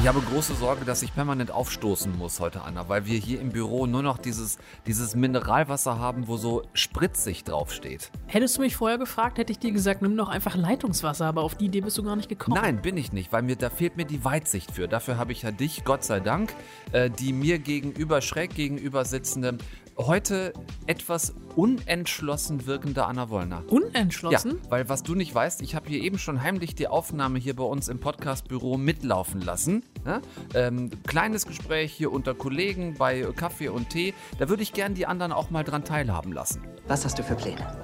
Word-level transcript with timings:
Ich 0.00 0.08
habe 0.08 0.20
große 0.20 0.54
Sorge, 0.54 0.84
dass 0.84 1.02
ich 1.02 1.12
permanent 1.12 1.50
aufstoßen 1.50 2.16
muss 2.16 2.40
heute, 2.40 2.62
Anna, 2.62 2.88
weil 2.88 3.06
wir 3.06 3.18
hier 3.18 3.40
im 3.40 3.50
Büro 3.50 3.86
nur 3.86 4.02
noch 4.02 4.18
dieses, 4.18 4.56
dieses 4.86 5.14
Mineralwasser 5.14 5.98
haben, 5.98 6.28
wo 6.28 6.36
so 6.36 6.62
spritzig 6.72 7.44
draufsteht. 7.44 8.10
Hättest 8.26 8.56
du 8.56 8.60
mich 8.62 8.76
vorher 8.76 8.98
gefragt, 8.98 9.38
hätte 9.38 9.52
ich 9.52 9.58
dir 9.58 9.72
gesagt, 9.72 10.02
nimm 10.02 10.16
doch 10.16 10.28
einfach 10.28 10.54
Leitungswasser, 10.54 11.26
aber 11.26 11.42
auf 11.42 11.56
die 11.56 11.66
Idee 11.66 11.80
bist 11.80 11.98
du 11.98 12.04
gar 12.04 12.16
nicht 12.16 12.28
gekommen. 12.28 12.58
Nein, 12.60 12.80
bin 12.80 12.96
ich 12.96 13.12
nicht, 13.12 13.32
weil 13.32 13.42
mir 13.42 13.56
da 13.56 13.68
fehlt 13.68 13.96
mir 13.96 14.06
die 14.06 14.24
Weitsicht 14.24 14.70
für. 14.70 14.88
Dafür 14.88 15.18
habe 15.18 15.32
ich 15.32 15.42
ja 15.42 15.50
dich, 15.50 15.84
Gott 15.84 16.04
sei 16.04 16.20
Dank, 16.20 16.54
äh, 16.92 17.10
die 17.10 17.32
mir 17.32 17.58
gegenüber, 17.58 18.20
schräg 18.20 18.54
gegenüber 18.54 19.04
sitzende, 19.04 19.58
heute 19.98 20.52
etwas 20.86 21.34
unentschlossen 21.54 22.66
wirkende 22.66 23.04
Anna 23.06 23.30
Wollner. 23.30 23.62
Unentschlossen? 23.68 24.60
Ja, 24.64 24.70
weil 24.70 24.88
was 24.88 25.02
du 25.02 25.14
nicht 25.14 25.34
weißt, 25.34 25.62
ich 25.62 25.74
habe 25.74 25.88
hier 25.88 26.02
eben 26.02 26.18
schon 26.18 26.42
heimlich 26.42 26.74
die 26.74 26.88
Aufnahme 26.88 27.38
hier 27.38 27.56
bei 27.56 27.64
uns 27.64 27.88
im 27.88 27.98
Podcastbüro 27.98 28.76
mitlaufen 28.76 29.40
lassen. 29.40 29.84
Ja? 30.04 30.20
Ähm, 30.54 30.90
kleines 31.06 31.46
Gespräch 31.46 31.92
hier 31.92 32.12
unter 32.12 32.34
Kollegen 32.34 32.94
bei 32.94 33.22
Kaffee 33.34 33.68
und 33.68 33.90
Tee. 33.90 34.14
Da 34.38 34.48
würde 34.48 34.62
ich 34.62 34.72
gern 34.72 34.94
die 34.94 35.06
anderen 35.06 35.32
auch 35.32 35.50
mal 35.50 35.64
dran 35.64 35.84
teilhaben 35.84 36.32
lassen. 36.32 36.62
Was 36.88 37.04
hast 37.04 37.18
du 37.18 37.22
für 37.22 37.34
Pläne? 37.34 37.76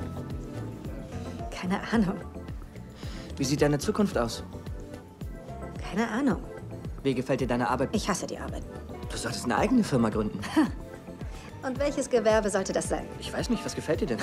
Keine 1.51 1.81
Ahnung. 1.93 2.17
Wie 3.37 3.45
sieht 3.45 3.63
deine 3.63 3.79
Zukunft 3.79 4.19
aus? 4.19 4.45
Keine 5.91 6.09
Ahnung. 6.09 6.43
Wie 7.03 7.15
gefällt 7.15 7.41
dir 7.41 7.47
deine 7.47 7.69
Arbeit? 7.69 7.89
Ich 7.93 8.09
hasse 8.09 8.27
die 8.27 8.39
Arbeit. 8.39 8.63
Du 9.11 9.17
solltest 9.17 9.45
eine 9.45 9.57
eigene 9.57 9.83
Firma 9.83 10.11
gründen. 10.11 10.39
Und 11.63 11.79
welches 11.79 12.11
Gewerbe 12.11 12.51
sollte 12.51 12.73
das 12.73 12.89
sein? 12.89 13.07
Ich 13.21 13.33
weiß 13.33 13.51
nicht, 13.51 13.65
was 13.65 13.75
gefällt 13.75 14.01
dir 14.01 14.07
denn? 14.07 14.19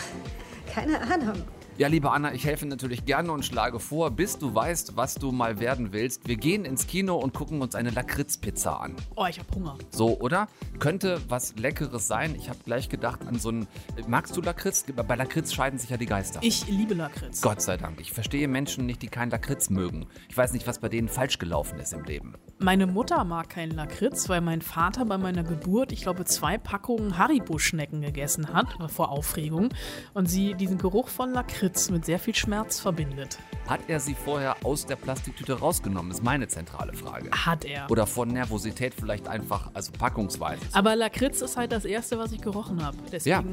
Keine 0.73 0.99
Ahnung. 1.01 1.43
Ja, 1.79 1.87
liebe 1.87 2.11
Anna, 2.11 2.33
ich 2.33 2.43
helfe 2.43 2.65
natürlich 2.65 3.05
gerne 3.05 3.31
und 3.31 3.45
schlage 3.45 3.79
vor, 3.79 4.11
bis 4.11 4.37
du 4.37 4.53
weißt, 4.53 4.97
was 4.97 5.15
du 5.15 5.31
mal 5.31 5.61
werden 5.61 5.93
willst. 5.93 6.27
Wir 6.27 6.35
gehen 6.35 6.65
ins 6.65 6.87
Kino 6.87 7.15
und 7.15 7.33
gucken 7.33 7.61
uns 7.61 7.73
eine 7.73 7.89
Lakritzpizza 7.89 8.73
an. 8.73 8.97
Oh, 9.15 9.25
ich 9.29 9.39
hab 9.39 9.55
Hunger. 9.55 9.77
So, 9.89 10.19
oder? 10.19 10.49
Könnte 10.79 11.21
was 11.29 11.55
Leckeres 11.55 12.05
sein. 12.05 12.35
Ich 12.35 12.49
habe 12.49 12.59
gleich 12.65 12.89
gedacht 12.89 13.25
an 13.25 13.39
so 13.39 13.47
einen. 13.47 13.67
Magst 14.09 14.35
du 14.35 14.41
Lakritz? 14.41 14.83
Bei 14.93 15.15
Lakritz 15.15 15.53
scheiden 15.53 15.79
sich 15.79 15.89
ja 15.89 15.95
die 15.95 16.05
Geister. 16.05 16.41
Ich 16.43 16.67
liebe 16.67 16.95
Lakritz. 16.95 17.39
Gott 17.39 17.61
sei 17.61 17.77
Dank. 17.77 18.01
Ich 18.01 18.11
verstehe 18.11 18.49
Menschen 18.49 18.85
nicht, 18.85 19.01
die 19.01 19.07
keinen 19.07 19.31
Lakritz 19.31 19.69
mögen. 19.69 20.05
Ich 20.27 20.35
weiß 20.35 20.51
nicht, 20.51 20.67
was 20.67 20.79
bei 20.79 20.89
denen 20.89 21.07
falsch 21.07 21.39
gelaufen 21.39 21.79
ist 21.79 21.93
im 21.93 22.03
Leben. 22.03 22.33
Meine 22.57 22.87
Mutter 22.87 23.23
mag 23.23 23.47
keinen 23.47 23.71
Lakritz, 23.71 24.27
weil 24.27 24.41
mein 24.41 24.61
Vater 24.61 25.05
bei 25.05 25.17
meiner 25.17 25.45
Geburt, 25.45 25.93
ich 25.93 26.01
glaube, 26.01 26.25
zwei 26.25 26.57
Packungen 26.57 27.17
Haribo-Schnecken 27.17 28.01
gegessen 28.01 28.53
hat, 28.53 28.67
vor 28.91 29.11
Aufregung. 29.11 29.69
Und 30.13 30.25
sie 30.25 30.55
diesen 30.55 30.77
Geruch 30.77 31.07
von 31.07 31.31
Lakritz 31.31 31.68
mit 31.91 32.05
sehr 32.05 32.19
viel 32.19 32.35
Schmerz 32.35 32.79
verbindet. 32.79 33.37
Hat 33.67 33.81
er 33.87 33.99
sie 33.99 34.15
vorher 34.15 34.55
aus 34.63 34.85
der 34.85 34.95
Plastiktüte 34.95 35.59
rausgenommen, 35.59 36.11
ist 36.11 36.23
meine 36.23 36.47
zentrale 36.47 36.93
Frage. 36.93 37.29
Hat 37.31 37.65
er. 37.65 37.89
Oder 37.91 38.07
von 38.07 38.29
Nervosität 38.29 38.93
vielleicht 38.93 39.27
einfach, 39.27 39.69
also 39.73 39.91
packungsweise. 39.91 40.61
Aber 40.73 40.95
Lakritz 40.95 41.41
ist 41.41 41.55
halt 41.55 41.71
das 41.71 41.85
Erste, 41.85 42.17
was 42.17 42.31
ich 42.31 42.41
gerochen 42.41 42.83
habe. 42.83 42.97
Ja, 43.23 43.43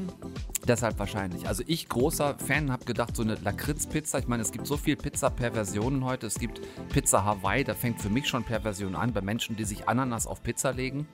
deshalb 0.67 0.99
wahrscheinlich. 0.99 1.47
Also 1.47 1.63
ich, 1.67 1.89
großer 1.89 2.39
Fan, 2.39 2.73
habe 2.73 2.85
gedacht, 2.87 3.15
so 3.15 3.23
eine 3.23 3.35
Lakritz-Pizza, 3.35 4.19
ich 4.19 4.27
meine, 4.27 4.43
es 4.43 4.53
gibt 4.53 4.67
so 4.67 4.77
viel 4.77 4.97
Pizza-Perversionen 4.97 6.05
heute. 6.05 6.27
Es 6.27 6.39
gibt 6.39 6.61
Pizza 6.89 7.25
Hawaii, 7.25 7.65
da 7.65 7.75
fängt 7.75 8.01
für 8.01 8.09
mich 8.11 8.27
schon 8.27 8.43
Perversion 8.43 8.95
an, 8.95 9.13
bei 9.13 9.21
Menschen, 9.21 9.57
die 9.57 9.65
sich 9.65 9.89
Ananas 9.89 10.27
auf 10.27 10.43
Pizza 10.43 10.73
legen. 10.73 11.07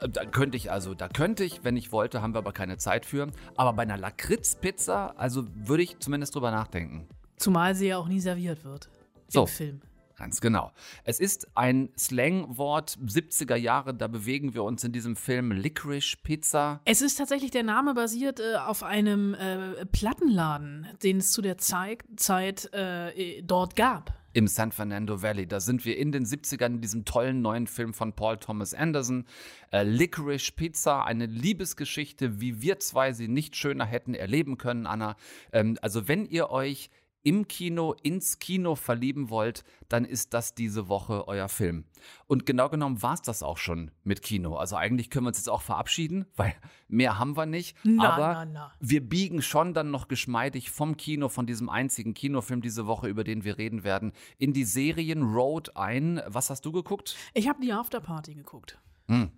Da 0.00 0.24
könnte 0.24 0.56
ich 0.56 0.70
also, 0.70 0.94
da 0.94 1.08
könnte 1.08 1.44
ich, 1.44 1.64
wenn 1.64 1.76
ich 1.76 1.92
wollte, 1.92 2.22
haben 2.22 2.34
wir 2.34 2.38
aber 2.38 2.52
keine 2.52 2.76
Zeit 2.78 3.06
für. 3.06 3.28
Aber 3.56 3.72
bei 3.72 3.82
einer 3.82 3.96
Lakritz-Pizza, 3.96 5.14
also 5.18 5.46
würde 5.54 5.82
ich 5.82 5.98
zumindest 5.98 6.34
drüber 6.34 6.50
nachdenken. 6.50 7.08
Zumal 7.36 7.74
sie 7.74 7.88
ja 7.88 7.98
auch 7.98 8.08
nie 8.08 8.20
serviert 8.20 8.64
wird. 8.64 8.88
So. 9.28 9.42
Im 9.42 9.46
Film. 9.48 9.80
Ganz 10.16 10.40
genau. 10.40 10.72
Es 11.04 11.20
ist 11.20 11.46
ein 11.54 11.90
Slangwort 11.98 12.96
70er 13.04 13.56
Jahre, 13.56 13.92
da 13.92 14.08
bewegen 14.08 14.54
wir 14.54 14.64
uns 14.64 14.82
in 14.82 14.92
diesem 14.92 15.14
Film 15.14 15.52
Licorice 15.52 16.16
Pizza. 16.22 16.80
Es 16.86 17.02
ist 17.02 17.16
tatsächlich, 17.16 17.50
der 17.50 17.64
Name 17.64 17.92
basiert 17.92 18.40
äh, 18.40 18.56
auf 18.56 18.82
einem 18.82 19.34
äh, 19.34 19.84
Plattenladen, 19.84 20.86
den 21.02 21.18
es 21.18 21.32
zu 21.32 21.42
der 21.42 21.58
Zeit, 21.58 22.02
Zeit 22.16 22.72
äh, 22.72 23.42
dort 23.42 23.76
gab. 23.76 24.14
Im 24.36 24.48
San 24.48 24.70
Fernando 24.70 25.22
Valley. 25.22 25.46
Da 25.46 25.60
sind 25.60 25.86
wir 25.86 25.96
in 25.96 26.12
den 26.12 26.26
70ern 26.26 26.66
in 26.66 26.80
diesem 26.82 27.06
tollen 27.06 27.40
neuen 27.40 27.66
Film 27.66 27.94
von 27.94 28.12
Paul 28.12 28.36
Thomas 28.36 28.74
Anderson. 28.74 29.24
Äh, 29.72 29.84
Licorice 29.84 30.52
Pizza, 30.52 31.06
eine 31.06 31.24
Liebesgeschichte, 31.24 32.38
wie 32.38 32.60
wir 32.60 32.78
zwei 32.78 33.14
sie 33.14 33.28
nicht 33.28 33.56
schöner 33.56 33.86
hätten 33.86 34.12
erleben 34.12 34.58
können, 34.58 34.86
Anna. 34.86 35.16
Ähm, 35.54 35.78
also 35.80 36.06
wenn 36.06 36.26
ihr 36.26 36.50
euch 36.50 36.90
im 37.26 37.48
Kino 37.48 37.96
ins 38.04 38.38
Kino 38.38 38.76
verlieben 38.76 39.30
wollt, 39.30 39.64
dann 39.88 40.04
ist 40.04 40.32
das 40.32 40.54
diese 40.54 40.88
Woche 40.88 41.26
euer 41.26 41.48
Film. 41.48 41.84
Und 42.28 42.46
genau 42.46 42.68
genommen 42.68 43.02
war 43.02 43.14
es 43.14 43.22
das 43.22 43.42
auch 43.42 43.58
schon 43.58 43.90
mit 44.04 44.22
Kino. 44.22 44.54
Also 44.54 44.76
eigentlich 44.76 45.10
können 45.10 45.24
wir 45.24 45.30
uns 45.30 45.38
jetzt 45.38 45.48
auch 45.48 45.62
verabschieden, 45.62 46.26
weil 46.36 46.54
mehr 46.86 47.18
haben 47.18 47.36
wir 47.36 47.44
nicht. 47.44 47.76
Na, 47.82 48.12
Aber 48.12 48.28
na, 48.28 48.44
na. 48.44 48.72
wir 48.78 49.00
biegen 49.00 49.42
schon 49.42 49.74
dann 49.74 49.90
noch 49.90 50.06
geschmeidig 50.06 50.70
vom 50.70 50.96
Kino, 50.96 51.28
von 51.28 51.46
diesem 51.46 51.68
einzigen 51.68 52.14
Kinofilm 52.14 52.62
diese 52.62 52.86
Woche, 52.86 53.08
über 53.08 53.24
den 53.24 53.42
wir 53.42 53.58
reden 53.58 53.82
werden, 53.82 54.12
in 54.38 54.52
die 54.52 54.64
Serien 54.64 55.24
Road 55.24 55.76
ein. 55.76 56.22
Was 56.28 56.48
hast 56.48 56.64
du 56.64 56.70
geguckt? 56.70 57.16
Ich 57.34 57.48
habe 57.48 57.60
die 57.60 57.72
Afterparty 57.72 58.34
geguckt. 58.34 58.78
Hm. 59.08 59.32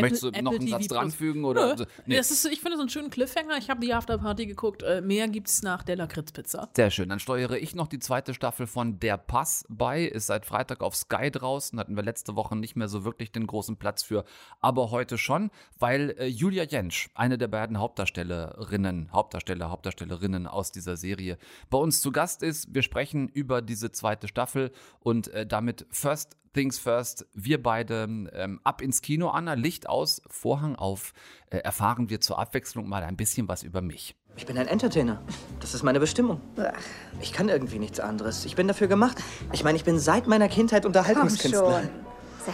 Möchtest 0.00 0.22
du 0.22 0.30
noch 0.30 0.38
Apple 0.38 0.50
einen 0.50 0.60
TV 0.60 0.78
Satz 0.78 0.88
dranfügen? 0.88 1.44
Oder? 1.44 1.76
Nö. 1.76 1.84
Nee. 2.06 2.16
Das 2.16 2.30
ist, 2.30 2.44
ich 2.46 2.60
finde 2.60 2.76
so 2.76 2.82
einen 2.82 2.90
schönen 2.90 3.10
Cliffhanger. 3.10 3.56
Ich 3.58 3.70
habe 3.70 3.80
die 3.80 3.92
Afterparty 3.92 4.46
geguckt. 4.46 4.82
Äh, 4.82 5.00
mehr 5.00 5.28
gibt's 5.28 5.62
nach 5.62 5.82
der 5.82 5.96
Lakritzpizza. 5.96 6.70
Sehr 6.74 6.90
schön. 6.90 7.08
Dann 7.08 7.18
steuere 7.18 7.56
ich 7.56 7.74
noch 7.74 7.88
die 7.88 7.98
zweite 7.98 8.34
Staffel 8.34 8.66
von 8.66 8.98
Der 9.00 9.16
Pass 9.16 9.64
bei. 9.68 10.04
Ist 10.04 10.26
seit 10.26 10.46
Freitag 10.46 10.82
auf 10.82 10.96
Sky 10.96 11.30
draußen. 11.30 11.78
Hatten 11.78 11.96
wir 11.96 12.02
letzte 12.02 12.36
Woche 12.36 12.56
nicht 12.56 12.76
mehr 12.76 12.88
so 12.88 13.04
wirklich 13.04 13.32
den 13.32 13.46
großen 13.46 13.76
Platz 13.76 14.02
für. 14.02 14.24
Aber 14.60 14.90
heute 14.90 15.18
schon, 15.18 15.50
weil 15.78 16.14
äh, 16.18 16.26
Julia 16.26 16.64
Jentsch, 16.64 17.08
eine 17.14 17.38
der 17.38 17.48
beiden 17.48 17.78
Hauptdarstellerinnen, 17.78 19.12
Hauptdarsteller, 19.12 19.70
Hauptdarstellerinnen 19.70 20.46
aus 20.46 20.72
dieser 20.72 20.96
Serie, 20.96 21.38
bei 21.70 21.78
uns 21.78 22.00
zu 22.00 22.12
Gast 22.12 22.42
ist. 22.42 22.74
Wir 22.74 22.82
sprechen 22.82 23.28
über 23.28 23.62
diese 23.62 23.92
zweite 23.92 24.28
Staffel 24.28 24.72
und 25.00 25.28
äh, 25.28 25.46
damit 25.46 25.86
First 25.90 26.36
Things 26.56 26.78
First, 26.78 27.26
wir 27.34 27.62
beide 27.62 28.04
ähm, 28.32 28.60
ab 28.64 28.80
ins 28.80 29.02
Kino, 29.02 29.28
Anna, 29.28 29.52
Licht 29.52 29.85
aus, 29.86 30.22
Vorhang 30.28 30.76
auf, 30.76 31.12
äh, 31.50 31.58
erfahren 31.58 32.10
wir 32.10 32.20
zur 32.20 32.38
Abwechslung 32.38 32.88
mal 32.88 33.02
ein 33.02 33.16
bisschen 33.16 33.48
was 33.48 33.62
über 33.62 33.80
mich. 33.80 34.16
Ich 34.36 34.44
bin 34.44 34.58
ein 34.58 34.66
Entertainer. 34.68 35.22
Das 35.60 35.72
ist 35.72 35.82
meine 35.82 35.98
Bestimmung. 35.98 36.40
Ach, 36.58 36.72
Ich 37.20 37.32
kann 37.32 37.48
irgendwie 37.48 37.78
nichts 37.78 38.00
anderes. 38.00 38.44
Ich 38.44 38.54
bin 38.54 38.68
dafür 38.68 38.86
gemacht. 38.86 39.16
Ich 39.52 39.64
meine, 39.64 39.76
ich 39.76 39.84
bin 39.84 39.98
seit 39.98 40.26
meiner 40.26 40.48
Kindheit 40.48 40.82
komm 40.82 40.90
Unterhaltungskünstler. 40.90 41.80
schon. 41.80 41.88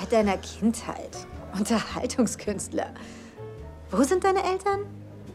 Seit 0.00 0.12
deiner 0.12 0.36
Kindheit. 0.38 1.16
Unterhaltungskünstler. 1.58 2.86
Wo 3.90 4.02
sind 4.04 4.24
deine 4.24 4.42
Eltern? 4.44 4.80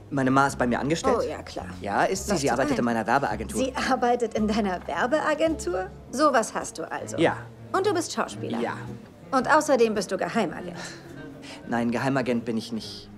Meine 0.09 0.31
Ma 0.31 0.47
ist 0.47 0.57
bei 0.57 0.65
mir 0.65 0.79
angestellt. 0.79 1.17
Oh 1.19 1.21
ja, 1.21 1.41
klar. 1.43 1.67
Ja, 1.81 2.03
ist 2.05 2.27
sie. 2.27 2.37
Sie 2.37 2.47
Leuchtet 2.47 2.51
arbeitet 2.53 2.71
ein. 2.73 2.79
in 2.79 2.85
meiner 2.85 3.05
Werbeagentur. 3.07 3.59
Sie 3.63 3.75
arbeitet 3.75 4.33
in 4.35 4.47
deiner 4.47 4.79
Werbeagentur? 4.87 5.89
Sowas 6.11 6.53
hast 6.53 6.77
du 6.77 6.89
also. 6.89 7.17
Ja. 7.17 7.37
Und 7.73 7.85
du 7.85 7.93
bist 7.93 8.13
Schauspieler. 8.13 8.59
Ja. 8.61 8.77
Und 9.31 9.53
außerdem 9.53 9.93
bist 9.93 10.09
du 10.11 10.17
Geheimagent. 10.17 10.77
Nein, 11.67 11.91
Geheimagent 11.91 12.45
bin 12.45 12.57
ich 12.57 12.71
nicht. 12.71 13.09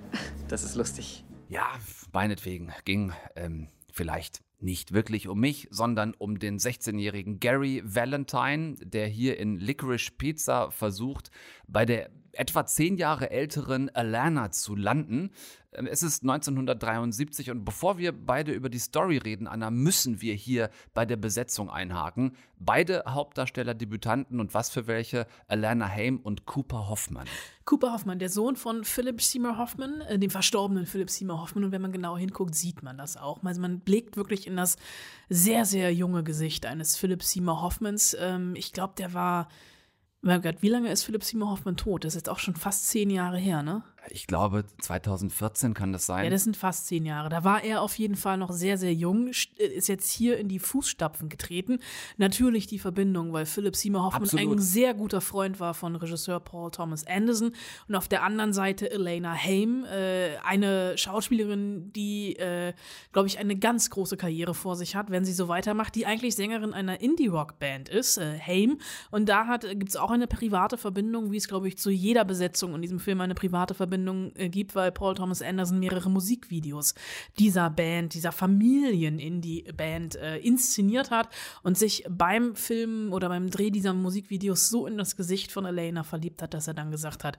Das 0.47 0.63
ist 0.63 0.75
lustig. 0.75 1.23
Ja, 1.47 1.67
meinetwegen 2.11 2.71
ging 2.85 3.13
ähm, 3.35 3.67
vielleicht 3.91 4.41
nicht 4.61 4.93
wirklich 4.93 5.27
um 5.27 5.39
mich, 5.39 5.67
sondern 5.71 6.13
um 6.17 6.39
den 6.39 6.59
16-jährigen 6.59 7.39
Gary 7.39 7.81
Valentine, 7.85 8.75
der 8.81 9.07
hier 9.07 9.37
in 9.37 9.57
Licorice 9.57 10.11
Pizza 10.17 10.71
versucht, 10.71 11.31
bei 11.67 11.85
der 11.85 12.09
etwa 12.33 12.65
zehn 12.65 12.97
Jahre 12.97 13.29
älteren 13.29 13.89
Alana 13.89 14.51
zu 14.51 14.75
landen. 14.75 15.31
Ähm, 15.71 15.87
Es 15.87 16.03
ist 16.03 16.23
1973 16.23 17.51
und 17.51 17.65
bevor 17.65 17.97
wir 17.97 18.11
beide 18.11 18.51
über 18.51 18.69
die 18.69 18.79
Story 18.79 19.17
reden, 19.17 19.47
Anna, 19.47 19.71
müssen 19.71 20.21
wir 20.21 20.33
hier 20.33 20.69
bei 20.93 21.05
der 21.05 21.17
Besetzung 21.17 21.69
einhaken. 21.69 22.35
Beide 22.57 23.03
Hauptdarsteller 23.07 23.73
Debütanten 23.73 24.39
und 24.39 24.53
was 24.53 24.69
für 24.69 24.87
welche, 24.87 25.27
Alana 25.47 25.87
Haim 25.87 26.19
und 26.19 26.45
Cooper 26.45 26.89
Hoffman. 26.89 27.27
Cooper 27.65 27.93
Hoffman, 27.93 28.17
der 28.17 28.29
Sohn 28.29 28.55
von 28.55 28.83
Philip 28.83 29.21
Seymour 29.21 29.57
Hoffman, 29.57 30.01
äh, 30.01 30.17
dem 30.17 30.31
verstorbenen 30.31 30.87
Philip 30.87 31.09
Seymour 31.09 31.41
Hoffman. 31.41 31.65
Und 31.65 31.71
wenn 31.71 31.81
man 31.81 31.91
genau 31.91 32.17
hinguckt, 32.17 32.55
sieht 32.55 32.81
man 32.81 32.97
das 32.97 33.15
auch. 33.15 33.43
Also 33.43 33.61
man 33.61 33.79
blickt 33.79 34.17
wirklich 34.17 34.47
in 34.47 34.57
das 34.57 34.77
sehr, 35.29 35.65
sehr 35.65 35.93
junge 35.93 36.23
Gesicht 36.23 36.65
eines 36.65 36.97
Philip 36.97 37.21
Seymour 37.21 37.61
Hoffmans. 37.61 38.17
Ähm, 38.19 38.55
ich 38.55 38.73
glaube, 38.73 38.93
der 38.97 39.13
war, 39.13 39.49
mein 40.21 40.41
Gott, 40.41 40.61
wie 40.61 40.69
lange 40.69 40.91
ist 40.91 41.03
Philip 41.03 41.23
Seymour 41.23 41.51
Hoffman 41.51 41.77
tot? 41.77 42.03
Das 42.03 42.13
ist 42.13 42.21
jetzt 42.21 42.29
auch 42.29 42.39
schon 42.39 42.55
fast 42.55 42.87
zehn 42.87 43.09
Jahre 43.09 43.37
her, 43.37 43.63
ne? 43.63 43.83
Ich 44.07 44.27
glaube, 44.27 44.65
2014 44.81 45.73
kann 45.73 45.91
das 45.91 46.05
sein. 46.05 46.23
Ja, 46.23 46.29
das 46.29 46.43
sind 46.43 46.55
fast 46.55 46.87
zehn 46.87 47.05
Jahre. 47.05 47.29
Da 47.29 47.43
war 47.43 47.63
er 47.63 47.81
auf 47.81 47.97
jeden 47.97 48.15
Fall 48.15 48.37
noch 48.37 48.51
sehr, 48.51 48.77
sehr 48.77 48.93
jung, 48.93 49.27
äh, 49.27 49.65
ist 49.65 49.87
jetzt 49.87 50.09
hier 50.09 50.37
in 50.37 50.47
die 50.47 50.59
Fußstapfen 50.59 51.29
getreten. 51.29 51.79
Natürlich 52.17 52.65
die 52.67 52.79
Verbindung, 52.79 53.33
weil 53.33 53.45
Philip 53.45 53.75
Seymour 53.75 54.03
Hoffman 54.03 54.23
Absolut. 54.23 54.57
ein 54.57 54.61
sehr 54.61 54.93
guter 54.93 55.21
Freund 55.21 55.59
war 55.59 55.73
von 55.73 55.95
Regisseur 55.95 56.39
Paul 56.39 56.71
Thomas 56.71 57.05
Anderson. 57.05 57.51
Und 57.87 57.95
auf 57.95 58.07
der 58.07 58.23
anderen 58.23 58.53
Seite 58.53 58.89
Elena 58.89 59.33
Haim, 59.33 59.85
äh, 59.85 60.37
eine 60.43 60.97
Schauspielerin, 60.97 61.91
die, 61.93 62.35
äh, 62.37 62.73
glaube 63.11 63.27
ich, 63.27 63.37
eine 63.37 63.57
ganz 63.57 63.89
große 63.89 64.17
Karriere 64.17 64.53
vor 64.53 64.75
sich 64.75 64.95
hat, 64.95 65.11
wenn 65.11 65.25
sie 65.25 65.33
so 65.33 65.47
weitermacht, 65.47 65.93
die 65.95 66.05
eigentlich 66.05 66.35
Sängerin 66.35 66.73
einer 66.73 67.01
Indie-Rock-Band 67.01 67.89
ist, 67.89 68.17
äh, 68.17 68.39
Haim. 68.39 68.79
Und 69.11 69.29
da 69.29 69.57
gibt 69.57 69.89
es 69.89 69.97
auch 69.97 70.11
eine 70.11 70.27
private 70.27 70.77
Verbindung, 70.77 71.31
wie 71.31 71.37
es, 71.37 71.47
glaube 71.47 71.67
ich, 71.67 71.77
zu 71.77 71.89
jeder 71.89 72.23
Besetzung 72.23 72.75
in 72.75 72.81
diesem 72.81 72.99
Film 72.99 73.21
eine 73.21 73.35
private 73.35 73.73
Verbindung 73.73 73.88
äh, 73.91 74.49
gibt, 74.49 74.75
weil 74.75 74.91
Paul 74.91 75.15
Thomas 75.15 75.41
Anderson 75.41 75.79
mehrere 75.79 76.09
Musikvideos 76.09 76.95
dieser 77.37 77.69
Band, 77.69 78.13
dieser 78.13 78.31
Familien-Indie-Band 78.31 80.15
äh, 80.15 80.37
inszeniert 80.37 81.11
hat 81.11 81.29
und 81.63 81.77
sich 81.77 82.03
beim 82.09 82.55
Film 82.55 83.13
oder 83.13 83.29
beim 83.29 83.49
Dreh 83.49 83.69
dieser 83.69 83.93
Musikvideos 83.93 84.69
so 84.69 84.87
in 84.87 84.97
das 84.97 85.15
Gesicht 85.15 85.51
von 85.51 85.65
Elena 85.65 86.03
verliebt 86.03 86.41
hat, 86.41 86.53
dass 86.53 86.67
er 86.67 86.73
dann 86.73 86.91
gesagt 86.91 87.23
hat, 87.23 87.37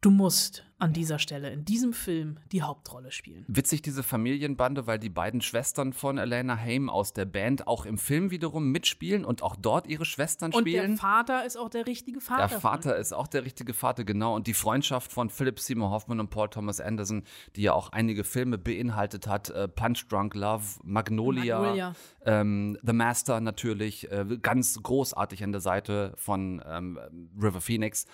du 0.00 0.10
musst 0.10 0.66
an 0.78 0.92
dieser 0.92 1.18
Stelle 1.18 1.50
in 1.50 1.64
diesem 1.64 1.94
Film 1.94 2.38
die 2.52 2.62
Hauptrolle 2.62 3.10
spielen. 3.10 3.46
Witzig, 3.48 3.80
diese 3.80 4.02
Familienbande, 4.02 4.86
weil 4.86 4.98
die 4.98 5.08
beiden 5.08 5.40
Schwestern 5.40 5.94
von 5.94 6.18
Elena 6.18 6.54
Haim 6.54 6.90
aus 6.90 7.14
der 7.14 7.24
Band 7.24 7.66
auch 7.66 7.86
im 7.86 7.96
Film 7.96 8.30
wiederum 8.30 8.70
mitspielen 8.70 9.24
und 9.24 9.42
auch 9.42 9.56
dort 9.56 9.86
ihre 9.86 10.04
Schwestern 10.04 10.52
Und 10.52 10.66
der 10.66 10.72
spielen. 10.72 10.96
Vater 10.98 11.46
ist 11.46 11.56
auch 11.56 11.70
der 11.70 11.86
richtige 11.86 12.20
Vater. 12.20 12.48
Der 12.48 12.60
Vater 12.60 12.96
ist 12.96 13.14
auch 13.14 13.26
der 13.26 13.46
richtige 13.46 13.72
Vater, 13.72 14.04
genau. 14.04 14.34
Und 14.34 14.46
die 14.46 14.54
Freundschaft 14.54 15.12
von 15.12 15.30
Philip 15.30 15.58
Seymour 15.58 15.90
Hoffman 15.90 16.20
und 16.20 16.28
Paul 16.28 16.50
Thomas 16.50 16.80
Anderson, 16.80 17.24
die 17.56 17.62
ja 17.62 17.72
auch 17.72 17.92
einige 17.92 18.22
Filme 18.22 18.58
beinhaltet 18.58 19.26
hat, 19.26 19.48
äh, 19.48 19.68
Punch 19.68 20.06
Drunk 20.08 20.34
Love, 20.34 20.64
Magnolia, 20.84 21.58
Magnolia. 21.58 21.94
Ähm, 22.26 22.78
The 22.82 22.92
Master 22.92 23.40
natürlich, 23.40 24.10
äh, 24.12 24.26
ganz 24.42 24.82
großartig 24.82 25.42
an 25.42 25.52
der 25.52 25.62
Seite 25.62 26.12
von 26.16 26.62
ähm, 26.66 26.98
River 27.40 27.62
Phoenix. 27.62 28.06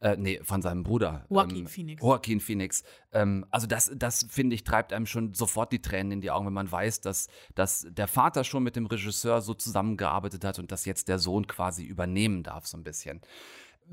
Äh, 0.00 0.16
nee, 0.16 0.40
von 0.42 0.62
seinem 0.62 0.84
Bruder. 0.84 1.24
Joaquin 1.28 1.56
ähm, 1.56 1.66
Phoenix. 1.66 2.02
Joaquin 2.02 2.40
Phoenix. 2.40 2.84
Ähm, 3.12 3.44
also 3.50 3.66
das, 3.66 3.90
das 3.96 4.26
finde 4.28 4.54
ich, 4.54 4.62
treibt 4.62 4.92
einem 4.92 5.06
schon 5.06 5.34
sofort 5.34 5.72
die 5.72 5.82
Tränen 5.82 6.12
in 6.12 6.20
die 6.20 6.30
Augen, 6.30 6.46
wenn 6.46 6.52
man 6.52 6.70
weiß, 6.70 7.00
dass, 7.00 7.26
dass 7.54 7.84
der 7.90 8.06
Vater 8.06 8.44
schon 8.44 8.62
mit 8.62 8.76
dem 8.76 8.86
Regisseur 8.86 9.40
so 9.40 9.54
zusammengearbeitet 9.54 10.44
hat 10.44 10.60
und 10.60 10.70
dass 10.70 10.84
jetzt 10.84 11.08
der 11.08 11.18
Sohn 11.18 11.48
quasi 11.48 11.84
übernehmen 11.84 12.44
darf, 12.44 12.66
so 12.66 12.76
ein 12.76 12.84
bisschen. 12.84 13.20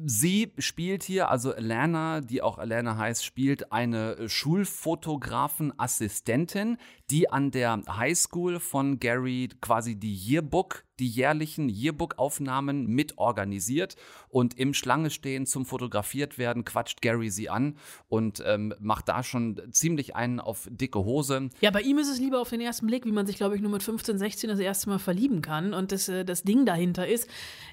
Sie 0.04 0.52
spielt 0.58 1.04
hier, 1.04 1.30
also 1.30 1.56
Alana, 1.56 2.20
die 2.20 2.42
auch 2.42 2.58
Alana 2.58 2.98
heißt, 2.98 3.24
spielt 3.24 3.72
eine 3.72 4.28
Schulfotografen-Assistentin, 4.28 6.78
die 7.10 7.30
an 7.30 7.52
der 7.52 7.82
Highschool 7.88 8.60
von 8.60 9.00
Gary 9.00 9.50
quasi 9.62 9.96
die 9.96 10.16
Yearbook, 10.16 10.86
die 11.00 11.08
jährlichen 11.08 11.70
Yearbook-Aufnahmen 11.70 12.88
mitorganisiert 12.88 13.96
und 14.30 14.58
im 14.58 14.74
Schlange 14.74 15.10
stehen 15.10 15.46
zum 15.46 15.66
fotografiert 15.66 16.38
werden, 16.38 16.66
quatscht 16.66 17.02
Gary 17.02 17.30
sie 17.30 17.50
an 17.50 17.78
und 18.08 18.42
ähm, 18.46 18.74
macht 18.80 19.10
da 19.10 19.24
schon 19.24 19.62
ziemlich 19.72 20.16
einen 20.16 20.40
auf 20.40 20.68
dicke 20.72 21.00
Hose. 21.00 21.50
Ja, 21.60 21.72
bei 21.72 21.82
ihm 21.82 21.98
ist 21.98 22.10
es 22.10 22.20
lieber 22.20 22.40
auf 22.40 22.50
den 22.50 22.62
ersten 22.62 22.88
Blick, 22.88 23.06
wie 23.06 23.12
man 23.12 23.28
sich, 23.28 23.36
glaube 23.36 23.56
ich, 23.56 23.62
nur 23.62 23.72
mit 23.72 23.84
15, 23.84 24.18
16 24.18 24.50
das 24.50 24.60
erste 24.60 24.90
Mal 24.90 25.00
verlieben 25.00 25.42
kann. 25.42 25.74
Und 25.74 25.92
das, 25.92 26.08
äh, 26.08 26.24
das 26.24 26.44
Ding 26.44 26.66
dahinter 26.66 27.08
ist, 27.08 27.30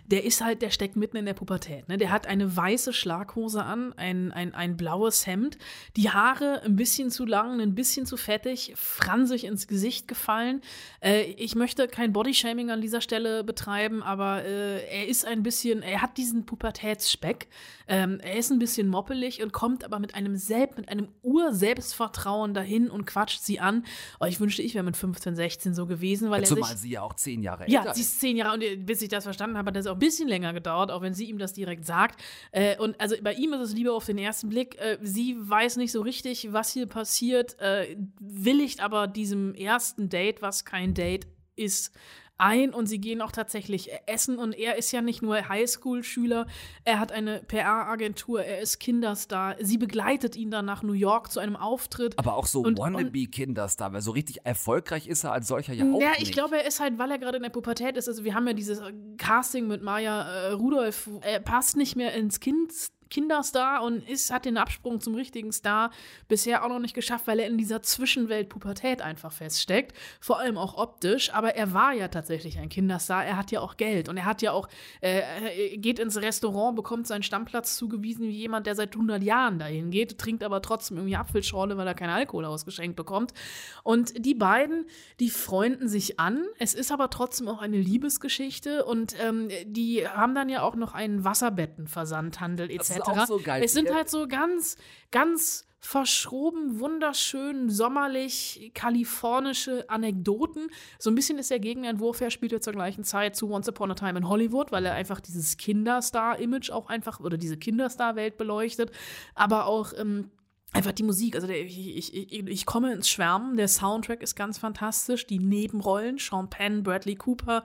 der 0.07 0.25
ist 0.25 0.45
halt, 0.45 0.63
der 0.63 0.71
steckt 0.71 0.97
mitten 0.97 1.17
in 1.17 1.27
der 1.27 1.35
Pubertät. 1.35 1.89
Ne? 1.89 1.99
Der 1.99 2.11
hat 2.11 2.27
eine 2.27 2.57
weiße 2.57 2.93
Schlaghose 2.93 3.63
an, 3.63 3.93
ein, 3.95 4.33
ein, 4.33 4.55
ein 4.55 4.77
blaues 4.77 5.27
Hemd, 5.27 5.59
die 5.97 6.11
Haare 6.11 6.63
ein 6.65 6.77
bisschen 6.77 7.11
zu 7.11 7.25
lang, 7.25 7.61
ein 7.61 7.75
bisschen 7.75 8.05
zu 8.05 8.17
fettig, 8.17 8.73
fransig 9.23 9.45
ins 9.45 9.67
Gesicht 9.67 10.09
gefallen. 10.09 10.61
Äh, 11.01 11.23
ich 11.33 11.55
möchte 11.55 11.87
kein 11.89 12.13
Bodyshaming 12.13 12.71
an 12.71 12.81
dieser 12.81 13.01
Stelle 13.01 13.45
betreiben, 13.45 14.03
aber 14.03 14.45
äh, 14.45 14.85
er 14.87 15.07
ist 15.07 15.25
ein 15.25 15.43
bisschen, 15.43 15.83
er 15.83 16.03
hat 16.03 16.17
diesen 16.17 16.45
Pubertätsspeck. 16.45 17.49
Ähm, 17.89 18.21
er 18.21 18.37
ist 18.37 18.51
ein 18.51 18.59
bisschen 18.59 18.89
moppelig 18.89 19.43
und 19.43 19.53
kommt 19.53 19.85
aber 19.85 19.99
mit 19.99 20.15
einem 20.15 20.37
Selbst, 20.37 20.77
mit 20.79 20.89
einem 20.89 21.09
Ur-Selbstvertrauen 21.23 22.55
dahin 22.55 22.91
und 22.91 23.07
quatscht 23.07 23.43
sie 23.43 23.61
an. 23.61 23.85
Oh, 24.21 24.25
ich 24.25 24.41
wünschte, 24.41 24.63
ich 24.63 24.75
wäre 24.75 24.85
mit 24.85 24.97
15, 24.97 25.37
16 25.37 25.75
so 25.75 25.87
gewesen, 25.87 26.31
weil 26.31 26.43
er 26.43 26.49
Zumal 26.49 26.73
sich 26.73 26.81
sie 26.81 26.91
ja 26.91 27.03
auch 27.03 27.15
zehn 27.15 27.43
Jahre 27.43 27.69
ja, 27.69 27.81
älter 27.81 27.95
sie 27.95 28.01
ist. 28.01 28.13
ist 28.13 28.21
zehn 28.21 28.37
Jahre 28.37 28.55
und 28.55 28.63
äh, 28.63 28.77
bis 28.77 29.03
ich 29.03 29.09
das 29.09 29.25
verstanden 29.25 29.57
habe, 29.57 29.69
hat 29.69 29.77
das 29.77 29.87
auch 29.87 29.95
ein 29.95 29.99
bisschen 29.99 30.29
länger 30.29 30.53
gedauert, 30.53 30.91
auch 30.91 31.03
wenn 31.03 31.15
sie 31.15 31.27
ihm 31.27 31.39
das 31.39 31.53
direkt 31.53 31.85
sagt. 31.85 32.21
Äh, 32.51 32.77
und 32.79 33.01
also 33.01 33.17
bei 33.23 33.35
ihm 33.35 33.53
ist 33.53 33.61
es 33.61 33.73
lieber 33.75 33.95
auf 33.95 34.07
den 34.07 34.19
ersten 34.19 34.49
Blick. 34.49 34.81
Äh, 34.81 34.99
sie 35.03 35.37
weiß 35.39 35.77
nicht 35.77 35.93
so 35.93 36.01
richtig, 36.03 36.53
was 36.53 36.73
hier 36.73 36.87
passiert, 36.87 37.59
äh, 37.61 37.97
willigt 38.21 38.81
aber 38.81 39.07
diesem 39.13 39.55
ersten 39.55 40.09
Date, 40.09 40.43
was 40.43 40.65
kein 40.65 40.95
Date 40.95 41.27
ist, 41.57 41.93
ein 42.39 42.75
und 42.75 42.87
sie 42.87 42.99
gehen 43.01 43.21
auch 43.21 43.31
tatsächlich 43.31 43.91
essen 44.07 44.37
und 44.39 44.53
er 44.59 44.77
ist 44.77 44.91
ja 44.91 45.01
nicht 45.01 45.23
nur 45.23 45.49
Highschool-Schüler, 45.49 46.47
er 46.85 46.99
hat 46.99 47.13
eine 47.13 47.41
PR-Agentur, 47.45 48.43
er 48.43 48.61
ist 48.61 48.81
Kinderstar, 48.81 49.55
sie 49.61 49.79
begleitet 49.79 50.35
ihn 50.35 50.51
dann 50.51 50.65
nach 50.65 50.83
New 50.83 50.93
York 50.95 51.31
zu 51.31 51.39
einem 51.39 51.55
Auftritt. 51.55 52.19
Aber 52.19 52.35
auch 52.35 52.47
so 52.47 52.65
Wannabe-Kinderstar, 52.65 53.93
weil 53.93 54.01
so 54.01 54.11
richtig 54.11 54.45
erfolgreich 54.45 55.07
ist 55.07 55.23
er 55.25 55.33
als 55.33 55.47
solcher 55.47 55.73
ja 55.73 55.85
auch 55.85 56.01
Ja, 56.01 56.11
nicht. 56.11 56.23
ich 56.23 56.33
glaube, 56.33 56.57
er 56.59 56.67
ist 56.67 56.81
halt, 56.81 56.99
weil 56.99 57.13
er 57.13 57.19
gerade 57.19 57.37
in 57.37 57.43
der 57.45 57.51
Pubertät 57.51 57.97
ist. 57.97 58.09
Also, 58.09 58.25
wir 58.25 58.35
haben 58.35 58.47
ja 58.49 58.55
dieses 58.55 58.81
Casting 59.19 59.69
mit 59.69 59.83
Maya 59.83 60.23
äh, 60.23 60.53
Rudolph. 60.53 61.11
Er 61.21 61.39
passt 61.39 61.77
nicht 61.77 61.95
mehr 61.97 62.13
ins 62.15 62.41
Kind. 62.41 62.73
Kinderstar 63.13 63.83
und 63.83 64.09
ist, 64.09 64.33
hat 64.33 64.47
den 64.47 64.57
Absprung 64.57 65.01
zum 65.01 65.15
richtigen 65.15 65.53
Star 65.53 65.91
bisher 66.29 66.65
auch 66.65 66.71
noch 66.71 66.79
nicht 66.79 66.95
geschafft, 66.95 67.27
weil 67.27 67.39
er 67.41 67.47
in 67.47 67.59
dieser 67.59 67.83
Zwischenwelt 67.83 68.49
Pubertät 68.49 69.03
einfach 69.03 69.31
feststeckt. 69.31 69.95
Vor 70.19 70.41
allem 70.41 70.57
auch 70.57 70.79
optisch. 70.79 71.33
Aber 71.35 71.55
er 71.55 71.75
war 71.75 71.93
ja 71.93 72.09
tatsächlich 72.09 72.59
ein 72.59 72.71
Kinderstar. 72.71 73.25
Er 73.25 73.37
hat 73.37 73.51
ja 73.51 73.61
auch 73.61 73.77
Geld 73.77 74.09
und 74.09 74.17
er 74.17 74.25
hat 74.25 74.41
ja 74.41 74.53
auch, 74.53 74.67
äh, 75.03 75.21
er 75.21 75.77
geht 75.77 75.99
ins 75.99 76.17
Restaurant, 76.17 76.75
bekommt 76.75 77.07
seinen 77.07 77.23
Stammplatz 77.23 77.77
zugewiesen 77.77 78.27
wie 78.29 78.31
jemand, 78.31 78.67
der 78.67 78.75
seit 78.75 78.95
100 78.95 79.23
Jahren 79.23 79.59
dahin 79.59 79.91
geht, 79.91 80.17
trinkt 80.19 80.43
aber 80.43 80.63
trotzdem 80.63 80.97
irgendwie 80.97 81.17
Apfelschorle, 81.17 81.77
weil 81.77 81.87
er 81.87 81.95
keinen 81.95 82.11
Alkohol 82.15 82.47
ausgeschenkt 82.47 82.97
bekommt. 82.97 83.35
Und 83.83 84.25
die 84.25 84.35
beiden, 84.35 84.87
die 85.21 85.29
freunden 85.29 85.87
sich 85.87 86.19
an. 86.19 86.47
Es 86.59 86.73
ist 86.73 86.91
aber 86.91 87.11
trotzdem 87.11 87.49
auch 87.49 87.61
eine 87.61 87.77
Liebesgeschichte 87.77 88.87
und 88.87 89.15
ähm, 89.21 89.51
die 89.67 90.09
haben 90.09 90.35
dann 90.35 90.49
ja 90.49 90.63
auch 90.63 90.77
noch 90.77 90.95
einen 90.95 91.25
Wasserbettenversandhandel 91.25 92.71
etc. 92.71 93.02
auch 93.03 93.27
so 93.27 93.39
geil. 93.39 93.63
Es 93.65 93.73
sind 93.73 93.89
Ja. 93.89 93.95
halt 93.97 94.11
so 94.11 94.27
ganz, 94.29 94.77
ganz 95.11 95.67
verschroben, 95.85 96.79
wunderschön, 96.79 97.69
sommerlich, 97.69 98.71
kalifornische 98.73 99.91
Anekdoten. 99.91 100.69
So 101.01 101.11
ein 101.11 101.17
bisschen 101.17 101.39
ist 101.39 101.51
der 101.51 101.59
Gegenentwurf, 101.59 102.21
er 102.21 102.31
spielt 102.31 102.53
ja 102.53 102.61
zur 102.61 102.73
gleichen 102.73 103.03
Zeit 103.03 103.35
zu 103.35 103.51
Once 103.51 103.69
Upon 103.69 103.91
a 103.91 103.95
Time 103.95 104.17
in 104.17 104.29
Hollywood, 104.29 104.71
weil 104.71 104.87
er 104.87 104.95
einfach 104.95 105.21
dieses 105.21 105.57
Kinderstar-Image 105.57 106.71
auch 106.71 106.89
einfach, 106.89 107.19
oder 107.19 107.37
diese 107.37 107.57
Kinderstar-Welt 107.57 108.39
beleuchtet, 108.39 108.93
aber 109.35 109.67
auch 109.67 109.93
ähm, 109.99 110.31
Einfach 110.75 110.93
die 110.93 111.03
Musik, 111.03 111.35
also 111.35 111.47
der, 111.47 111.61
ich, 111.61 111.97
ich, 111.99 112.33
ich, 112.33 112.47
ich 112.47 112.65
komme 112.65 112.95
ins 112.95 113.07
Schwärmen. 113.07 113.59
Der 113.59 113.69
Soundtrack 113.69 114.23
ist 114.23 114.37
ganz 114.37 114.57
fantastisch. 114.57 115.27
Die 115.27 115.39
Nebenrollen, 115.39 116.17
Sean 116.17 116.49
Penn, 116.49 116.83
Bradley 116.83 117.15
Cooper, 117.15 117.63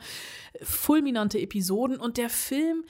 fulminante 0.61 1.39
Episoden. 1.39 1.95
Und 1.95 2.17
der 2.17 2.29
Film, 2.29 2.83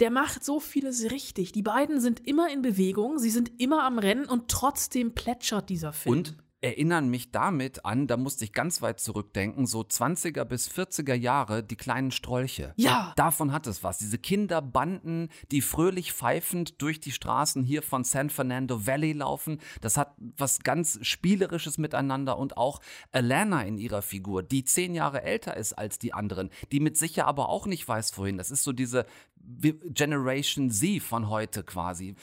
der 0.00 0.10
macht 0.10 0.44
so 0.44 0.60
vieles 0.60 1.10
richtig. 1.10 1.52
Die 1.52 1.62
beiden 1.62 2.00
sind 2.00 2.26
immer 2.26 2.52
in 2.52 2.62
Bewegung, 2.62 3.18
sie 3.18 3.30
sind 3.30 3.60
immer 3.60 3.84
am 3.84 3.98
Rennen 3.98 4.26
und 4.26 4.48
trotzdem 4.48 5.14
plätschert 5.14 5.68
dieser 5.68 5.92
Film. 5.92 6.18
Und 6.18 6.36
erinnern 6.64 7.08
mich 7.08 7.30
damit 7.30 7.84
an, 7.84 8.06
da 8.06 8.16
musste 8.16 8.44
ich 8.44 8.52
ganz 8.54 8.80
weit 8.80 8.98
zurückdenken, 8.98 9.66
so 9.66 9.82
20er 9.82 10.44
bis 10.44 10.70
40er 10.70 11.14
Jahre, 11.14 11.62
die 11.62 11.76
kleinen 11.76 12.10
Strolche. 12.10 12.72
Ja. 12.76 13.12
Davon 13.16 13.52
hat 13.52 13.66
es 13.66 13.84
was. 13.84 13.98
Diese 13.98 14.16
Kinderbanden, 14.16 15.28
die 15.50 15.60
fröhlich 15.60 16.14
pfeifend 16.14 16.80
durch 16.80 17.00
die 17.00 17.12
Straßen 17.12 17.62
hier 17.62 17.82
von 17.82 18.02
San 18.02 18.30
Fernando 18.30 18.86
Valley 18.86 19.12
laufen. 19.12 19.60
Das 19.82 19.98
hat 19.98 20.16
was 20.38 20.60
ganz 20.60 20.98
Spielerisches 21.02 21.76
miteinander 21.76 22.38
und 22.38 22.56
auch 22.56 22.80
Alana 23.12 23.62
in 23.64 23.76
ihrer 23.76 24.00
Figur, 24.00 24.42
die 24.42 24.64
zehn 24.64 24.94
Jahre 24.94 25.22
älter 25.22 25.58
ist 25.58 25.74
als 25.74 25.98
die 25.98 26.14
anderen, 26.14 26.48
die 26.72 26.80
mit 26.80 26.96
sicher 26.96 27.26
aber 27.26 27.50
auch 27.50 27.66
nicht 27.66 27.86
weiß, 27.86 28.16
wohin. 28.16 28.38
Das 28.38 28.50
ist 28.50 28.64
so 28.64 28.72
diese 28.72 29.04
Generation 29.46 30.70
Z 30.70 31.02
von 31.02 31.28
heute 31.28 31.62
quasi. 31.62 32.14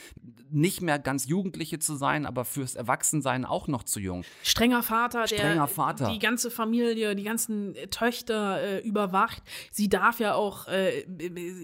Nicht 0.50 0.82
mehr 0.82 1.00
ganz 1.00 1.28
Jugendliche 1.28 1.80
zu 1.80 1.96
sein, 1.96 2.26
aber 2.26 2.46
fürs 2.46 2.76
Erwachsensein 2.76 3.46
auch 3.46 3.68
noch 3.68 3.84
zu 3.84 4.00
jung. 4.00 4.24
Strenger 4.44 4.84
Vater, 4.84 5.26
der 5.26 5.38
Strenger 5.38 5.68
Vater. 5.68 6.12
die 6.12 6.20
ganze 6.20 6.52
Familie, 6.52 7.16
die 7.16 7.24
ganzen 7.24 7.76
Töchter 7.90 8.62
äh, 8.62 8.80
überwacht. 8.80 9.42
Sie 9.72 9.88
darf 9.88 10.20
ja 10.20 10.36
auch, 10.36 10.68
äh, 10.68 11.06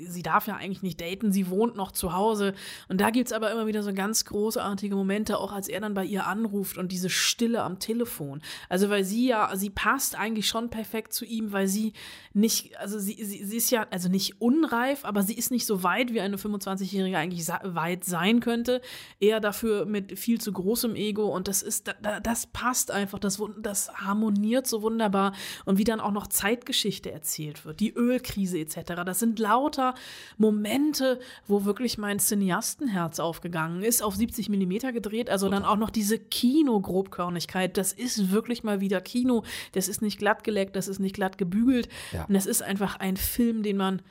sie 0.08 0.24
darf 0.24 0.48
ja 0.48 0.56
eigentlich 0.56 0.84
nicht 0.84 1.02
daten, 1.02 1.32
sie 1.32 1.50
wohnt 1.50 1.76
noch 1.76 1.92
zu 1.92 2.14
Hause. 2.14 2.54
Und 2.88 3.02
da 3.02 3.10
gibt's 3.10 3.34
aber 3.34 3.52
immer 3.52 3.68
wieder 3.68 3.84
so 3.84 3.94
ganz 3.94 4.26
großartige 4.26 4.96
Momente, 4.96 5.38
auch 5.38 5.52
als 5.52 5.68
er 5.68 5.82
dann 5.82 5.94
bei 5.94 6.06
ihr 6.06 6.26
anruft 6.28 6.78
und 6.78 6.92
diese 6.92 7.10
Stille 7.10 7.62
am 7.62 7.80
Telefon. 7.80 8.42
Also 8.70 8.90
weil 8.90 9.04
sie 9.04 9.28
ja, 9.28 9.56
sie 9.56 9.70
passt 9.70 10.18
eigentlich 10.18 10.48
schon 10.48 10.70
perfekt 10.70 11.14
zu 11.14 11.26
ihm, 11.26 11.52
weil 11.52 11.68
sie 11.68 11.94
nicht, 12.34 12.78
also 12.78 13.00
sie, 13.00 13.24
sie, 13.24 13.44
sie 13.44 13.58
ist 13.58 13.72
ja, 13.72 13.88
also 13.90 14.10
nicht 14.10 14.42
unreif, 14.42 15.04
aber 15.04 15.24
sie 15.24 15.34
ist 15.34 15.47
ist 15.48 15.52
nicht 15.52 15.66
so 15.66 15.82
weit, 15.82 16.14
wie 16.14 16.20
eine 16.20 16.36
25-Jährige 16.36 17.18
eigentlich 17.18 17.48
weit 17.48 18.04
sein 18.04 18.42
könnte. 18.42 18.82
Eher 19.22 19.40
dafür 19.40 19.86
mit 19.86 20.20
viel 20.20 20.42
zu 20.42 20.52
großem 20.52 20.96
Ego 20.96 21.34
und 21.34 21.48
das 21.48 21.64
ist, 21.64 21.94
das 22.24 22.48
passt 22.48 22.92
einfach, 22.92 23.18
das, 23.18 23.42
das 23.62 23.94
harmoniert 23.94 24.68
so 24.68 24.82
wunderbar 24.82 25.32
und 25.64 25.78
wie 25.78 25.86
dann 25.86 26.02
auch 26.02 26.12
noch 26.12 26.28
Zeitgeschichte 26.28 27.12
erzählt 27.12 27.66
wird, 27.66 27.80
die 27.80 27.94
Ölkrise 27.94 28.60
etc. 28.60 29.04
Das 29.06 29.20
sind 29.20 29.40
lauter 29.40 29.96
Momente, 30.38 31.20
wo 31.48 31.64
wirklich 31.64 31.98
mein 31.98 32.20
Cineastenherz 32.20 33.20
aufgegangen 33.20 33.84
ist, 33.84 34.04
auf 34.04 34.16
70 34.16 34.50
Millimeter 34.50 34.92
gedreht, 34.92 35.30
also 35.30 35.48
dann 35.48 35.64
auch 35.64 35.78
noch 35.78 35.92
diese 35.92 36.20
Kino-Grobkörnigkeit, 36.20 37.78
das 37.78 37.94
ist 37.94 38.32
wirklich 38.32 38.64
mal 38.66 38.82
wieder 38.82 39.00
Kino, 39.00 39.44
das 39.72 39.88
ist 39.88 40.02
nicht 40.02 40.20
glatt 40.20 40.44
geleckt, 40.44 40.76
das 40.76 40.90
ist 40.90 41.00
nicht 41.00 41.16
glatt 41.16 41.38
gebügelt 41.38 41.88
ja. 42.12 42.26
und 42.26 42.34
das 42.34 42.46
ist 42.46 42.62
einfach 42.62 43.00
ein 43.00 43.16
Film, 43.16 43.64
den 43.64 43.78
man 43.78 44.02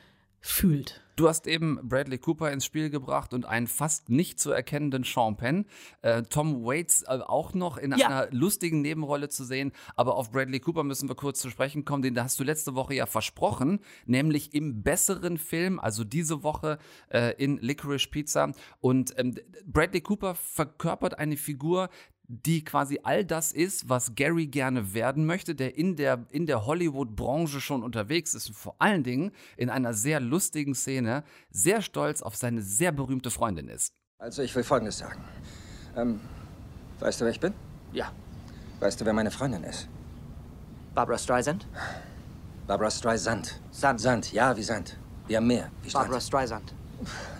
fühlt. 0.41 1.01
Du 1.17 1.27
hast 1.27 1.47
eben 1.47 1.79
Bradley 1.81 2.19
Cooper 2.19 2.51
ins 2.51 2.63
Spiel 2.63 2.91
gebracht 2.91 3.33
und 3.33 3.43
einen 3.43 3.65
fast 3.65 4.07
nicht 4.07 4.39
zu 4.39 4.51
erkennenden 4.51 5.03
Sean 5.03 5.35
Penn. 5.35 5.65
Äh, 6.03 6.21
Tom 6.21 6.63
Waits 6.63 7.01
äh, 7.01 7.19
auch 7.25 7.55
noch 7.55 7.77
in 7.77 7.91
ja. 7.97 8.05
einer 8.05 8.27
lustigen 8.31 8.81
Nebenrolle 8.81 9.27
zu 9.27 9.43
sehen. 9.43 9.71
Aber 9.95 10.15
auf 10.15 10.29
Bradley 10.29 10.59
Cooper 10.59 10.83
müssen 10.83 11.09
wir 11.09 11.15
kurz 11.15 11.39
zu 11.39 11.49
sprechen 11.49 11.85
kommen. 11.85 12.03
Den 12.03 12.21
hast 12.21 12.39
du 12.39 12.43
letzte 12.43 12.75
Woche 12.75 12.93
ja 12.93 13.07
versprochen, 13.07 13.79
nämlich 14.05 14.53
im 14.53 14.83
besseren 14.83 15.39
Film, 15.39 15.79
also 15.79 16.03
diese 16.03 16.43
Woche 16.43 16.77
äh, 17.09 17.33
in 17.43 17.57
Licorice 17.57 18.11
Pizza. 18.11 18.51
Und 18.79 19.15
ähm, 19.17 19.33
Bradley 19.65 20.01
Cooper 20.01 20.35
verkörpert 20.35 21.17
eine 21.17 21.35
Figur, 21.35 21.89
die 22.27 22.63
quasi 22.63 22.99
all 23.03 23.23
das 23.23 23.53
ist, 23.53 23.87
was 23.87 24.13
Gary 24.15 24.47
gerne 24.47 24.93
werden 24.93 25.25
möchte, 25.25 25.55
der 25.55 25.77
in 25.77 25.95
der, 25.95 26.25
in 26.29 26.45
der 26.45 26.65
Hollywood-Branche 26.65 27.61
schon 27.61 27.83
unterwegs 27.83 28.33
ist 28.33 28.49
und 28.49 28.55
vor 28.55 28.75
allen 28.79 29.03
Dingen 29.03 29.31
in 29.55 29.69
einer 29.69 29.93
sehr 29.93 30.19
lustigen 30.19 30.75
Szene 30.75 31.23
sehr 31.49 31.81
stolz 31.81 32.21
auf 32.21 32.35
seine 32.35 32.61
sehr 32.61 32.91
berühmte 32.91 33.31
Freundin 33.31 33.69
ist. 33.69 33.93
Also 34.19 34.41
ich 34.41 34.53
will 34.55 34.63
Folgendes 34.63 34.97
sagen. 34.97 35.23
Ähm, 35.95 36.19
weißt 36.99 37.21
du, 37.21 37.25
wer 37.25 37.31
ich 37.31 37.39
bin? 37.39 37.53
Ja. 37.93 38.11
Weißt 38.79 38.99
du, 38.99 39.05
wer 39.05 39.13
meine 39.13 39.31
Freundin 39.31 39.63
ist? 39.63 39.87
Barbara 40.93 41.17
Streisand? 41.17 41.65
Barbara 42.67 42.91
Streisand. 42.91 43.61
Sand. 43.71 44.01
Sand, 44.01 44.33
ja, 44.33 44.55
wie 44.57 44.63
Sand. 44.63 44.99
Wie 45.27 45.37
am 45.37 45.47
Meer. 45.47 45.71
Wie 45.81 45.91
Barbara 45.91 46.19
Streisand. 46.19 46.75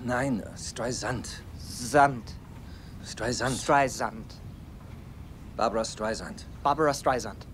Nein, 0.03 0.43
Streisand. 0.55 1.43
Sand. 1.57 2.35
Streisand. 3.03 3.57
Streisand. 3.57 4.46
Barbara 5.57 5.83
Streisand. 5.83 6.45
Barbara 6.61 6.93
Streisand. 6.93 7.47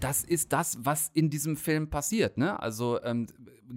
Das 0.00 0.24
ist 0.24 0.50
das, 0.54 0.78
was 0.80 1.10
in 1.12 1.28
diesem 1.28 1.58
Film 1.58 1.90
passiert. 1.90 2.38
Ne? 2.38 2.58
Also 2.58 3.02
ähm, 3.02 3.26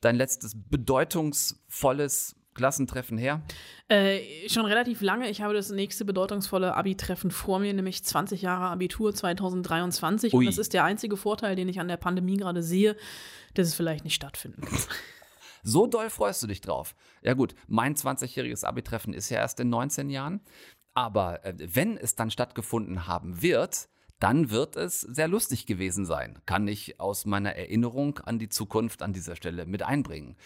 dein 0.00 0.16
letztes 0.16 0.52
bedeutungsvolles 0.54 2.36
Klassentreffen 2.54 3.16
her? 3.16 3.40
Äh, 3.88 4.48
schon 4.48 4.66
relativ 4.66 5.00
lange. 5.00 5.30
Ich 5.30 5.40
habe 5.40 5.54
das 5.54 5.70
nächste 5.70 6.04
bedeutungsvolle 6.04 6.74
Abi-Treffen 6.74 7.30
vor 7.30 7.58
mir, 7.58 7.72
nämlich 7.72 8.04
20 8.04 8.42
Jahre 8.42 8.66
Abitur 8.66 9.14
2023. 9.14 10.34
Ui. 10.34 10.40
Und 10.40 10.46
das 10.46 10.58
ist 10.58 10.74
der 10.74 10.84
einzige 10.84 11.16
Vorteil, 11.16 11.56
den 11.56 11.68
ich 11.68 11.80
an 11.80 11.88
der 11.88 11.96
Pandemie 11.96 12.36
gerade 12.36 12.62
sehe, 12.62 12.96
dass 13.54 13.68
es 13.68 13.74
vielleicht 13.74 14.04
nicht 14.04 14.14
stattfinden 14.14 14.60
kann. 14.60 14.78
So 15.62 15.86
doll 15.86 16.10
freust 16.10 16.42
du 16.42 16.46
dich 16.46 16.60
drauf. 16.60 16.94
Ja 17.22 17.34
gut, 17.34 17.54
mein 17.68 17.94
20-jähriges 17.94 18.64
Abi-Treffen 18.64 19.14
ist 19.14 19.30
ja 19.30 19.38
erst 19.38 19.60
in 19.60 19.68
19 19.68 20.10
Jahren. 20.10 20.40
Aber 20.94 21.44
äh, 21.44 21.54
wenn 21.58 21.96
es 21.96 22.16
dann 22.16 22.30
stattgefunden 22.30 23.06
haben 23.06 23.42
wird, 23.42 23.88
dann 24.18 24.50
wird 24.50 24.76
es 24.76 25.00
sehr 25.00 25.26
lustig 25.26 25.66
gewesen 25.66 26.04
sein. 26.04 26.38
Kann 26.46 26.68
ich 26.68 27.00
aus 27.00 27.24
meiner 27.26 27.56
Erinnerung 27.56 28.18
an 28.20 28.38
die 28.38 28.48
Zukunft 28.48 29.02
an 29.02 29.12
dieser 29.12 29.34
Stelle 29.34 29.66
mit 29.66 29.82
einbringen. 29.82 30.36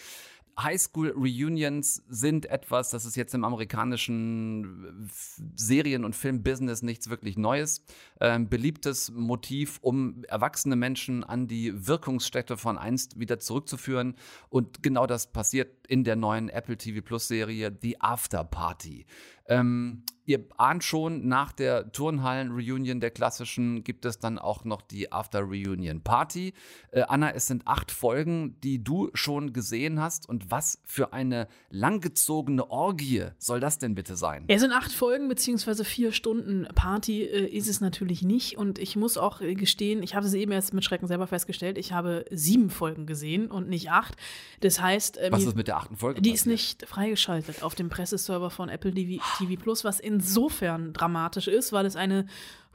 Highschool-Reunions 0.58 2.02
sind 2.08 2.46
etwas, 2.46 2.90
das 2.90 3.04
ist 3.04 3.14
jetzt 3.16 3.34
im 3.34 3.44
amerikanischen 3.44 5.10
Serien- 5.54 6.04
und 6.04 6.16
Filmbusiness 6.16 6.82
nichts 6.82 7.10
wirklich 7.10 7.36
Neues. 7.36 7.84
Ähm, 8.20 8.48
beliebtes 8.48 9.10
Motiv, 9.10 9.78
um 9.82 10.24
erwachsene 10.28 10.76
Menschen 10.76 11.24
an 11.24 11.46
die 11.46 11.86
Wirkungsstätte 11.86 12.56
von 12.56 12.78
einst 12.78 13.20
wieder 13.20 13.38
zurückzuführen. 13.38 14.16
Und 14.48 14.82
genau 14.82 15.06
das 15.06 15.30
passiert 15.30 15.86
in 15.88 16.04
der 16.04 16.16
neuen 16.16 16.48
Apple 16.48 16.78
TV 16.78 17.02
Plus-Serie 17.04 17.76
The 17.82 18.00
After 18.00 18.42
Party. 18.42 19.06
Ähm, 19.48 20.02
ihr 20.26 20.44
ahnt 20.56 20.84
schon, 20.84 21.26
nach 21.28 21.52
der 21.52 21.92
Turnhallen-Reunion 21.92 23.00
der 23.00 23.10
klassischen 23.10 23.84
gibt 23.84 24.04
es 24.04 24.18
dann 24.18 24.38
auch 24.38 24.64
noch 24.64 24.82
die 24.82 25.12
After-Reunion-Party. 25.12 26.52
Äh, 26.90 27.02
Anna, 27.02 27.30
es 27.30 27.46
sind 27.46 27.66
acht 27.66 27.92
Folgen, 27.92 28.60
die 28.60 28.82
du 28.82 29.10
schon 29.14 29.52
gesehen 29.52 30.00
hast. 30.00 30.28
Und 30.28 30.50
was 30.50 30.80
für 30.84 31.12
eine 31.12 31.46
langgezogene 31.70 32.68
Orgie 32.70 33.26
soll 33.38 33.60
das 33.60 33.78
denn 33.78 33.94
bitte 33.94 34.16
sein? 34.16 34.44
Es 34.48 34.60
sind 34.60 34.72
acht 34.72 34.92
Folgen 34.92 35.28
beziehungsweise 35.28 35.84
vier 35.84 36.12
Stunden 36.12 36.66
Party 36.74 37.22
äh, 37.22 37.46
ist 37.46 37.68
es 37.68 37.80
natürlich 37.80 38.22
nicht. 38.22 38.58
Und 38.58 38.78
ich 38.78 38.96
muss 38.96 39.16
auch 39.16 39.40
äh, 39.40 39.54
gestehen, 39.54 40.02
ich 40.02 40.16
habe 40.16 40.26
es 40.26 40.34
eben 40.34 40.50
erst 40.50 40.74
mit 40.74 40.84
Schrecken 40.84 41.06
selber 41.06 41.28
festgestellt, 41.28 41.78
ich 41.78 41.92
habe 41.92 42.24
sieben 42.30 42.70
Folgen 42.70 43.06
gesehen 43.06 43.50
und 43.50 43.68
nicht 43.68 43.90
acht. 43.90 44.16
Das 44.60 44.80
heißt, 44.80 45.18
äh, 45.18 45.28
was 45.30 45.44
ist 45.44 45.56
mit 45.56 45.68
der 45.68 45.76
achten 45.76 45.96
Folge? 45.96 46.20
Die 46.20 46.30
passiert? 46.30 46.40
ist 46.40 46.46
nicht 46.46 46.88
freigeschaltet 46.88 47.62
auf 47.62 47.76
dem 47.76 47.88
Presseserver 47.88 48.50
von 48.50 48.68
Apple 48.68 48.92
TV, 48.92 49.22
TV 49.38 49.60
Plus, 49.60 49.84
was 49.84 50.00
insofern 50.00 50.92
dramatisch 50.92 51.48
ist, 51.48 51.72
weil 51.72 51.86
es 51.86 51.96
eine 51.96 52.26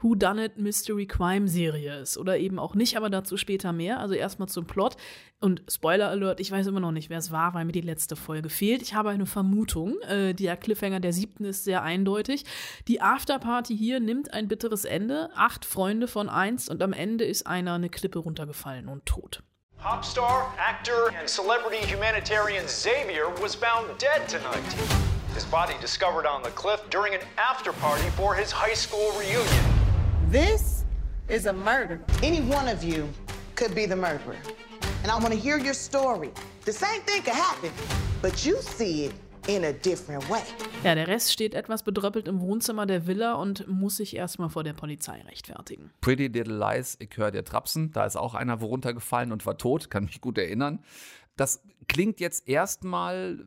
Who 0.02 0.16
Done 0.16 0.44
It 0.44 0.58
Mystery 0.58 1.06
Crime 1.06 1.46
Serie 1.46 2.00
ist 2.00 2.18
oder 2.18 2.36
eben 2.36 2.58
auch 2.58 2.74
nicht, 2.74 2.96
aber 2.96 3.08
dazu 3.08 3.36
später 3.36 3.72
mehr. 3.72 4.00
Also 4.00 4.14
erstmal 4.14 4.48
zum 4.48 4.66
Plot 4.66 4.96
und 5.40 5.62
Spoiler 5.70 6.08
Alert, 6.08 6.40
ich 6.40 6.50
weiß 6.50 6.66
immer 6.66 6.80
noch 6.80 6.90
nicht, 6.90 7.08
wer 7.08 7.18
es 7.18 7.30
war, 7.30 7.54
weil 7.54 7.64
mir 7.64 7.72
die 7.72 7.80
letzte 7.80 8.16
Folge 8.16 8.48
fehlt. 8.48 8.82
Ich 8.82 8.94
habe 8.94 9.10
eine 9.10 9.26
Vermutung. 9.26 10.00
Äh, 10.02 10.34
der 10.34 10.56
Cliffhanger 10.56 11.00
der 11.00 11.12
siebten 11.12 11.44
ist 11.44 11.64
sehr 11.64 11.82
eindeutig. 11.82 12.44
Die 12.88 13.00
Afterparty 13.00 13.76
hier 13.76 14.00
nimmt 14.00 14.32
ein 14.32 14.48
bitteres 14.48 14.84
Ende. 14.84 15.30
Acht 15.36 15.64
Freunde 15.64 16.08
von 16.08 16.28
einst 16.28 16.68
und 16.68 16.82
am 16.82 16.92
Ende 16.92 17.24
ist 17.24 17.46
einer 17.46 17.74
eine 17.74 17.88
Klippe 17.88 18.18
runtergefallen 18.18 18.88
und 18.88 19.06
tot. 19.06 19.42
Popstar, 19.78 20.52
actor 20.58 21.10
and 21.18 21.28
celebrity 21.28 21.84
humanitarian 21.92 22.66
Xavier 22.66 23.32
was 23.40 23.54
found 23.54 23.88
dead 24.00 24.28
tonight. 24.28 25.21
His 25.34 25.46
body 25.46 25.74
discovered 25.80 26.26
on 26.26 26.42
the 26.42 26.50
cliff 26.50 26.82
during 26.90 27.14
an 27.14 27.20
after 27.38 27.72
party 27.72 28.08
for 28.16 28.34
his 28.34 28.52
high 28.52 28.74
school 28.74 29.12
reunion. 29.18 29.64
This 30.30 30.84
is 31.28 31.46
a 31.46 31.52
murder. 31.52 32.00
Any 32.22 32.42
one 32.42 32.68
of 32.68 32.84
you 32.84 33.08
could 33.54 33.74
be 33.74 33.86
the 33.86 33.96
murderer. 33.96 34.36
And 35.02 35.10
I 35.10 35.14
want 35.14 35.32
to 35.32 35.40
hear 35.40 35.56
your 35.56 35.72
story. 35.72 36.30
The 36.66 36.72
same 36.72 37.00
thing 37.06 37.22
could 37.22 37.34
happen, 37.34 37.70
but 38.20 38.44
you 38.44 38.60
see 38.60 39.06
it 39.06 39.14
in 39.48 39.64
a 39.64 39.72
different 39.72 40.28
way. 40.28 40.42
Ja, 40.84 40.94
der 40.94 41.08
Rest 41.08 41.32
steht 41.32 41.54
etwas 41.54 41.82
bedröppelt 41.82 42.28
im 42.28 42.40
Wohnzimmer 42.40 42.84
der 42.84 43.06
Villa 43.06 43.32
und 43.34 43.66
muss 43.66 43.96
sich 43.96 44.14
erstmal 44.14 44.50
vor 44.50 44.64
der 44.64 44.74
Polizei 44.74 45.22
rechtfertigen. 45.22 45.90
Pretty 46.02 46.26
Little 46.26 46.58
Lies, 46.58 46.98
ich 47.00 47.16
höre 47.16 47.30
dir 47.30 47.42
Trapsen. 47.42 47.90
Da 47.92 48.04
ist 48.04 48.16
auch 48.16 48.34
einer 48.34 48.60
runtergefallen 48.60 49.32
und 49.32 49.46
war 49.46 49.56
tot, 49.56 49.88
kann 49.88 50.04
mich 50.04 50.20
gut 50.20 50.36
erinnern. 50.36 50.80
Das 51.36 51.62
klingt 51.88 52.20
jetzt 52.20 52.46
erstmal 52.46 53.46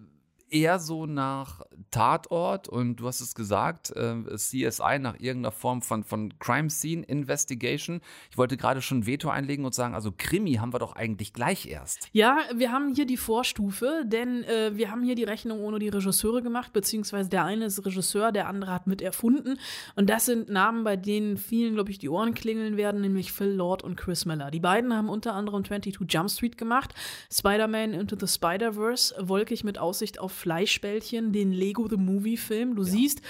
eher 0.49 0.79
so 0.79 1.05
nach 1.05 1.61
Tatort 1.91 2.67
und 2.67 2.97
du 2.97 3.07
hast 3.07 3.21
es 3.21 3.35
gesagt, 3.35 3.91
äh, 3.95 4.23
CSI 4.35 4.99
nach 4.99 5.19
irgendeiner 5.19 5.51
Form 5.51 5.81
von, 5.81 6.03
von 6.03 6.37
Crime 6.39 6.69
Scene 6.69 7.03
Investigation. 7.03 8.01
Ich 8.29 8.37
wollte 8.37 8.57
gerade 8.57 8.81
schon 8.81 9.05
Veto 9.05 9.29
einlegen 9.29 9.65
und 9.65 9.73
sagen, 9.73 9.95
also 9.95 10.13
Krimi 10.15 10.55
haben 10.55 10.73
wir 10.73 10.79
doch 10.79 10.95
eigentlich 10.95 11.33
gleich 11.33 11.67
erst. 11.67 12.09
Ja, 12.11 12.39
wir 12.53 12.71
haben 12.71 12.93
hier 12.93 13.05
die 13.05 13.17
Vorstufe, 13.17 14.03
denn 14.05 14.43
äh, 14.43 14.71
wir 14.75 14.91
haben 14.91 15.03
hier 15.03 15.15
die 15.15 15.23
Rechnung 15.23 15.61
ohne 15.61 15.79
die 15.79 15.89
Regisseure 15.89 16.41
gemacht, 16.41 16.73
beziehungsweise 16.73 17.29
der 17.29 17.45
eine 17.45 17.65
ist 17.65 17.85
Regisseur, 17.85 18.31
der 18.31 18.47
andere 18.47 18.71
hat 18.71 18.87
mit 18.87 19.01
erfunden. 19.01 19.57
Und 19.95 20.09
das 20.09 20.25
sind 20.25 20.49
Namen, 20.49 20.83
bei 20.83 20.95
denen 20.95 21.37
vielen, 21.37 21.73
glaube 21.73 21.91
ich, 21.91 21.97
die 21.97 22.09
Ohren 22.09 22.33
klingeln 22.33 22.77
werden, 22.77 23.01
nämlich 23.01 23.31
Phil 23.31 23.51
Lord 23.51 23.83
und 23.83 23.95
Chris 23.95 24.25
Miller. 24.25 24.51
Die 24.51 24.59
beiden 24.59 24.93
haben 24.93 25.09
unter 25.09 25.33
anderem 25.33 25.63
22 25.63 25.97
Jump 26.09 26.29
Street 26.29 26.57
gemacht, 26.57 26.93
Spider-Man 27.31 27.93
Into 27.93 28.15
the 28.19 28.27
Spider-Verse, 28.27 29.15
wolkig 29.27 29.63
mit 29.63 29.77
Aussicht 29.77 30.19
auf 30.19 30.34
Fleischbällchen, 30.35 31.31
den 31.31 31.51
Lego 31.51 31.87
The 31.87 31.97
Movie-Film. 31.97 32.75
Du 32.75 32.83
ja. 32.83 32.89
siehst 32.91 33.21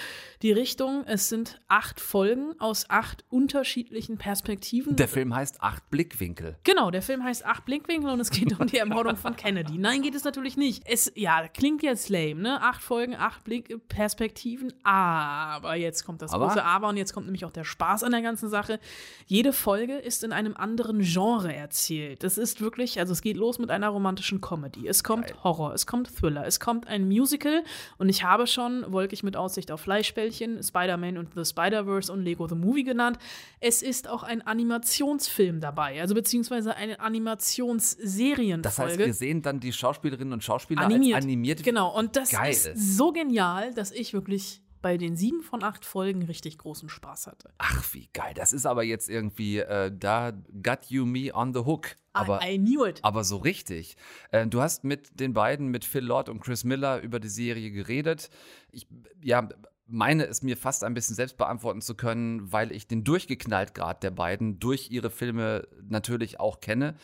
die 0.46 0.52
Richtung, 0.52 1.04
es 1.08 1.28
sind 1.28 1.60
acht 1.68 2.00
Folgen 2.00 2.54
aus 2.60 2.88
acht 2.88 3.26
unterschiedlichen 3.30 4.20
Perspektiven. 4.20 4.96
Der 4.96 5.08
Film 5.08 5.34
heißt 5.34 5.64
Acht 5.64 5.90
Blickwinkel. 5.90 6.56
Genau, 6.64 6.92
der 6.92 7.02
Film 7.02 7.24
heißt 7.24 7.44
Acht 7.44 7.66
Blickwinkel 7.66 8.12
und 8.12 8.20
es 8.20 8.30
geht 8.30 8.60
um 8.60 8.68
die 8.68 8.78
Ermordung 8.78 9.16
von 9.16 9.36
Kennedy. 9.36 9.80
Nein, 9.80 10.04
geht 10.04 10.14
es 10.14 10.24
natürlich 10.24 10.56
nicht. 10.56 10.84
Es, 10.86 11.12
ja, 11.16 11.48
klingt 11.48 11.82
jetzt 11.82 12.10
lame, 12.10 12.36
ne? 12.36 12.62
Acht 12.62 12.84
Folgen, 12.84 13.16
acht 13.16 13.44
Blickperspektiven, 13.44 14.72
aber 14.84 15.74
jetzt 15.78 16.06
kommt 16.06 16.22
das 16.22 16.32
aber? 16.32 16.46
große 16.46 16.64
Aber 16.64 16.90
und 16.90 16.98
jetzt 16.98 17.14
kommt 17.14 17.26
nämlich 17.26 17.44
auch 17.46 17.52
der 17.52 17.64
Spaß 17.64 18.04
an 18.04 18.12
der 18.12 18.22
ganzen 18.22 18.48
Sache. 18.48 18.80
Jede 19.26 19.52
Folge 19.52 19.96
ist 19.96 20.24
in 20.24 20.32
einem 20.32 20.56
anderen 20.56 21.00
Genre 21.00 21.56
erzählt. 21.56 22.22
Das 22.22 22.38
ist 22.38 22.62
wirklich, 22.62 23.00
also 23.00 23.14
es 23.14 23.24
geht 23.24 23.38
los 23.38 23.58
mit 23.58 23.72
einer 23.72 23.90
romantischen 23.90 24.42
Comedy. 24.42 24.88
Es 24.88 25.04
kommt 25.04 25.26
Geil. 25.26 25.38
Horror, 25.44 25.74
es 25.74 25.88
kommt 25.88 26.16
Thriller, 26.16 26.46
es 26.46 26.60
kommt 26.60 26.86
ein 26.86 27.08
Musical 27.08 27.64
und 27.98 28.10
ich 28.10 28.24
habe 28.24 28.46
schon 28.46 28.86
wolkig 28.92 29.24
mit 29.24 29.36
Aussicht 29.36 29.72
auf 29.72 29.82
Fleischbällchen, 29.82 30.35
Spider-Man 30.42 31.18
und 31.18 31.30
The 31.36 31.46
Spider-Verse 31.46 32.12
und 32.12 32.24
Lego 32.24 32.48
The 32.48 32.56
Movie 32.56 32.84
genannt. 32.84 33.18
Es 33.60 33.82
ist 33.82 34.08
auch 34.08 34.24
ein 34.24 34.42
Animationsfilm 34.42 35.60
dabei, 35.60 36.02
also 36.02 36.16
beziehungsweise 36.16 36.76
eine 36.76 37.00
Animationsserienfolge. 37.00 38.62
Das 38.62 38.80
heißt, 38.80 38.98
wir 38.98 39.14
sehen 39.14 39.42
dann 39.42 39.60
die 39.60 39.74
Schauspielerinnen 39.74 40.34
und 40.34 40.44
Schauspieler 40.44 40.82
animiert. 40.82 41.16
als 41.16 41.26
animiert. 41.26 41.64
Genau, 41.64 41.98
und 41.98 42.16
das 42.16 42.30
Geil. 42.30 42.52
ist 42.52 42.76
so 42.76 43.12
genial, 43.12 43.74
dass 43.74 43.92
ich 43.92 44.14
wirklich 44.14 44.62
bei 44.86 44.98
den 44.98 45.16
sieben 45.16 45.42
von 45.42 45.64
acht 45.64 45.84
Folgen 45.84 46.22
richtig 46.22 46.60
großen 46.60 46.90
Spaß 46.90 47.26
hatte. 47.26 47.50
Ach, 47.58 47.84
wie 47.96 48.08
geil. 48.14 48.36
Das 48.36 48.54
ist 48.54 48.68
aber 48.68 48.84
jetzt 48.84 49.10
irgendwie, 49.10 49.58
äh, 49.58 49.92
da 49.92 50.32
got 50.62 50.86
you 50.90 51.08
me 51.08 51.34
on 51.34 51.56
the 51.56 51.62
hook. 51.62 51.96
Aber, 52.14 52.40
I, 52.44 52.54
I 52.54 52.58
knew 52.60 52.86
it. 52.86 53.00
Aber 53.02 53.24
so 53.24 53.38
richtig. 53.38 53.98
Äh, 54.30 54.46
du 54.46 54.62
hast 54.62 54.84
mit 54.84 55.20
den 55.20 55.34
beiden, 55.34 55.70
mit 55.70 55.86
Phil 55.86 56.04
Lord 56.04 56.30
und 56.30 56.40
Chris 56.40 56.64
Miller, 56.66 57.02
über 57.02 57.20
die 57.20 57.30
Serie 57.30 57.72
geredet. 57.72 58.30
Ich, 58.72 58.86
ja, 59.24 59.50
meine 59.88 60.26
es 60.26 60.42
mir 60.42 60.58
fast 60.58 60.84
ein 60.84 60.94
bisschen 60.94 61.16
selbst 61.16 61.38
beantworten 61.38 61.82
zu 61.82 61.96
können, 61.96 62.52
weil 62.52 62.72
ich 62.72 62.88
den 62.88 63.04
Durchgeknalltgrad 63.04 64.04
der 64.04 64.12
beiden 64.12 64.60
durch 64.60 64.90
ihre 64.92 65.10
Filme 65.10 65.68
natürlich 65.88 66.40
auch 66.40 66.60
kenne. 66.60 66.96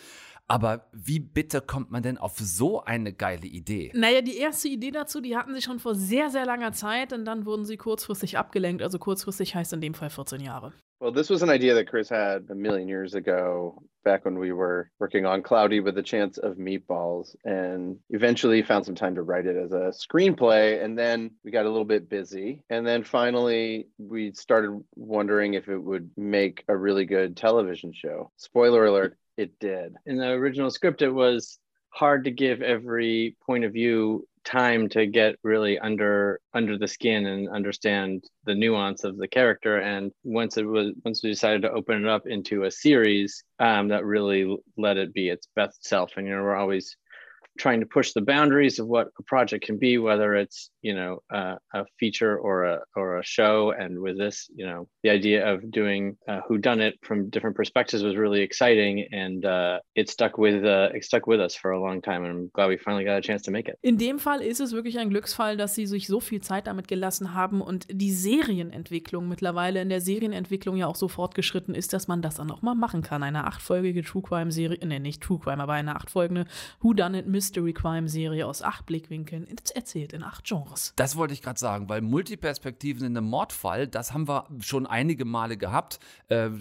Aber 0.47 0.89
wie 0.91 1.19
bitte 1.19 1.61
kommt 1.61 1.91
man 1.91 2.03
denn 2.03 2.17
auf 2.17 2.37
so 2.37 2.83
eine 2.83 3.13
geile 3.13 3.47
Idee? 3.47 3.91
Naja, 3.95 4.21
die 4.21 4.35
erste 4.35 4.67
Idee 4.67 4.91
dazu, 4.91 5.21
die 5.21 5.37
hatten 5.37 5.53
sie 5.55 5.61
schon 5.61 5.79
vor 5.79 5.95
sehr, 5.95 6.29
sehr 6.29 6.45
langer 6.45 6.73
Zeit 6.73 7.13
und 7.13 7.23
dann 7.23 7.45
wurden 7.45 7.63
sie 7.63 7.77
kurzfristig 7.77 8.37
abgelenkt. 8.37 8.83
Also 8.83 8.99
kurzfristig 8.99 9.55
heißt 9.55 9.71
in 9.71 9.79
dem 9.79 9.93
Fall 9.93 10.09
14 10.09 10.41
Jahre. 10.41 10.73
Well, 11.01 11.11
this 11.11 11.31
was 11.31 11.41
an 11.41 11.49
idea 11.49 11.73
that 11.73 11.89
Chris 11.89 12.09
had 12.09 12.45
a 12.51 12.55
million 12.55 12.87
years 12.87 13.15
ago, 13.15 13.81
back 14.05 14.23
when 14.23 14.37
we 14.37 14.51
were 14.51 14.91
working 14.99 15.25
on 15.25 15.41
Cloudy 15.41 15.79
with 15.79 15.97
a 15.97 16.03
Chance 16.03 16.37
of 16.37 16.57
Meatballs, 16.57 17.35
and 17.43 17.97
eventually 18.11 18.61
found 18.61 18.85
some 18.85 18.93
time 18.93 19.15
to 19.15 19.23
write 19.23 19.47
it 19.47 19.55
as 19.55 19.71
a 19.71 19.91
screenplay. 19.91 20.83
And 20.83 20.95
then 20.95 21.31
we 21.43 21.49
got 21.49 21.65
a 21.65 21.69
little 21.69 21.85
bit 21.85 22.07
busy. 22.07 22.61
And 22.69 22.85
then 22.85 23.03
finally, 23.03 23.87
we 23.97 24.31
started 24.33 24.79
wondering 24.95 25.55
if 25.55 25.69
it 25.69 25.79
would 25.79 26.11
make 26.17 26.63
a 26.67 26.77
really 26.77 27.05
good 27.05 27.35
television 27.35 27.93
show. 27.93 28.29
Spoiler 28.37 28.85
alert, 28.85 29.17
it 29.37 29.57
did. 29.59 29.95
In 30.05 30.17
the 30.17 30.27
original 30.27 30.69
script, 30.69 31.01
it 31.01 31.09
was 31.09 31.57
hard 31.89 32.25
to 32.25 32.31
give 32.31 32.61
every 32.61 33.35
point 33.43 33.65
of 33.65 33.73
view 33.73 34.27
time 34.43 34.89
to 34.89 35.05
get 35.05 35.35
really 35.43 35.77
under 35.79 36.39
under 36.53 36.77
the 36.77 36.87
skin 36.87 37.25
and 37.25 37.49
understand 37.49 38.23
the 38.45 38.55
nuance 38.55 39.03
of 39.03 39.17
the 39.17 39.27
character. 39.27 39.77
And 39.77 40.11
once 40.23 40.57
it 40.57 40.63
was 40.63 40.93
once 41.05 41.23
we 41.23 41.29
decided 41.29 41.61
to 41.63 41.71
open 41.71 42.03
it 42.03 42.09
up 42.09 42.27
into 42.27 42.63
a 42.63 42.71
series 42.71 43.43
um, 43.59 43.87
that 43.89 44.05
really 44.05 44.57
let 44.77 44.97
it 44.97 45.13
be 45.13 45.29
its 45.29 45.47
best 45.55 45.85
self. 45.85 46.13
And 46.17 46.27
you 46.27 46.35
know 46.35 46.43
we're 46.43 46.55
always 46.55 46.95
trying 47.57 47.79
to 47.79 47.85
push 47.85 48.13
the 48.13 48.21
boundaries 48.21 48.79
of 48.79 48.87
what 48.87 49.07
a 49.19 49.23
project 49.23 49.65
can 49.65 49.77
be, 49.77 49.97
whether 49.97 50.35
it's 50.35 50.69
you 50.81 50.93
know 50.93 51.19
uh, 51.33 51.55
a 51.73 51.85
feature 51.99 52.37
or 52.37 52.65
a 52.65 52.79
or 52.95 53.17
a 53.19 53.23
show. 53.23 53.71
And 53.71 53.99
with 53.99 54.17
this, 54.17 54.49
you 54.55 54.65
know, 54.65 54.87
the 55.03 55.09
idea 55.09 55.47
of 55.51 55.71
doing 55.71 56.17
uh, 56.27 56.41
who 56.47 56.57
done 56.57 56.81
it 56.81 56.95
from 57.03 57.29
different 57.29 57.55
perspectives 57.55 58.03
was 58.03 58.15
really 58.15 58.41
exciting, 58.41 59.07
and 59.11 59.45
uh, 59.45 59.79
it 59.95 60.09
stuck 60.09 60.37
with 60.37 60.63
uh, 60.63 60.89
it 60.93 61.03
stuck 61.03 61.27
with 61.27 61.39
us 61.39 61.55
for 61.55 61.71
a 61.71 61.79
long 61.79 62.01
time. 62.01 62.23
And 62.23 62.31
I'm 62.31 62.51
glad 62.53 62.69
we 62.69 62.77
finally 62.77 63.05
got 63.05 63.17
a 63.17 63.21
chance 63.21 63.41
to 63.43 63.51
make 63.51 63.67
it. 63.67 63.77
In 63.81 63.97
dem 63.97 64.19
Fall 64.19 64.41
ist 64.41 64.59
es 64.59 64.71
wirklich 64.71 64.97
ein 64.97 65.09
Glücksfall, 65.09 65.57
dass 65.57 65.75
sie 65.75 65.85
sich 65.85 66.07
so 66.07 66.19
viel 66.19 66.41
Zeit 66.41 66.67
damit 66.67 66.87
gelassen 66.87 67.33
haben 67.33 67.61
und 67.61 67.87
die 67.89 68.11
Serienentwicklung 68.11 69.27
mittlerweile 69.27 69.81
in 69.81 69.89
der 69.89 70.01
Serienentwicklung 70.01 70.77
ja 70.77 70.87
auch 70.87 70.95
so 70.95 71.07
fortgeschritten 71.07 71.75
ist, 71.75 71.93
dass 71.93 72.07
man 72.07 72.21
das 72.21 72.35
dann 72.35 72.51
auch 72.51 72.61
mal 72.61 72.75
machen 72.75 73.01
kann. 73.01 73.23
Eine 73.23 73.45
achtfolgige 73.45 74.03
True 74.03 74.21
Crime 74.21 74.51
Serie, 74.51 74.85
ne, 74.85 74.99
nicht 74.99 75.21
True 75.21 75.39
Crime, 75.39 75.61
aber 75.61 75.73
eine 75.73 75.95
achtfolgende 75.95 76.45
Who 76.81 76.93
Done 76.93 77.19
It 77.19 77.27
Mystery 77.41 77.73
Crime 77.73 78.07
Serie 78.07 78.45
aus 78.45 78.61
acht 78.61 78.85
Blickwinkeln 78.85 79.47
erzählt 79.73 80.13
in 80.13 80.21
acht 80.21 80.45
Genres. 80.45 80.93
Das 80.95 81.15
wollte 81.15 81.33
ich 81.33 81.41
gerade 81.41 81.57
sagen, 81.59 81.89
weil 81.89 82.01
Multiperspektiven 82.01 83.03
in 83.03 83.17
einem 83.17 83.27
Mordfall, 83.27 83.87
das 83.87 84.13
haben 84.13 84.27
wir 84.27 84.45
schon 84.59 84.85
einige 84.85 85.25
Male 85.25 85.57
gehabt. 85.57 85.97
Äh, 86.27 86.51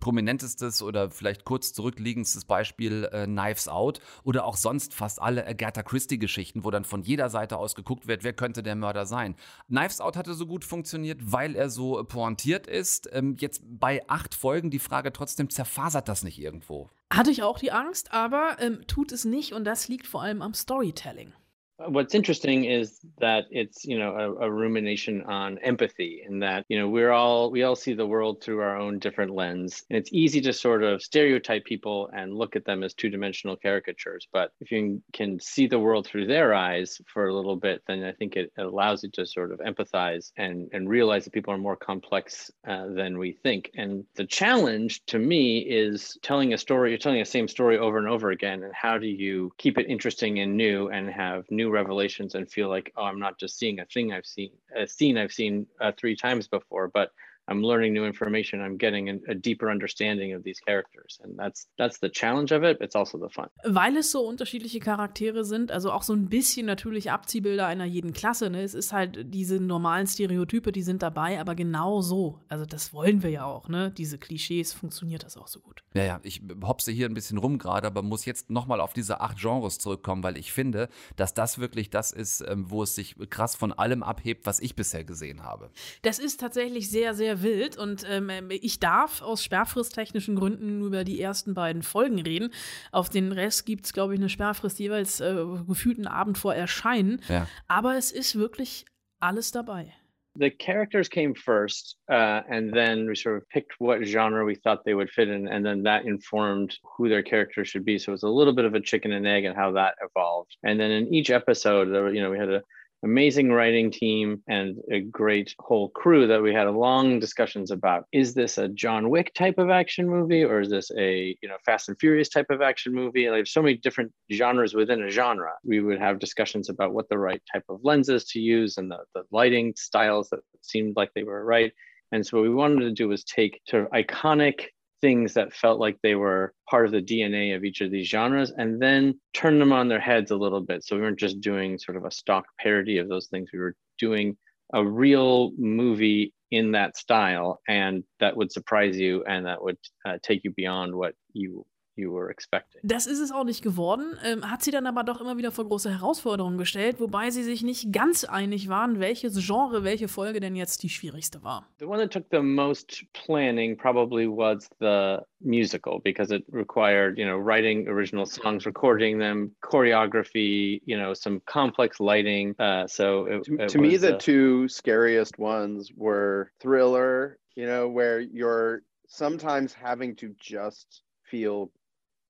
prominentestes 0.00 0.82
oder 0.82 1.12
vielleicht 1.12 1.44
kurz 1.44 1.72
zurückliegendstes 1.72 2.46
Beispiel 2.46 3.08
äh, 3.12 3.26
Knives 3.26 3.68
Out 3.68 4.00
oder 4.24 4.44
auch 4.44 4.56
sonst 4.56 4.92
fast 4.92 5.22
alle 5.22 5.46
Agatha 5.46 5.84
Christie 5.84 6.18
Geschichten, 6.18 6.64
wo 6.64 6.72
dann 6.72 6.84
von 6.84 7.04
jeder 7.04 7.30
Seite 7.30 7.56
aus 7.56 7.76
geguckt 7.76 8.08
wird, 8.08 8.24
wer 8.24 8.32
könnte 8.32 8.64
der 8.64 8.74
Mörder 8.74 9.06
sein. 9.06 9.36
Knives 9.68 10.00
Out 10.00 10.16
hatte 10.16 10.34
so 10.34 10.48
gut 10.48 10.64
funktioniert, 10.64 11.20
weil 11.30 11.54
er 11.54 11.70
so 11.70 12.02
pointiert 12.02 12.66
ist. 12.66 13.08
Ähm, 13.12 13.36
jetzt 13.38 13.62
bei 13.64 14.02
acht 14.08 14.34
Folgen 14.34 14.72
die 14.72 14.80
Frage 14.80 15.12
trotzdem, 15.12 15.48
zerfasert 15.48 16.08
das 16.08 16.24
nicht 16.24 16.40
irgendwo? 16.40 16.90
Hatte 17.12 17.30
ich 17.30 17.42
auch 17.42 17.58
die 17.58 17.72
Angst, 17.72 18.12
aber 18.12 18.56
ähm, 18.60 18.84
tut 18.86 19.12
es 19.12 19.24
nicht 19.24 19.52
und 19.52 19.64
das 19.64 19.88
liegt 19.88 20.06
vor 20.06 20.22
allem 20.22 20.42
am 20.42 20.54
Storytelling. 20.54 21.32
What's 21.78 22.14
interesting 22.14 22.64
is 22.64 23.00
that 23.18 23.44
it's 23.50 23.84
you 23.84 23.98
know 23.98 24.14
a, 24.14 24.46
a, 24.46 24.52
rumination 24.52 25.22
on 25.22 25.58
empathy 25.58 26.22
and 26.24 26.42
that 26.42 26.64
you 26.68 26.78
know 26.78 26.88
we're 26.88 27.10
all 27.10 27.50
we 27.50 27.64
all 27.64 27.74
see 27.74 27.94
the 27.94 28.06
world 28.06 28.42
through 28.42 28.60
our 28.60 28.76
own 28.76 28.98
different 28.98 29.32
lens. 29.32 29.82
And 29.90 29.98
it's 29.98 30.12
easy 30.12 30.40
to 30.42 30.52
sort 30.52 30.84
of 30.84 31.02
stereotype 31.02 31.64
people 31.64 32.08
and 32.14 32.32
look 32.32 32.54
at 32.54 32.64
them 32.64 32.84
as 32.84 32.94
two-dimensional 32.94 33.56
caricatures. 33.56 34.28
But 34.32 34.52
if 34.60 34.70
you 34.70 35.02
can 35.12 35.40
see 35.40 35.66
the 35.66 35.78
world 35.78 36.06
through 36.06 36.26
their 36.26 36.54
eyes 36.54 37.00
for 37.12 37.26
a 37.28 37.34
little 37.34 37.56
bit 37.56 37.82
then 37.86 38.04
i 38.04 38.12
think 38.12 38.36
it 38.36 38.52
allows 38.58 39.02
you 39.02 39.10
to 39.10 39.26
sort 39.26 39.52
of 39.52 39.58
empathize 39.60 40.30
and 40.36 40.68
and 40.72 40.88
realize 40.88 41.24
that 41.24 41.32
people 41.32 41.52
are 41.52 41.58
more 41.58 41.76
complex 41.76 42.50
uh, 42.68 42.86
than 42.88 43.18
we 43.18 43.32
think. 43.42 43.70
And 43.76 44.04
the 44.14 44.26
challenge 44.26 45.04
to 45.06 45.18
me 45.18 45.58
is 45.58 46.16
telling 46.22 46.52
a 46.52 46.58
story 46.58 46.90
you're 46.90 46.98
telling 46.98 47.18
the 47.18 47.24
same 47.24 47.48
story 47.48 47.78
over 47.78 47.98
and 47.98 48.08
over 48.08 48.30
again. 48.30 48.62
And 48.62 48.72
how 48.74 48.98
do 48.98 49.06
you 49.06 49.52
keep 49.58 49.78
it 49.78 49.86
interesting 49.88 50.38
and 50.38 50.56
new 50.56 50.88
and 50.88 51.08
have 51.10 51.44
new 51.50 51.64
new 51.64 51.70
revelations 51.74 52.34
and 52.34 52.50
feel 52.50 52.68
like, 52.70 52.92
oh, 52.96 53.04
I'm 53.04 53.18
not 53.18 53.38
just 53.38 53.58
seeing 53.58 53.80
a 53.80 53.84
thing 53.84 54.12
I've 54.12 54.24
seen, 54.24 54.50
a 54.74 54.86
scene 54.86 55.18
I've 55.18 55.32
seen 55.32 55.66
uh, 55.80 55.92
three 55.98 56.16
times 56.16 56.48
before, 56.48 56.88
but 56.88 57.10
I'm 57.46 57.62
learning 57.62 57.92
new 57.92 58.06
information. 58.06 58.60
I'm 58.60 58.78
getting 58.78 59.10
a, 59.10 59.32
a, 59.32 59.34
deeper 59.34 59.70
understanding 59.70 60.34
of 60.34 60.44
these 60.44 60.60
characters. 60.60 61.20
And 61.22 61.38
that's, 61.38 61.68
that's 61.76 61.98
the 62.00 62.08
challenge 62.08 62.52
of 62.52 62.62
it. 62.62 62.80
It's 62.80 62.96
also 62.96 63.18
the 63.18 63.28
fun. 63.28 63.48
Weil 63.64 63.96
es 63.98 64.10
so 64.10 64.26
unterschiedliche 64.26 64.80
Charaktere 64.80 65.44
sind, 65.44 65.70
also 65.70 65.92
auch 65.92 66.02
so 66.02 66.14
ein 66.14 66.28
bisschen 66.28 66.64
natürlich 66.64 67.10
Abziehbilder 67.10 67.66
einer 67.66 67.84
jeden 67.84 68.14
Klasse. 68.14 68.48
Ne? 68.48 68.62
Es 68.62 68.72
ist 68.72 68.92
halt 68.92 69.34
diese 69.34 69.60
normalen 69.60 70.06
Stereotype, 70.06 70.72
die 70.72 70.82
sind 70.82 71.02
dabei, 71.02 71.38
aber 71.38 71.54
genau 71.54 72.00
so. 72.00 72.40
Also 72.48 72.64
das 72.64 72.94
wollen 72.94 73.22
wir 73.22 73.30
ja 73.30 73.44
auch, 73.44 73.68
ne? 73.68 73.90
Diese 73.90 74.18
Klischees, 74.18 74.72
funktioniert 74.72 75.24
das 75.24 75.36
auch 75.36 75.48
so 75.48 75.60
gut. 75.60 75.82
Ja, 75.94 76.04
ja, 76.04 76.20
ich 76.22 76.42
hopse 76.62 76.92
hier 76.92 77.08
ein 77.08 77.14
bisschen 77.14 77.38
rum 77.38 77.58
gerade, 77.58 77.86
aber 77.86 78.02
muss 78.02 78.24
jetzt 78.24 78.50
nochmal 78.50 78.80
auf 78.80 78.92
diese 78.92 79.20
acht 79.20 79.38
Genres 79.38 79.78
zurückkommen, 79.78 80.22
weil 80.22 80.38
ich 80.38 80.52
finde, 80.52 80.88
dass 81.16 81.34
das 81.34 81.58
wirklich 81.58 81.90
das 81.90 82.10
ist, 82.10 82.40
ähm, 82.46 82.70
wo 82.70 82.82
es 82.82 82.94
sich 82.94 83.16
krass 83.28 83.54
von 83.54 83.72
allem 83.72 84.02
abhebt, 84.02 84.46
was 84.46 84.60
ich 84.60 84.74
bisher 84.74 85.04
gesehen 85.04 85.42
habe. 85.42 85.70
Das 86.02 86.18
ist 86.18 86.40
tatsächlich 86.40 86.90
sehr, 86.90 87.14
sehr 87.14 87.33
sehr 87.36 87.42
wild 87.42 87.76
und 87.76 88.04
ähm, 88.08 88.30
ich 88.50 88.80
darf 88.80 89.22
aus 89.22 89.44
sperrfristtechnischen 89.44 90.36
Gründen 90.36 90.78
nur 90.78 90.88
über 90.88 91.04
die 91.04 91.20
ersten 91.20 91.54
beiden 91.54 91.82
Folgen 91.82 92.20
reden. 92.20 92.50
Auf 92.92 93.08
den 93.08 93.32
Rest 93.32 93.66
gibt 93.66 93.86
es, 93.86 93.92
glaube 93.92 94.14
ich, 94.14 94.20
eine 94.20 94.28
Sperrfrist 94.28 94.78
jeweils 94.78 95.20
äh, 95.20 95.34
gefühlt 95.66 95.98
einen 95.98 96.06
Abend 96.06 96.38
vor 96.38 96.54
Erscheinen. 96.54 97.20
Ja. 97.28 97.46
Aber 97.68 97.96
es 97.96 98.12
ist 98.12 98.36
wirklich 98.36 98.84
alles 99.20 99.50
dabei. 99.50 99.92
the 100.36 100.50
characters 100.50 101.08
came 101.08 101.32
first 101.32 101.94
uh, 102.10 102.42
and 102.50 102.74
then 102.74 103.06
we 103.06 103.14
sort 103.14 103.36
of 103.36 103.48
picked 103.50 103.72
what 103.78 104.04
genre 104.04 104.44
we 104.44 104.56
thought 104.56 104.84
they 104.84 104.94
would 104.94 105.08
fit 105.08 105.28
in 105.28 105.46
and 105.46 105.64
then 105.64 105.84
that 105.84 106.06
informed 106.06 106.76
who 106.82 107.08
their 107.08 107.22
characters 107.22 107.68
should 107.68 107.84
be 107.84 107.98
so 107.98 108.10
it 108.10 108.14
was 108.14 108.24
a 108.24 108.28
little 108.28 108.52
bit 108.52 108.64
of 108.64 108.74
a 108.74 108.80
chicken 108.80 109.12
and 109.12 109.28
egg 109.28 109.44
and 109.44 109.54
how 109.54 109.70
that 109.70 109.94
evolved 110.02 110.56
and 110.64 110.80
then 110.80 110.90
in 110.90 111.06
each 111.14 111.30
episode 111.30 111.84
there 111.92 112.02
were, 112.02 112.12
you 112.12 112.20
know 112.20 112.32
we 112.32 112.36
had 112.36 112.50
a 112.50 112.60
amazing 113.04 113.52
writing 113.52 113.90
team 113.90 114.42
and 114.48 114.78
a 114.90 115.00
great 115.00 115.54
whole 115.58 115.90
crew 115.90 116.26
that 116.26 116.42
we 116.42 116.52
had 116.54 116.66
a 116.66 116.70
long 116.70 117.20
discussions 117.20 117.70
about. 117.70 118.06
Is 118.12 118.34
this 118.34 118.58
a 118.58 118.68
john 118.68 119.10
wick 119.10 119.32
type 119.34 119.58
of 119.58 119.70
action 119.70 120.08
movie 120.08 120.42
or 120.42 120.60
is 120.60 120.70
this 120.70 120.90
a 120.98 121.36
you 121.42 121.48
know 121.48 121.56
fast 121.64 121.88
and 121.88 121.98
furious 121.98 122.28
type 122.28 122.46
of 122.50 122.62
action 122.62 122.94
movie? 122.94 123.28
Like 123.30 123.46
so 123.46 123.62
many 123.62 123.76
different 123.76 124.12
genres 124.32 124.74
within 124.74 125.02
a 125.02 125.10
genre. 125.10 125.52
We 125.64 125.80
would 125.80 126.00
have 126.00 126.18
discussions 126.18 126.68
about 126.70 126.94
what 126.94 127.08
the 127.08 127.18
right 127.18 127.42
type 127.52 127.64
of 127.68 127.80
lenses 127.84 128.24
to 128.30 128.40
use 128.40 128.78
and 128.78 128.90
the, 128.90 128.98
the 129.14 129.22
lighting 129.30 129.74
styles 129.76 130.30
that 130.30 130.40
seemed 130.62 130.96
like 130.96 131.10
they 131.14 131.24
were 131.24 131.44
right. 131.44 131.72
And 132.12 132.26
so 132.26 132.38
what 132.38 132.44
we 132.44 132.54
wanted 132.54 132.80
to 132.80 132.92
do 132.92 133.08
was 133.08 133.24
take 133.24 133.60
sort 133.68 133.84
of 133.84 133.90
iconic 133.90 134.66
things 135.04 135.34
that 135.34 135.52
felt 135.52 135.78
like 135.78 135.98
they 136.02 136.14
were 136.14 136.54
part 136.66 136.86
of 136.86 136.92
the 136.92 137.02
DNA 137.02 137.54
of 137.54 137.62
each 137.62 137.82
of 137.82 137.90
these 137.90 138.08
genres 138.08 138.50
and 138.56 138.80
then 138.80 139.20
turn 139.34 139.58
them 139.58 139.70
on 139.70 139.86
their 139.86 140.00
heads 140.00 140.30
a 140.30 140.36
little 140.36 140.62
bit. 140.62 140.82
So 140.82 140.96
we 140.96 141.02
weren't 141.02 141.18
just 141.18 141.42
doing 141.42 141.76
sort 141.76 141.98
of 141.98 142.06
a 142.06 142.10
stock 142.10 142.46
parody 142.58 142.96
of 142.96 143.10
those 143.10 143.26
things. 143.26 143.50
We 143.52 143.58
were 143.58 143.74
doing 143.98 144.34
a 144.72 144.82
real 144.82 145.52
movie 145.58 146.32
in 146.50 146.72
that 146.72 146.96
style 146.96 147.60
and 147.68 148.02
that 148.18 148.34
would 148.34 148.50
surprise 148.50 148.96
you 148.96 149.22
and 149.24 149.44
that 149.44 149.62
would 149.62 149.76
uh, 150.06 150.16
take 150.22 150.42
you 150.42 150.52
beyond 150.52 150.94
what 150.94 151.14
you 151.34 151.66
you 151.96 152.12
were 152.12 152.30
expecting. 152.30 152.80
Das 152.82 153.06
ist 153.06 153.20
es 153.20 153.32
auch 153.32 153.44
nicht 153.44 153.62
geworden, 153.62 154.16
ähm, 154.24 154.50
hat 154.50 154.62
sie 154.62 154.70
dann 154.70 154.86
aber 154.86 155.04
doch 155.04 155.20
immer 155.20 155.36
wieder 155.36 155.50
vor 155.52 155.66
große 155.66 155.90
Herausforderungen 155.90 156.58
gestellt, 156.58 157.00
wobei 157.00 157.30
sie 157.30 157.42
sich 157.42 157.62
nicht 157.62 157.92
ganz 157.92 158.24
einig 158.24 158.68
waren, 158.68 159.00
welches 159.00 159.34
Genre, 159.46 159.84
welche 159.84 160.08
Folge 160.08 160.40
denn 160.40 160.56
jetzt 160.56 160.82
die 160.82 160.88
schwierigste 160.88 161.42
war. 161.42 161.66
The 161.78 161.86
one 161.86 161.98
that 161.98 162.12
took 162.12 162.24
the 162.30 162.40
most 162.40 163.04
planning 163.12 163.76
probably 163.76 164.26
was 164.26 164.68
the 164.80 165.18
musical 165.40 166.00
because 166.00 166.34
it 166.34 166.44
required, 166.50 167.18
you 167.18 167.24
know, 167.24 167.36
writing 167.36 167.86
original 167.88 168.26
songs, 168.26 168.66
recording 168.66 169.18
them, 169.18 169.54
choreography, 169.62 170.80
you 170.86 170.96
know, 170.96 171.14
some 171.14 171.40
complex 171.46 172.00
lighting. 172.00 172.54
Uh, 172.58 172.86
so 172.86 173.26
it, 173.26 173.44
To, 173.44 173.54
it 173.60 173.68
to 173.68 173.78
me, 173.78 173.96
the 173.96 174.16
uh, 174.16 174.18
two 174.18 174.68
scariest 174.68 175.38
ones 175.38 175.92
were 175.94 176.50
Thriller, 176.60 177.38
you 177.54 177.66
know, 177.66 177.88
where 177.88 178.20
you're 178.20 178.82
sometimes 179.06 179.74
having 179.74 180.16
to 180.16 180.34
just 180.40 181.02
feel 181.22 181.70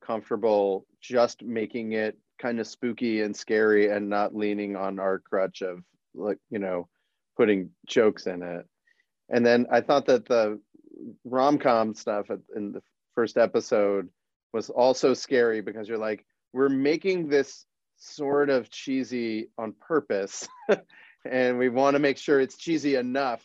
comfortable 0.04 0.86
just 1.00 1.42
making 1.42 1.92
it 1.92 2.18
kind 2.38 2.60
of 2.60 2.66
spooky 2.66 3.22
and 3.22 3.36
scary 3.36 3.90
and 3.90 4.08
not 4.08 4.34
leaning 4.34 4.76
on 4.76 4.98
our 4.98 5.18
crutch 5.18 5.62
of 5.62 5.82
like, 6.14 6.38
you 6.50 6.58
know, 6.58 6.88
putting 7.36 7.70
jokes 7.86 8.26
in 8.26 8.42
it. 8.42 8.66
And 9.28 9.44
then 9.44 9.66
I 9.70 9.80
thought 9.80 10.06
that 10.06 10.26
the 10.26 10.60
rom 11.24 11.58
com 11.58 11.94
stuff 11.94 12.26
in 12.54 12.72
the 12.72 12.82
first 13.14 13.36
episode 13.36 14.08
was 14.52 14.70
also 14.70 15.14
scary 15.14 15.60
because 15.60 15.88
you're 15.88 15.98
like, 15.98 16.24
we're 16.52 16.68
making 16.68 17.28
this 17.28 17.66
sort 17.96 18.50
of 18.50 18.70
cheesy 18.70 19.48
on 19.58 19.72
purpose. 19.80 20.46
and 21.24 21.58
we 21.58 21.68
want 21.68 21.94
to 21.94 21.98
make 21.98 22.18
sure 22.18 22.40
it's 22.40 22.56
cheesy 22.56 22.96
enough 22.96 23.42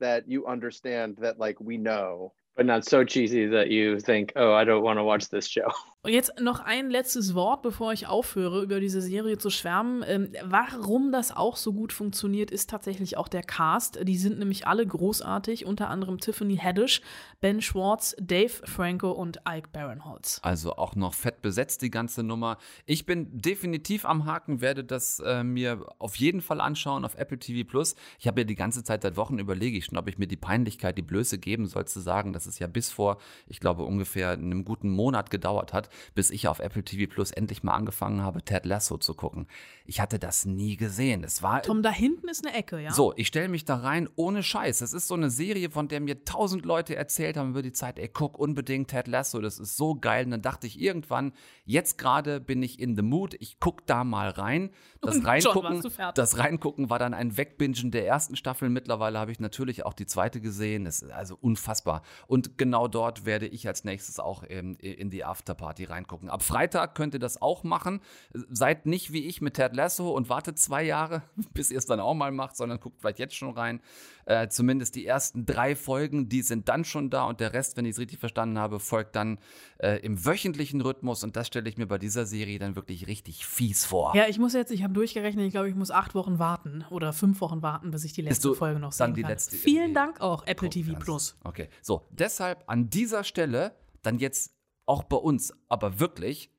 that 0.00 0.28
you 0.28 0.46
understand 0.46 1.16
that, 1.20 1.38
like, 1.38 1.58
we 1.60 1.76
know. 1.76 2.32
but 2.56 2.66
not 2.66 2.86
so 2.86 3.04
cheesy 3.04 3.46
that 3.46 3.70
you 3.70 4.00
think, 4.00 4.32
oh, 4.36 4.52
I 4.52 4.64
don't 4.64 4.82
want 4.82 4.98
to 4.98 5.04
watch 5.04 5.28
this 5.28 5.46
show. 5.46 5.70
Und 6.06 6.12
jetzt 6.12 6.38
noch 6.40 6.60
ein 6.60 6.88
letztes 6.88 7.34
Wort, 7.34 7.62
bevor 7.62 7.92
ich 7.92 8.06
aufhöre, 8.06 8.62
über 8.62 8.78
diese 8.78 9.00
Serie 9.00 9.38
zu 9.38 9.50
schwärmen. 9.50 10.04
Ähm, 10.06 10.30
warum 10.44 11.10
das 11.10 11.36
auch 11.36 11.56
so 11.56 11.72
gut 11.72 11.92
funktioniert, 11.92 12.52
ist 12.52 12.70
tatsächlich 12.70 13.16
auch 13.16 13.26
der 13.26 13.42
Cast. 13.42 13.98
Die 14.06 14.16
sind 14.16 14.38
nämlich 14.38 14.68
alle 14.68 14.86
großartig, 14.86 15.66
unter 15.66 15.90
anderem 15.90 16.20
Tiffany 16.20 16.58
Haddish, 16.58 17.00
Ben 17.40 17.60
Schwartz, 17.60 18.14
Dave 18.20 18.52
Franco 18.66 19.10
und 19.10 19.40
Ike 19.48 19.70
Barinholtz. 19.72 20.38
Also 20.44 20.76
auch 20.76 20.94
noch 20.94 21.12
fett 21.12 21.42
besetzt, 21.42 21.82
die 21.82 21.90
ganze 21.90 22.22
Nummer. 22.22 22.58
Ich 22.84 23.04
bin 23.04 23.26
definitiv 23.36 24.04
am 24.04 24.26
Haken, 24.26 24.60
werde 24.60 24.84
das 24.84 25.18
äh, 25.18 25.42
mir 25.42 25.86
auf 25.98 26.14
jeden 26.14 26.40
Fall 26.40 26.60
anschauen 26.60 27.04
auf 27.04 27.16
Apple 27.16 27.40
TV 27.40 27.68
Plus. 27.68 27.96
Ich 28.20 28.28
habe 28.28 28.42
ja 28.42 28.44
die 28.44 28.54
ganze 28.54 28.84
Zeit 28.84 29.02
seit 29.02 29.16
Wochen 29.16 29.40
überlege 29.40 29.76
ich 29.76 29.86
schon, 29.86 29.98
ob 29.98 30.06
ich 30.06 30.18
mir 30.18 30.28
die 30.28 30.36
Peinlichkeit, 30.36 30.96
die 30.96 31.02
Blöße 31.02 31.38
geben 31.38 31.66
soll, 31.66 31.86
zu 31.86 31.98
sagen, 31.98 32.32
dass 32.32 32.46
es 32.46 32.60
ja 32.60 32.68
bis 32.68 32.92
vor, 32.92 33.18
ich 33.48 33.58
glaube, 33.58 33.82
ungefähr 33.82 34.30
einem 34.30 34.64
guten 34.64 34.90
Monat 34.90 35.32
gedauert 35.32 35.72
hat, 35.72 35.90
bis 36.14 36.30
ich 36.30 36.48
auf 36.48 36.58
Apple 36.58 36.82
TV 36.82 37.12
Plus 37.12 37.30
endlich 37.30 37.62
mal 37.62 37.74
angefangen 37.74 38.22
habe, 38.22 38.42
Ted 38.42 38.64
Lasso 38.64 38.98
zu 38.98 39.14
gucken. 39.14 39.46
Ich 39.84 40.00
hatte 40.00 40.18
das 40.18 40.44
nie 40.44 40.76
gesehen. 40.76 41.24
Es 41.24 41.42
war 41.42 41.62
Tom, 41.62 41.82
da 41.82 41.90
hinten 41.90 42.28
ist 42.28 42.46
eine 42.46 42.56
Ecke, 42.56 42.80
ja? 42.80 42.92
so, 42.92 43.12
ich 43.16 43.28
stelle 43.28 43.48
mich 43.48 43.64
da 43.64 43.76
rein 43.76 44.08
ohne 44.16 44.42
Scheiß. 44.42 44.78
Das 44.78 44.92
ist 44.92 45.08
so 45.08 45.14
eine 45.14 45.30
Serie, 45.30 45.70
von 45.70 45.88
der 45.88 46.00
mir 46.00 46.24
tausend 46.24 46.64
Leute 46.64 46.96
erzählt 46.96 47.36
haben 47.36 47.50
über 47.50 47.62
die 47.62 47.72
Zeit, 47.72 47.98
ey, 47.98 48.08
guck 48.08 48.38
unbedingt 48.38 48.88
Ted 48.88 49.06
Lasso, 49.06 49.40
das 49.40 49.58
ist 49.58 49.76
so 49.76 49.94
geil. 49.94 50.24
Und 50.24 50.30
dann 50.32 50.42
dachte 50.42 50.66
ich 50.66 50.80
irgendwann, 50.80 51.32
jetzt 51.64 51.98
gerade 51.98 52.40
bin 52.40 52.62
ich 52.62 52.80
in 52.80 52.96
the 52.96 53.02
mood, 53.02 53.34
ich 53.38 53.58
guck 53.60 53.86
da 53.86 54.04
mal 54.04 54.30
rein. 54.30 54.70
Das 55.00 55.16
Und 55.16 55.26
Reingucken, 55.26 55.82
das 56.14 56.38
Reingucken 56.38 56.90
war 56.90 56.98
dann 56.98 57.14
ein 57.14 57.36
Wegbingen 57.36 57.90
der 57.90 58.06
ersten 58.06 58.36
Staffel. 58.36 58.68
Mittlerweile 58.68 59.18
habe 59.18 59.32
ich 59.32 59.40
natürlich 59.40 59.84
auch 59.84 59.94
die 59.94 60.06
zweite 60.06 60.40
gesehen. 60.40 60.84
Das 60.84 61.02
ist 61.02 61.10
also 61.10 61.36
unfassbar. 61.40 62.02
Und 62.26 62.58
genau 62.58 62.88
dort 62.88 63.24
werde 63.24 63.46
ich 63.46 63.66
als 63.66 63.84
nächstes 63.84 64.18
auch 64.18 64.44
ähm, 64.48 64.76
in 64.80 65.10
die 65.10 65.24
Afterparty 65.24 65.84
reingucken. 65.90 66.30
Ab 66.30 66.42
Freitag 66.42 66.94
könnt 66.94 67.14
ihr 67.14 67.20
das 67.20 67.40
auch 67.40 67.64
machen. 67.64 68.00
Seid 68.32 68.86
nicht 68.86 69.12
wie 69.12 69.26
ich 69.26 69.40
mit 69.40 69.54
Ted 69.54 69.74
Lasso 69.74 70.10
und 70.10 70.28
wartet 70.28 70.58
zwei 70.58 70.82
Jahre, 70.82 71.22
bis 71.54 71.70
ihr 71.70 71.78
es 71.78 71.86
dann 71.86 72.00
auch 72.00 72.14
mal 72.14 72.32
macht, 72.32 72.56
sondern 72.56 72.80
guckt 72.80 73.00
vielleicht 73.00 73.18
jetzt 73.18 73.34
schon 73.34 73.50
rein. 73.50 73.80
Äh, 74.26 74.48
zumindest 74.48 74.96
die 74.96 75.06
ersten 75.06 75.46
drei 75.46 75.76
Folgen, 75.76 76.28
die 76.28 76.42
sind 76.42 76.68
dann 76.68 76.84
schon 76.84 77.10
da 77.10 77.24
und 77.24 77.40
der 77.40 77.52
Rest, 77.52 77.76
wenn 77.76 77.84
ich 77.84 77.92
es 77.92 77.98
richtig 77.98 78.18
verstanden 78.18 78.58
habe, 78.58 78.80
folgt 78.80 79.14
dann 79.14 79.38
äh, 79.78 80.00
im 80.04 80.24
wöchentlichen 80.24 80.80
Rhythmus 80.80 81.22
und 81.22 81.36
das 81.36 81.46
stelle 81.46 81.68
ich 81.68 81.76
mir 81.76 81.86
bei 81.86 81.98
dieser 81.98 82.26
Serie 82.26 82.58
dann 82.58 82.74
wirklich 82.74 83.06
richtig 83.06 83.46
fies 83.46 83.84
vor. 83.84 84.16
Ja, 84.16 84.26
ich 84.26 84.38
muss 84.38 84.52
jetzt, 84.52 84.72
ich 84.72 84.82
habe 84.82 84.94
durchgerechnet, 84.94 85.46
ich 85.46 85.52
glaube, 85.52 85.68
ich 85.68 85.76
muss 85.76 85.92
acht 85.92 86.14
Wochen 86.14 86.38
warten 86.40 86.84
oder 86.90 87.12
fünf 87.12 87.40
Wochen 87.40 87.62
warten, 87.62 87.92
bis 87.92 88.04
ich 88.04 88.12
die 88.12 88.22
letzte 88.22 88.54
Folge 88.54 88.80
noch 88.80 88.92
dann 88.94 89.10
sehen 89.10 89.14
die 89.14 89.22
kann. 89.22 89.30
letzte 89.30 89.56
Vielen 89.56 89.94
Dank 89.94 90.20
auch, 90.20 90.44
Apple 90.46 90.70
TV. 90.70 90.98
Plus. 90.98 91.36
Okay, 91.44 91.68
so, 91.80 92.08
deshalb 92.10 92.64
an 92.66 92.90
dieser 92.90 93.22
Stelle 93.22 93.76
dann 94.02 94.18
jetzt 94.18 94.55
auch 94.86 95.02
bei 95.04 95.16
uns, 95.16 95.52
aber 95.68 96.00
wirklich 96.00 96.50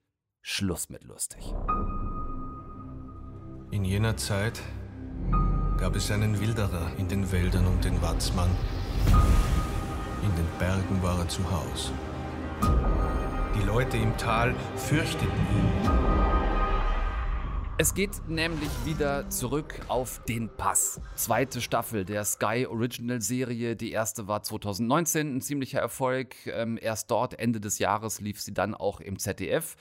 Schluss 0.42 0.90
mit 0.90 1.04
lustig. 1.04 1.54
In 3.72 3.84
jener 3.84 4.16
Zeit 4.16 4.62
gab 5.78 5.96
es 5.96 6.12
einen 6.12 6.40
Wilderer 6.40 6.92
in 6.98 7.08
den 7.08 7.32
Wäldern 7.32 7.68
um 7.68 7.82
den 7.82 8.02
Watzmann. 8.02 8.50
In 10.24 10.36
den 10.36 10.48
Bergen 10.60 11.02
war 11.02 11.20
er 11.20 11.28
zu 11.28 11.42
Haus. 11.52 11.92
Die 13.56 13.66
Leute 13.66 13.98
im 13.98 14.16
Tal 14.18 14.56
fürchteten 14.76 15.28
ihn. 15.28 16.27
Es 17.80 17.94
geht 17.94 18.28
nämlich 18.28 18.72
wieder 18.86 19.30
zurück 19.30 19.82
auf 19.88 20.24
den 20.26 20.50
Pass. 20.50 21.00
Zweite 21.14 21.62
Staffel 21.62 22.06
der 22.06 22.26
Sky 22.26 22.66
Original 22.66 23.22
Serie. 23.22 23.76
Die 23.76 23.92
erste 23.92 24.28
war 24.28 24.42
2019 24.42 25.36
ein 25.36 25.42
ziemlicher 25.42 25.80
Erfolg. 25.80 26.36
Ähm, 26.48 26.80
erst 26.82 27.12
dort, 27.12 27.38
Ende 27.38 27.60
des 27.60 27.78
Jahres, 27.78 28.20
lief 28.20 28.42
sie 28.42 28.56
dann 28.56 28.74
auch 28.74 29.00
im 29.00 29.20
ZDF. 29.20 29.76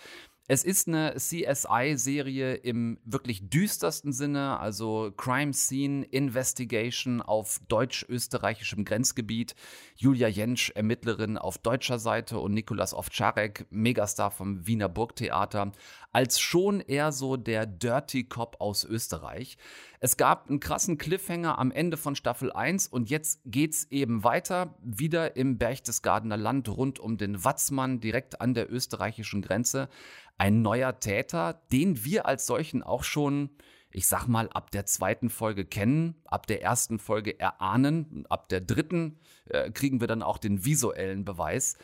Es 0.49 0.63
ist 0.63 0.87
eine 0.87 1.17
CSI-Serie 1.17 2.55
im 2.55 3.01
wirklich 3.05 3.51
düstersten 3.51 4.13
Sinne, 4.13 4.61
also 4.61 5.13
Crime 5.17 5.53
Scene 5.53 6.05
Investigation 6.05 7.21
auf 7.21 7.59
deutsch-österreichischem 7.67 8.85
Grenzgebiet. 8.85 9.57
Julia 9.97 10.29
Jentsch, 10.29 10.71
Ermittlerin 10.71 11.37
auf 11.37 11.59
deutscher 11.59 11.99
Seite 11.99 12.39
und 12.39 12.55
Nikolas 12.55 12.95
Ovtcharek, 12.95 13.67
Megastar 13.71 14.31
vom 14.31 14.65
Wiener 14.69 14.89
Burgtheater, 14.89 15.73
als 16.17 16.41
schon 16.41 16.81
eher 16.81 17.13
so 17.13 17.37
der 17.37 17.67
Dirty 17.67 18.25
Cop 18.25 18.57
aus 18.59 18.85
Österreich. 18.85 19.59
Es 20.01 20.17
gab 20.17 20.49
einen 20.49 20.61
krassen 20.61 20.97
Cliffhanger 20.97 21.59
am 21.59 21.71
Ende 21.71 21.99
von 21.99 22.17
Staffel 22.17 22.51
1 22.51 22.87
und 22.87 23.11
jetzt 23.11 23.43
geht's 23.45 23.87
eben 23.91 24.25
weiter, 24.25 24.79
wieder 24.83 25.37
im 25.37 25.59
Berchtesgadener 25.59 26.39
Land 26.39 26.71
rund 26.71 26.99
um 26.99 27.19
den 27.19 27.45
Watzmann, 27.45 28.01
direkt 28.01 28.41
an 28.41 28.55
der 28.55 28.73
österreichischen 28.73 29.43
Grenze. 29.43 29.91
Ein 30.39 30.63
neuer 30.63 30.99
Täter, 31.01 31.61
den 31.71 32.03
wir 32.03 32.25
als 32.25 32.47
solchen 32.47 32.83
auch 32.83 33.05
schon, 33.05 33.51
ich 33.91 34.07
sag 34.07 34.27
mal, 34.27 34.49
ab 34.49 34.71
der 34.71 34.87
zweiten 34.87 35.29
Folge 35.29 35.67
kennen, 35.67 36.15
ab 36.25 36.47
der 36.47 36.63
ersten 36.63 36.99
Folge 36.99 37.39
erahnen, 37.39 38.25
ab 38.31 38.49
der 38.49 38.63
dritten 38.63 39.19
äh, 39.51 39.71
kriegen 39.71 40.01
wir 40.01 40.07
dann 40.07 40.23
auch 40.23 40.39
den 40.39 40.65
visuellen 40.65 41.27
Beweis. 41.27 41.77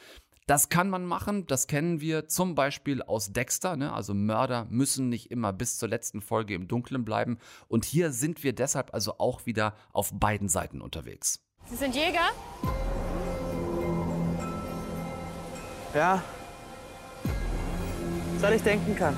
Das 0.48 0.68
kann 0.68 0.90
man 0.90 1.06
machen, 1.06 1.46
das 1.46 1.68
kennen 1.68 2.00
wir 2.00 2.26
zum 2.26 2.56
Beispiel 2.56 3.00
aus 3.00 3.32
Dexter. 3.32 3.76
Ne? 3.76 3.92
Also 3.92 4.12
Mörder 4.12 4.66
müssen 4.70 5.08
nicht 5.08 5.30
immer 5.30 5.52
bis 5.52 5.78
zur 5.78 5.88
letzten 5.88 6.20
Folge 6.20 6.54
im 6.54 6.66
Dunkeln 6.66 7.04
bleiben. 7.04 7.38
Und 7.68 7.84
hier 7.84 8.10
sind 8.10 8.42
wir 8.42 8.52
deshalb 8.52 8.92
also 8.92 9.18
auch 9.18 9.46
wieder 9.46 9.76
auf 9.92 10.10
beiden 10.12 10.48
Seiten 10.48 10.80
unterwegs. 10.80 11.40
Sie 11.66 11.76
sind 11.76 11.94
Jäger? 11.94 12.30
Ja. 15.94 16.24
Seit 18.40 18.56
ich 18.56 18.62
denken 18.62 18.96
kann. 18.96 19.16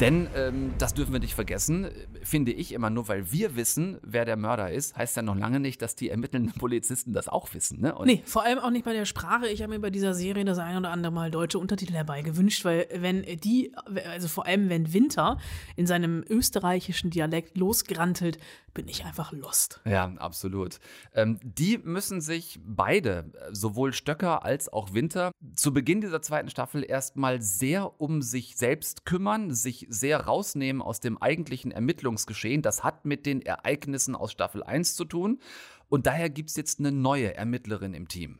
Denn 0.00 0.28
ähm, 0.34 0.74
das 0.78 0.94
dürfen 0.94 1.12
wir 1.12 1.20
nicht 1.20 1.36
vergessen, 1.36 1.86
finde 2.24 2.52
ich 2.52 2.72
immer 2.72 2.90
nur, 2.90 3.08
weil 3.08 3.32
wir 3.32 3.56
wissen, 3.56 3.98
wer 4.02 4.24
der 4.24 4.36
Mörder 4.36 4.70
ist, 4.70 4.96
heißt 4.96 5.16
ja 5.16 5.22
noch 5.22 5.36
lange 5.36 5.60
nicht, 5.60 5.82
dass 5.82 5.96
die 5.96 6.08
ermittelnden 6.08 6.54
Polizisten 6.58 7.12
das 7.12 7.28
auch 7.28 7.52
wissen. 7.54 7.80
Ne? 7.80 7.94
Und 7.94 8.06
nee, 8.06 8.22
vor 8.24 8.44
allem 8.44 8.58
auch 8.58 8.70
nicht 8.70 8.84
bei 8.84 8.92
der 8.92 9.04
Sprache. 9.04 9.48
Ich 9.48 9.62
habe 9.62 9.72
mir 9.72 9.80
bei 9.80 9.90
dieser 9.90 10.14
Serie 10.14 10.44
das 10.44 10.58
ein 10.58 10.76
oder 10.76 10.90
andere 10.90 11.12
Mal 11.12 11.30
deutsche 11.30 11.58
Untertitel 11.58 11.94
herbei 11.94 12.22
gewünscht, 12.22 12.64
weil 12.64 12.86
wenn 12.94 13.22
die, 13.22 13.72
also 14.10 14.28
vor 14.28 14.46
allem 14.46 14.68
wenn 14.68 14.92
Winter 14.92 15.38
in 15.76 15.86
seinem 15.86 16.24
österreichischen 16.28 17.10
Dialekt 17.10 17.56
losgrantelt, 17.58 18.38
bin 18.74 18.88
ich 18.88 19.04
einfach 19.04 19.32
lost. 19.32 19.80
Ja, 19.84 20.04
absolut. 20.16 20.78
Ähm, 21.14 21.38
die 21.42 21.78
müssen 21.78 22.20
sich 22.20 22.58
beide, 22.64 23.30
sowohl 23.50 23.92
Stöcker 23.92 24.44
als 24.44 24.72
auch 24.72 24.94
Winter, 24.94 25.32
zu 25.54 25.72
Beginn 25.72 26.00
dieser 26.00 26.22
zweiten 26.22 26.50
Staffel 26.50 26.84
erstmal 26.88 27.42
sehr 27.42 28.00
um 28.00 28.22
sich 28.22 28.56
selbst 28.56 29.04
kümmern, 29.04 29.54
sich 29.54 29.86
sehr 29.90 30.20
rausnehmen 30.20 30.82
aus 30.82 31.00
dem 31.00 31.20
eigentlichen 31.20 31.70
Ermittlungsgeschehen. 31.70 32.62
Das 32.62 32.82
hat 32.84 33.04
mit 33.04 33.26
den 33.26 33.42
Ereignissen 33.42 34.16
aus 34.16 34.32
Staffel 34.32 34.62
1 34.62 34.96
zu 34.96 35.04
tun. 35.04 35.40
Und 35.88 36.06
daher 36.06 36.30
gibt 36.30 36.50
es 36.50 36.56
jetzt 36.56 36.78
eine 36.78 36.90
neue 36.92 37.34
Ermittlerin 37.34 37.92
im 37.92 38.08
Team. 38.08 38.38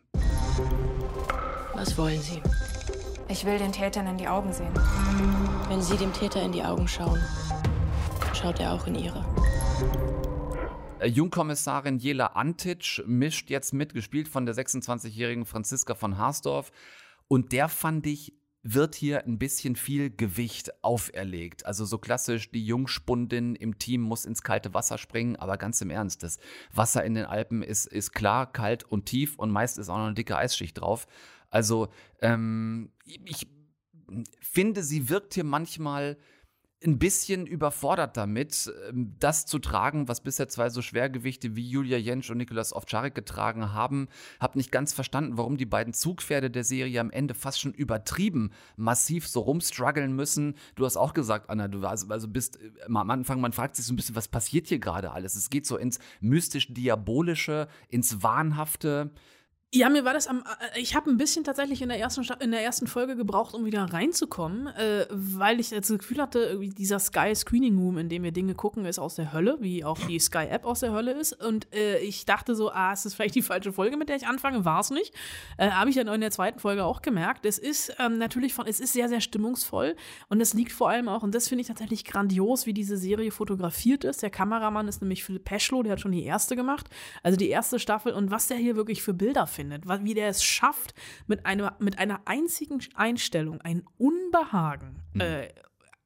Was 1.75 1.99
wollen 1.99 2.21
Sie? 2.21 2.40
Ich 3.29 3.45
will 3.45 3.59
den 3.59 3.73
Tätern 3.73 4.07
in 4.07 4.18
die 4.18 4.29
Augen 4.29 4.53
sehen. 4.53 4.73
Wenn 5.68 5.83
Sie 5.83 5.97
dem 5.97 6.12
Täter 6.12 6.42
in 6.42 6.53
die 6.53 6.62
Augen 6.62 6.87
schauen, 6.87 7.21
schaut 8.35 8.61
er 8.61 8.73
auch 8.73 8.87
in 8.87 8.95
Ihre. 8.95 9.25
Äh, 11.01 11.09
Jungkommissarin 11.09 11.99
Jela 11.99 12.27
Antic 12.27 13.03
mischt 13.07 13.51
jetzt 13.51 13.75
mit, 13.75 13.92
gespielt 13.95 14.29
von 14.29 14.47
der 14.47 14.55
26-jährigen 14.55 15.45
Franziska 15.45 15.95
von 15.95 16.16
Haasdorf. 16.18 16.71
Und 17.29 17.53
der 17.53 17.68
fand 17.68 18.07
ich 18.07 18.35
wird 18.62 18.95
hier 18.95 19.25
ein 19.25 19.38
bisschen 19.38 19.75
viel 19.75 20.11
Gewicht 20.11 20.85
auferlegt. 20.85 21.66
Also 21.66 21.85
so 21.85 21.99
klassisch, 21.99 22.51
die 22.53 22.64
Jungspundin 22.64 23.57
im 23.57 23.79
Team 23.79 24.03
muss 24.03 24.25
ins 24.25 24.42
kalte 24.42 24.73
Wasser 24.73 24.99
springen, 24.99 25.35
aber 25.37 25.57
ganz 25.57 25.81
im 25.81 25.90
Ernst, 25.90 26.23
das 26.23 26.38
Wasser 26.73 27.05
in 27.05 27.14
den 27.14 27.25
Alpen 27.25 27.62
ist, 27.62 27.87
ist 27.87 28.12
klar, 28.12 28.53
kalt 28.53 28.85
und 28.85 29.07
tief 29.07 29.37
und 29.37 29.51
meist 29.51 29.79
ist 29.79 29.88
auch 29.88 29.99
noch 29.99 30.07
eine 30.07 30.14
dicke 30.14 30.37
Eisschicht 30.37 30.81
drauf. 30.81 31.07
Also 31.51 31.88
ähm, 32.21 32.92
ich 33.05 33.49
finde, 34.40 34.85
sie 34.85 35.09
wirkt 35.09 35.35
hier 35.35 35.45
manchmal 35.45 36.16
ein 36.85 36.99
bisschen 36.99 37.47
überfordert 37.47 38.16
damit, 38.16 38.73
ähm, 38.88 39.14
das 39.18 39.47
zu 39.47 39.59
tragen, 39.59 40.09
was 40.09 40.21
bisher 40.21 40.49
zwei 40.49 40.71
so 40.71 40.83
Schwergewichte 40.83 41.57
wie 41.57 41.68
Julia 41.68 41.99
Jentsch 41.99 42.31
und 42.31 42.38
Nikolaus 42.38 42.75
Ovtcharek 42.75 43.14
getragen 43.14 43.73
haben. 43.73 44.09
Hab 44.40 44.57
nicht 44.57 44.73
ganz 44.73 44.92
verstanden, 44.92 45.37
warum 45.37 45.57
die 45.57 45.66
beiden 45.66 45.92
Zugpferde 45.92 46.51
der 46.51 46.64
Serie 46.64 47.01
am 47.01 47.11
Ende 47.11 47.35
fast 47.35 47.61
schon 47.61 47.73
übertrieben 47.73 48.51
massiv 48.77 49.29
so 49.29 49.40
rumstruggeln 49.40 50.14
müssen. 50.14 50.55
Du 50.75 50.85
hast 50.85 50.97
auch 50.97 51.14
gesagt, 51.14 51.51
Anna, 51.51 51.68
du 51.68 51.83
warst, 51.83 52.11
also 52.11 52.29
bist 52.29 52.59
äh, 52.61 52.71
am 52.87 53.11
Anfang, 53.11 53.40
man 53.40 53.53
fragt 53.53 53.77
sich 53.77 53.87
so 53.87 53.92
ein 53.92 53.97
bisschen, 53.97 54.16
was 54.16 54.29
passiert 54.29 54.68
hier 54.68 54.79
gerade 54.79 55.12
alles? 55.12 55.37
Es 55.37 55.51
geht 55.51 55.66
so 55.66 55.77
ins 55.77 55.99
mystisch-diabolische, 56.21 57.68
ins 57.88 58.23
Wahnhafte. 58.23 59.11
Ja, 59.74 59.88
mir 59.88 60.04
war 60.04 60.12
das 60.12 60.26
am. 60.26 60.40
Äh, 60.74 60.80
ich 60.80 60.94
habe 60.94 61.11
ein 61.11 61.16
bisschen 61.16 61.44
tatsächlich 61.44 61.80
in 61.80 61.88
der 61.88 61.98
ersten 61.98 62.26
in 62.40 62.50
der 62.50 62.62
ersten 62.62 62.87
Folge 62.87 63.16
gebraucht, 63.16 63.54
um 63.54 63.64
wieder 63.64 63.82
reinzukommen, 63.85 64.66
äh, 64.66 65.06
weil 65.08 65.61
ich 65.61 65.70
das 65.70 65.88
Gefühl 65.88 66.20
hatte, 66.20 66.58
dieser 66.58 66.98
Sky 66.98 67.35
Screening 67.35 67.78
Room, 67.78 67.96
in 67.96 68.11
dem 68.11 68.22
wir 68.22 68.32
Dinge 68.32 68.54
gucken, 68.54 68.85
ist 68.85 68.98
aus 68.98 69.14
der 69.14 69.32
Hölle, 69.32 69.56
wie 69.61 69.82
auch 69.82 69.98
die 70.06 70.18
Sky 70.18 70.44
App 70.50 70.66
aus 70.66 70.80
der 70.80 70.92
Hölle 70.92 71.12
ist. 71.12 71.32
Und 71.42 71.74
äh, 71.74 72.00
ich 72.00 72.26
dachte 72.26 72.54
so, 72.54 72.70
ah, 72.70 72.92
es 72.92 73.06
ist 73.06 73.14
vielleicht 73.14 73.35
die 73.35 73.40
falsche 73.40 73.72
Folge, 73.72 73.96
mit 73.96 74.11
der 74.11 74.16
ich 74.16 74.26
anfange. 74.26 74.66
War 74.66 74.80
es 74.80 74.90
nicht. 74.90 75.14
Äh, 75.56 75.70
habe 75.70 75.88
ich 75.88 75.96
dann 75.96 76.06
in 76.08 76.20
der 76.20 76.30
zweiten 76.30 76.58
Folge 76.58 76.85
auch 76.85 77.00
gemerkt. 77.00 77.46
Es 77.46 77.56
ist 77.56 77.96
ähm, 77.98 78.18
natürlich 78.18 78.52
von, 78.52 78.66
es 78.66 78.78
ist 78.78 78.92
sehr 78.92 79.08
sehr 79.08 79.22
stimmungsvoll 79.22 79.96
und 80.28 80.42
es 80.42 80.52
liegt 80.52 80.72
vor 80.72 80.90
allem 80.90 81.08
auch 81.08 81.22
und 81.22 81.35
das 81.35 81.48
finde 81.48 81.62
ich 81.62 81.68
tatsächlich 81.68 82.04
grandios, 82.04 82.66
wie 82.66 82.74
diese 82.74 82.98
Serie 82.98 83.30
fotografiert 83.30 84.04
ist. 84.04 84.22
Der 84.22 84.28
Kameramann 84.28 84.87
ist 84.87 85.00
nämlich 85.00 85.24
Philipp 85.24 85.46
Peschlow, 85.46 85.82
der 85.82 85.92
hat 85.92 86.00
schon 86.00 86.12
die 86.12 86.24
erste 86.24 86.56
gemacht, 86.56 86.90
also 87.22 87.38
die 87.38 87.48
erste 87.48 87.78
Staffel 87.78 88.12
und 88.12 88.30
was 88.30 88.48
der 88.48 88.58
hier 88.58 88.76
wirklich 88.76 89.02
für 89.02 89.14
Bilder 89.14 89.46
findet 89.46 89.62
findet, 89.62 89.85
wie 90.05 90.14
der 90.14 90.29
es 90.29 90.42
schafft, 90.42 90.94
mit 91.27 91.46
einer, 91.46 91.77
mit 91.79 91.98
einer 91.98 92.22
einzigen 92.25 92.81
Einstellung 92.94 93.61
ein 93.61 93.85
Unbehagen 93.96 95.03
mhm. 95.14 95.20
äh, 95.20 95.48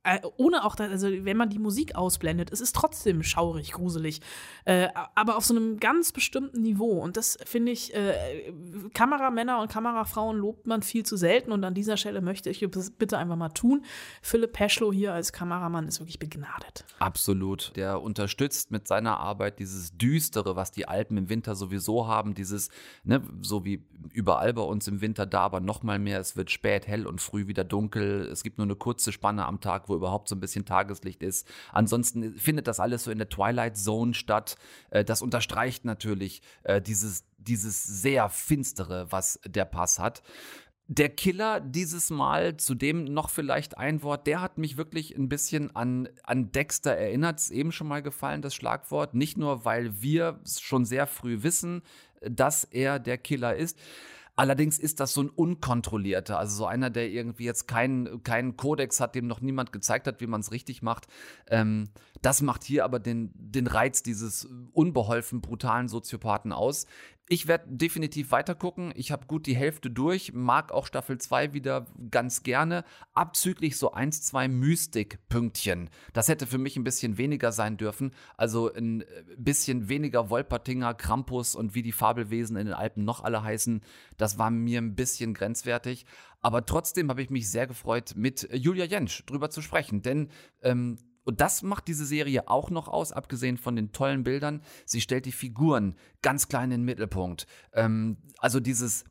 äh, 0.06 0.20
ohne 0.36 0.64
auch, 0.64 0.76
also 0.78 1.08
wenn 1.08 1.36
man 1.36 1.50
die 1.50 1.58
Musik 1.58 1.96
ausblendet, 1.96 2.52
es 2.52 2.60
ist 2.60 2.76
trotzdem 2.76 3.24
schaurig, 3.24 3.72
gruselig, 3.72 4.20
äh, 4.64 4.88
aber 5.16 5.36
auf 5.36 5.44
so 5.44 5.54
einem 5.54 5.80
ganz 5.80 6.12
bestimmten 6.12 6.62
Niveau. 6.62 7.00
Und 7.02 7.16
das 7.16 7.36
finde 7.44 7.72
ich, 7.72 7.92
äh, 7.92 8.52
Kameramänner 8.94 9.60
und 9.60 9.70
Kamerafrauen 9.70 10.38
lobt 10.38 10.66
man 10.66 10.82
viel 10.82 11.04
zu 11.04 11.16
selten. 11.16 11.50
Und 11.50 11.64
an 11.64 11.74
dieser 11.74 11.96
Stelle 11.96 12.20
möchte 12.20 12.50
ich 12.50 12.62
es 12.62 12.90
bitte 12.92 13.18
einfach 13.18 13.36
mal 13.36 13.48
tun. 13.48 13.84
Philipp 14.22 14.52
Peschlow 14.52 14.92
hier 14.92 15.12
als 15.12 15.32
Kameramann 15.32 15.88
ist 15.88 15.98
wirklich 15.98 16.20
begnadet. 16.20 16.84
Absolut. 17.00 17.72
Der 17.74 18.00
unterstützt 18.00 18.70
mit 18.70 18.86
seiner 18.86 19.18
Arbeit 19.18 19.58
dieses 19.58 19.96
Düstere, 19.96 20.54
was 20.54 20.70
die 20.70 20.86
Alpen 20.86 21.16
im 21.16 21.28
Winter 21.28 21.56
sowieso 21.56 22.06
haben, 22.06 22.34
dieses, 22.34 22.70
ne, 23.02 23.22
so 23.40 23.64
wie 23.64 23.84
überall 24.12 24.54
bei 24.54 24.62
uns 24.62 24.86
im 24.86 25.00
Winter, 25.00 25.26
da 25.26 25.40
aber 25.40 25.60
noch 25.60 25.82
mal 25.82 25.98
mehr. 25.98 26.20
Es 26.20 26.36
wird 26.36 26.50
spät, 26.50 26.86
hell 26.86 27.06
und 27.06 27.20
früh 27.20 27.48
wieder 27.48 27.64
dunkel. 27.64 28.28
Es 28.30 28.44
gibt 28.44 28.58
nur 28.58 28.66
eine 28.66 28.76
kurze 28.76 29.10
Spanne 29.10 29.46
am 29.46 29.60
Tag, 29.60 29.88
wo 29.88 29.95
überhaupt 29.96 30.28
so 30.28 30.36
ein 30.36 30.40
bisschen 30.40 30.64
Tageslicht 30.64 31.22
ist. 31.22 31.48
Ansonsten 31.72 32.34
findet 32.38 32.66
das 32.66 32.80
alles 32.80 33.04
so 33.04 33.10
in 33.10 33.18
der 33.18 33.28
Twilight 33.28 33.76
Zone 33.76 34.14
statt. 34.14 34.56
Äh, 34.90 35.04
das 35.04 35.22
unterstreicht 35.22 35.84
natürlich 35.84 36.42
äh, 36.64 36.80
dieses, 36.80 37.24
dieses 37.38 37.84
sehr 37.84 38.28
finstere, 38.28 39.10
was 39.10 39.40
der 39.46 39.64
Pass 39.64 39.98
hat. 39.98 40.22
Der 40.88 41.08
Killer 41.08 41.58
dieses 41.60 42.10
Mal, 42.10 42.58
zudem 42.58 43.04
noch 43.04 43.28
vielleicht 43.28 43.76
ein 43.76 44.04
Wort, 44.04 44.28
der 44.28 44.40
hat 44.40 44.56
mich 44.56 44.76
wirklich 44.76 45.16
ein 45.16 45.28
bisschen 45.28 45.74
an, 45.74 46.08
an 46.22 46.52
Dexter 46.52 46.92
erinnert. 46.92 47.40
Es 47.40 47.50
eben 47.50 47.72
schon 47.72 47.88
mal 47.88 48.02
gefallen, 48.02 48.40
das 48.40 48.54
Schlagwort. 48.54 49.12
Nicht 49.14 49.36
nur, 49.36 49.64
weil 49.64 50.00
wir 50.00 50.38
schon 50.46 50.84
sehr 50.84 51.08
früh 51.08 51.42
wissen, 51.42 51.82
dass 52.20 52.62
er 52.62 53.00
der 53.00 53.18
Killer 53.18 53.56
ist, 53.56 53.78
Allerdings 54.38 54.78
ist 54.78 55.00
das 55.00 55.14
so 55.14 55.22
ein 55.22 55.30
unkontrollierter, 55.30 56.38
also 56.38 56.56
so 56.56 56.66
einer, 56.66 56.90
der 56.90 57.08
irgendwie 57.08 57.44
jetzt 57.44 57.66
keinen 57.66 58.22
keinen 58.22 58.58
Kodex 58.58 59.00
hat, 59.00 59.14
dem 59.14 59.26
noch 59.26 59.40
niemand 59.40 59.72
gezeigt 59.72 60.06
hat, 60.06 60.20
wie 60.20 60.26
man 60.26 60.42
es 60.42 60.52
richtig 60.52 60.82
macht. 60.82 61.06
Ähm, 61.48 61.88
das 62.20 62.42
macht 62.42 62.62
hier 62.62 62.84
aber 62.84 62.98
den, 62.98 63.30
den 63.34 63.66
Reiz 63.66 64.02
dieses 64.02 64.46
unbeholfen 64.72 65.40
brutalen 65.40 65.88
Soziopathen 65.88 66.52
aus. 66.52 66.86
Ich 67.28 67.48
werde 67.48 67.64
definitiv 67.68 68.30
weiter 68.30 68.54
gucken. 68.54 68.92
Ich 68.94 69.10
habe 69.10 69.26
gut 69.26 69.46
die 69.46 69.56
Hälfte 69.56 69.90
durch, 69.90 70.32
mag 70.32 70.70
auch 70.70 70.86
Staffel 70.86 71.18
2 71.18 71.52
wieder 71.52 71.86
ganz 72.12 72.44
gerne. 72.44 72.84
Abzüglich 73.14 73.76
so 73.78 73.92
eins, 73.92 74.22
zwei 74.22 74.46
Mystik-Pünktchen. 74.46 75.90
Das 76.12 76.28
hätte 76.28 76.46
für 76.46 76.58
mich 76.58 76.76
ein 76.76 76.84
bisschen 76.84 77.18
weniger 77.18 77.50
sein 77.50 77.78
dürfen. 77.78 78.12
Also 78.36 78.72
ein 78.72 79.04
bisschen 79.36 79.88
weniger 79.88 80.30
Wolpertinger, 80.30 80.94
Krampus 80.94 81.56
und 81.56 81.74
wie 81.74 81.82
die 81.82 81.90
Fabelwesen 81.90 82.56
in 82.56 82.66
den 82.66 82.74
Alpen 82.74 83.04
noch 83.04 83.24
alle 83.24 83.42
heißen. 83.42 83.82
Das 84.16 84.38
war 84.38 84.52
mir 84.52 84.80
ein 84.80 84.94
bisschen 84.94 85.34
grenzwertig. 85.34 86.06
Aber 86.42 86.64
trotzdem 86.64 87.10
habe 87.10 87.22
ich 87.22 87.30
mich 87.30 87.50
sehr 87.50 87.66
gefreut, 87.66 88.12
mit 88.14 88.48
Julia 88.52 88.84
Jentsch 88.84 89.24
drüber 89.26 89.50
zu 89.50 89.62
sprechen. 89.62 90.00
Denn 90.00 90.28
ähm, 90.62 90.96
und 91.26 91.40
das 91.40 91.62
macht 91.62 91.88
diese 91.88 92.06
Serie 92.06 92.48
auch 92.48 92.70
noch 92.70 92.86
aus, 92.86 93.10
abgesehen 93.10 93.58
von 93.58 93.74
den 93.74 93.90
tollen 93.90 94.22
Bildern. 94.22 94.62
Sie 94.84 95.00
stellt 95.00 95.26
die 95.26 95.32
Figuren 95.32 95.96
ganz 96.22 96.46
klein 96.46 96.70
in 96.70 96.82
den 96.82 96.84
Mittelpunkt. 96.84 97.48
Ähm, 97.72 98.18
also 98.38 98.60
dieses, 98.60 99.02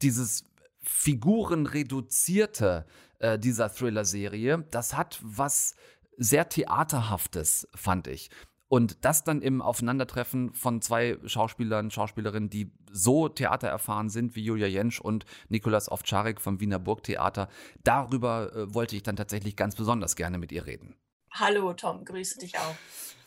dieses 0.00 0.46
Figurenreduzierte 0.80 2.86
äh, 3.18 3.38
dieser 3.38 3.68
Thriller-Serie, 3.68 4.64
das 4.70 4.96
hat 4.96 5.20
was 5.22 5.74
sehr 6.16 6.48
Theaterhaftes, 6.48 7.68
fand 7.74 8.06
ich. 8.06 8.30
Und 8.68 9.04
das 9.04 9.24
dann 9.24 9.42
im 9.42 9.60
Aufeinandertreffen 9.60 10.54
von 10.54 10.80
zwei 10.80 11.18
Schauspielern, 11.26 11.90
Schauspielerinnen, 11.90 12.48
die 12.48 12.72
so 12.90 13.28
theatererfahren 13.28 14.08
sind 14.08 14.36
wie 14.36 14.44
Julia 14.44 14.68
Jentsch 14.68 15.00
und 15.00 15.26
Nikolaus 15.50 15.90
Ovtcharek 15.90 16.40
vom 16.40 16.60
Wiener 16.60 16.78
Burgtheater, 16.78 17.50
darüber 17.84 18.54
äh, 18.54 18.74
wollte 18.74 18.96
ich 18.96 19.02
dann 19.02 19.16
tatsächlich 19.16 19.54
ganz 19.54 19.76
besonders 19.76 20.16
gerne 20.16 20.38
mit 20.38 20.50
ihr 20.50 20.64
reden. 20.64 20.96
Hallo 21.30 21.72
Tom, 21.72 22.04
grüße 22.04 22.38
dich 22.38 22.58
auch. 22.58 22.74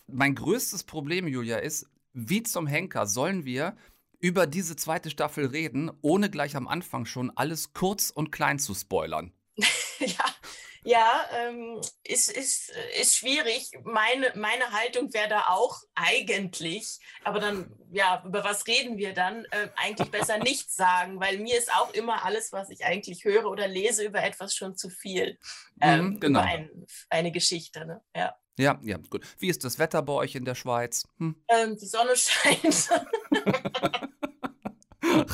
Mein 0.07 0.35
größtes 0.35 0.83
Problem, 0.83 1.27
Julia, 1.27 1.57
ist, 1.57 1.87
wie 2.13 2.43
zum 2.43 2.67
Henker 2.67 3.07
sollen 3.07 3.45
wir 3.45 3.75
über 4.19 4.47
diese 4.47 4.75
zweite 4.75 5.09
Staffel 5.09 5.47
reden, 5.47 5.91
ohne 6.01 6.29
gleich 6.29 6.55
am 6.55 6.67
Anfang 6.67 7.05
schon 7.05 7.31
alles 7.35 7.73
kurz 7.73 8.09
und 8.09 8.31
klein 8.31 8.59
zu 8.59 8.73
spoilern? 8.73 9.31
ja, 10.05 10.25
ja, 10.83 11.25
ähm, 11.37 11.79
ist, 12.03 12.31
ist, 12.31 12.71
ist 12.99 13.15
schwierig. 13.15 13.71
Meine, 13.83 14.31
meine 14.35 14.71
Haltung 14.71 15.13
wäre 15.13 15.29
da 15.29 15.41
auch 15.49 15.77
eigentlich, 15.93 16.99
aber 17.23 17.39
dann, 17.39 17.71
ja, 17.91 18.23
über 18.25 18.43
was 18.43 18.65
reden 18.65 18.97
wir 18.97 19.13
dann? 19.13 19.45
Äh, 19.45 19.69
eigentlich 19.75 20.09
besser 20.09 20.37
nichts 20.43 20.75
sagen, 20.75 21.19
weil 21.19 21.37
mir 21.37 21.57
ist 21.57 21.71
auch 21.73 21.93
immer 21.93 22.25
alles, 22.25 22.51
was 22.51 22.71
ich 22.71 22.83
eigentlich 22.83 23.25
höre 23.25 23.45
oder 23.45 23.67
lese 23.67 24.03
über 24.03 24.23
etwas 24.23 24.55
schon 24.55 24.75
zu 24.75 24.89
viel. 24.89 25.37
Mhm, 25.75 25.81
ähm, 25.81 26.05
mhm, 26.05 26.19
genau. 26.19 26.39
Ein, 26.39 26.87
eine 27.09 27.31
Geschichte, 27.31 27.85
ne? 27.85 28.01
Ja. 28.15 28.35
Ja, 28.57 28.79
ja, 28.83 28.97
gut. 28.97 29.25
Wie 29.39 29.49
ist 29.49 29.63
das 29.63 29.79
Wetter 29.79 30.01
bei 30.01 30.13
euch 30.13 30.35
in 30.35 30.45
der 30.45 30.55
Schweiz? 30.55 31.07
Hm? 31.17 31.35
Ähm, 31.47 31.77
die 31.77 31.85
Sonne 31.85 32.15
scheint. 32.15 32.89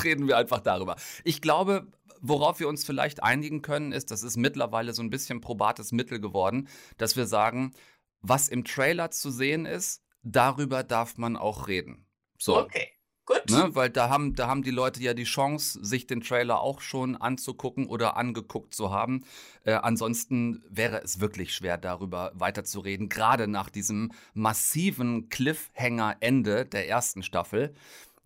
Reden 0.04 0.28
wir 0.28 0.36
einfach 0.36 0.60
darüber. 0.60 0.96
Ich 1.24 1.42
glaube, 1.42 1.88
worauf 2.20 2.60
wir 2.60 2.68
uns 2.68 2.84
vielleicht 2.84 3.22
einigen 3.22 3.62
können, 3.62 3.92
ist, 3.92 4.10
das 4.10 4.22
ist 4.22 4.36
mittlerweile 4.36 4.92
so 4.92 5.02
ein 5.02 5.10
bisschen 5.10 5.40
probates 5.40 5.92
Mittel 5.92 6.20
geworden, 6.20 6.68
dass 6.96 7.16
wir 7.16 7.26
sagen, 7.26 7.72
was 8.20 8.48
im 8.48 8.64
Trailer 8.64 9.10
zu 9.10 9.30
sehen 9.30 9.66
ist, 9.66 10.02
darüber 10.22 10.82
darf 10.82 11.18
man 11.18 11.36
auch 11.36 11.68
reden. 11.68 12.06
So. 12.38 12.58
Okay. 12.58 12.88
Gut. 13.28 13.50
Ne, 13.50 13.74
weil 13.74 13.90
da 13.90 14.08
haben, 14.08 14.34
da 14.34 14.48
haben 14.48 14.62
die 14.62 14.70
Leute 14.70 15.02
ja 15.02 15.12
die 15.12 15.24
Chance, 15.24 15.84
sich 15.84 16.06
den 16.06 16.22
Trailer 16.22 16.60
auch 16.62 16.80
schon 16.80 17.14
anzugucken 17.14 17.86
oder 17.86 18.16
angeguckt 18.16 18.72
zu 18.72 18.90
haben. 18.90 19.22
Äh, 19.64 19.74
ansonsten 19.74 20.64
wäre 20.70 21.02
es 21.02 21.20
wirklich 21.20 21.54
schwer, 21.54 21.76
darüber 21.76 22.32
weiterzureden, 22.34 23.10
gerade 23.10 23.46
nach 23.46 23.68
diesem 23.68 24.12
massiven 24.32 25.28
Cliffhanger-Ende 25.28 26.64
der 26.64 26.88
ersten 26.88 27.22
Staffel. 27.22 27.74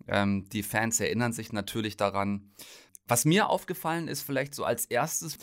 Ähm, 0.07 0.47
die 0.53 0.63
Fans 0.63 1.01
erinnern 1.01 1.33
sich 1.33 1.51
natürlich 1.51 1.97
daran. 1.97 2.53
Was 3.07 3.25
mir 3.25 3.49
aufgefallen 3.49 4.07
ist, 4.07 4.21
vielleicht 4.21 4.55
so 4.55 4.63
als 4.63 4.85
erstes, 4.85 5.35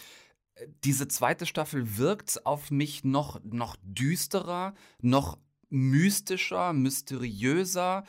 äh, 0.55 0.66
diese 0.85 1.09
zweite 1.09 1.44
Staffel 1.46 1.99
wirkt 1.99 2.46
auf 2.46 2.70
mich 2.70 3.05
noch, 3.05 3.40
noch 3.44 3.77
düsterer, 3.83 4.75
noch 5.01 5.38
mystischer, 5.68 6.73
mysteriöser. 6.73 8.05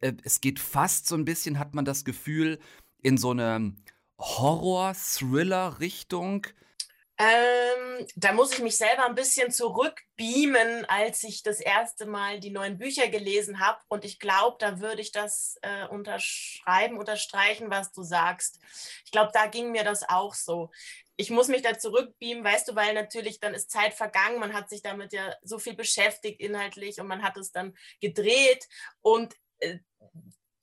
Äh, 0.00 0.14
es 0.24 0.40
geht 0.40 0.58
fast 0.58 1.06
so 1.06 1.14
ein 1.14 1.24
bisschen, 1.24 1.58
hat 1.58 1.74
man 1.74 1.84
das 1.84 2.04
Gefühl, 2.04 2.58
in 3.02 3.18
so 3.18 3.30
eine 3.30 3.76
Horror-Thriller-Richtung. 4.18 6.46
Ähm, 7.18 8.06
da 8.14 8.32
muss 8.32 8.52
ich 8.52 8.58
mich 8.58 8.76
selber 8.76 9.06
ein 9.06 9.14
bisschen 9.14 9.50
zurückbeamen, 9.50 10.84
als 10.84 11.22
ich 11.22 11.42
das 11.42 11.60
erste 11.60 12.04
Mal 12.04 12.40
die 12.40 12.50
neuen 12.50 12.76
Bücher 12.76 13.08
gelesen 13.08 13.58
habe. 13.60 13.80
Und 13.88 14.04
ich 14.04 14.18
glaube, 14.18 14.56
da 14.58 14.80
würde 14.80 15.00
ich 15.00 15.12
das 15.12 15.58
äh, 15.62 15.86
unterschreiben, 15.86 16.98
unterstreichen, 16.98 17.70
was 17.70 17.92
du 17.92 18.02
sagst. 18.02 18.60
Ich 19.04 19.12
glaube, 19.12 19.30
da 19.32 19.46
ging 19.46 19.72
mir 19.72 19.82
das 19.82 20.06
auch 20.06 20.34
so. 20.34 20.70
Ich 21.16 21.30
muss 21.30 21.48
mich 21.48 21.62
da 21.62 21.78
zurückbeamen, 21.78 22.44
weißt 22.44 22.68
du, 22.68 22.74
weil 22.74 22.92
natürlich 22.92 23.40
dann 23.40 23.54
ist 23.54 23.70
Zeit 23.70 23.94
vergangen. 23.94 24.38
Man 24.38 24.52
hat 24.52 24.68
sich 24.68 24.82
damit 24.82 25.14
ja 25.14 25.34
so 25.42 25.58
viel 25.58 25.74
beschäftigt 25.74 26.38
inhaltlich 26.40 27.00
und 27.00 27.06
man 27.06 27.22
hat 27.22 27.38
es 27.38 27.50
dann 27.50 27.74
gedreht. 28.02 28.68
Und 29.00 29.34
äh, 29.60 29.78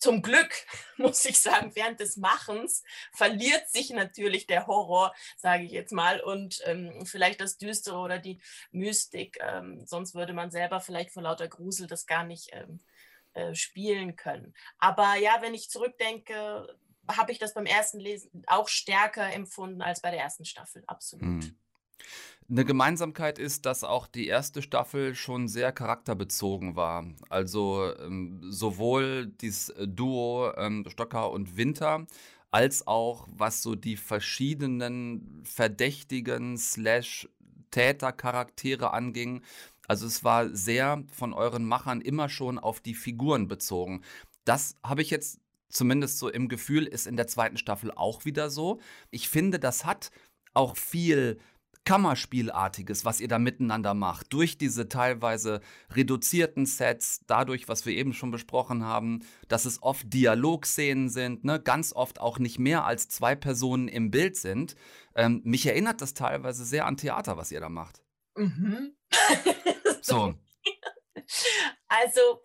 zum 0.04 0.22
Glück, 0.22 0.54
muss 0.98 1.24
ich 1.26 1.40
sagen, 1.40 1.72
während 1.76 2.00
des 2.00 2.18
Machens 2.18 2.84
verliert 3.14 3.70
sich 3.70 3.90
natürlich 3.90 4.46
der 4.46 4.68
Horror, 4.68 5.16
sage 5.38 5.64
ich 5.64 5.72
jetzt 5.72 5.94
mal, 5.94 6.20
und 6.20 6.62
ähm, 6.66 7.06
vielleicht 7.06 7.40
das 7.40 7.58
Düstere 7.58 7.98
oder 7.98 8.20
die 8.20 8.40
Mystik. 8.72 9.40
Ähm, 9.42 9.86
sonst 9.86 10.14
würde 10.14 10.34
man 10.34 10.52
selber 10.52 10.82
vielleicht 10.82 11.12
vor 11.12 11.24
lauter 11.24 11.48
Grusel 11.48 11.88
das 11.88 12.06
gar 12.06 12.26
nicht 12.26 12.50
ähm, 12.52 12.82
äh, 13.34 13.56
spielen 13.56 14.16
können. 14.16 14.54
Aber 14.78 15.16
ja, 15.16 15.38
wenn 15.42 15.54
ich 15.54 15.70
zurückdenke, 15.70 16.68
habe 17.08 17.32
ich 17.32 17.40
das 17.40 17.54
beim 17.54 17.66
ersten 17.66 18.00
Lesen 18.00 18.44
auch 18.48 18.68
stärker 18.68 19.32
empfunden 19.34 19.82
als 19.82 20.02
bei 20.02 20.12
der 20.12 20.20
ersten 20.20 20.46
Staffel, 20.46 20.84
absolut. 20.88 21.44
Hm. 21.44 21.58
Eine 22.50 22.66
Gemeinsamkeit 22.66 23.40
ist, 23.40 23.66
dass 23.66 23.84
auch 23.84 24.08
die 24.08 24.28
erste 24.28 24.62
Staffel 24.62 25.16
schon 25.16 25.48
sehr 25.48 25.72
charakterbezogen 25.72 26.76
war. 26.76 27.06
Also 27.30 27.94
ähm, 28.00 28.42
sowohl 28.50 29.28
dieses 29.28 29.70
äh, 29.70 29.88
Duo 29.88 30.52
ähm, 30.58 30.86
Stocker 30.90 31.32
und 31.32 31.58
Winter 31.58 32.06
als 32.52 32.86
auch 32.86 33.28
was 33.32 33.64
so 33.64 33.76
die 33.76 33.98
verschiedenen 33.98 35.42
verdächtigen 35.44 36.58
slash 36.58 37.28
Tätercharaktere 37.72 38.94
anging. 38.94 39.42
Also 39.88 40.06
es 40.06 40.24
war 40.24 40.50
sehr 40.56 41.04
von 41.12 41.34
euren 41.34 41.66
Machern 41.66 42.02
immer 42.02 42.30
schon 42.30 42.60
auf 42.60 42.80
die 42.80 42.94
Figuren 42.94 43.48
bezogen. 43.48 44.04
Das 44.46 44.76
habe 44.84 45.02
ich 45.02 45.10
jetzt 45.10 45.40
zumindest 45.70 46.20
so 46.20 46.30
im 46.30 46.50
Gefühl, 46.50 46.86
ist 46.86 47.08
in 47.08 47.18
der 47.18 47.28
zweiten 47.28 47.58
Staffel 47.58 47.92
auch 47.92 48.26
wieder 48.26 48.52
so. 48.52 48.80
Ich 49.10 49.28
finde, 49.30 49.60
das 49.60 49.86
hat 49.86 50.12
auch 50.54 50.78
viel 50.78 51.40
Kammerspielartiges, 51.86 53.06
was 53.06 53.20
ihr 53.20 53.28
da 53.28 53.40
miteinander 53.40 53.94
macht, 53.94 54.32
durch 54.32 54.58
diese 54.58 54.88
teilweise 54.88 55.62
reduzierten 55.94 56.66
Sets, 56.66 57.22
dadurch, 57.28 57.68
was 57.68 57.86
wir 57.86 57.94
eben 57.94 58.14
schon 58.14 58.32
besprochen 58.32 58.84
haben, 58.84 59.26
dass 59.48 59.66
es 59.66 59.82
oft 59.84 60.14
Dialogszenen 60.14 61.10
sind, 61.10 61.44
ne, 61.44 61.60
ganz 61.62 61.94
oft 61.94 62.22
auch 62.22 62.40
nicht 62.40 62.60
mehr 62.60 62.86
als 62.86 63.10
zwei 63.10 63.36
Personen 63.36 63.88
im 63.88 64.12
Bild 64.12 64.38
sind. 64.38 64.76
Ähm, 65.16 65.42
mich 65.44 65.66
erinnert 65.66 66.02
das 66.02 66.14
teilweise 66.14 66.66
sehr 66.66 66.86
an 66.86 66.98
Theater, 66.98 67.38
was 67.38 67.52
ihr 67.52 67.60
da 67.60 67.70
macht. 67.70 68.02
Mhm. 68.36 68.96
so. 70.02 70.36
Also, 71.88 72.42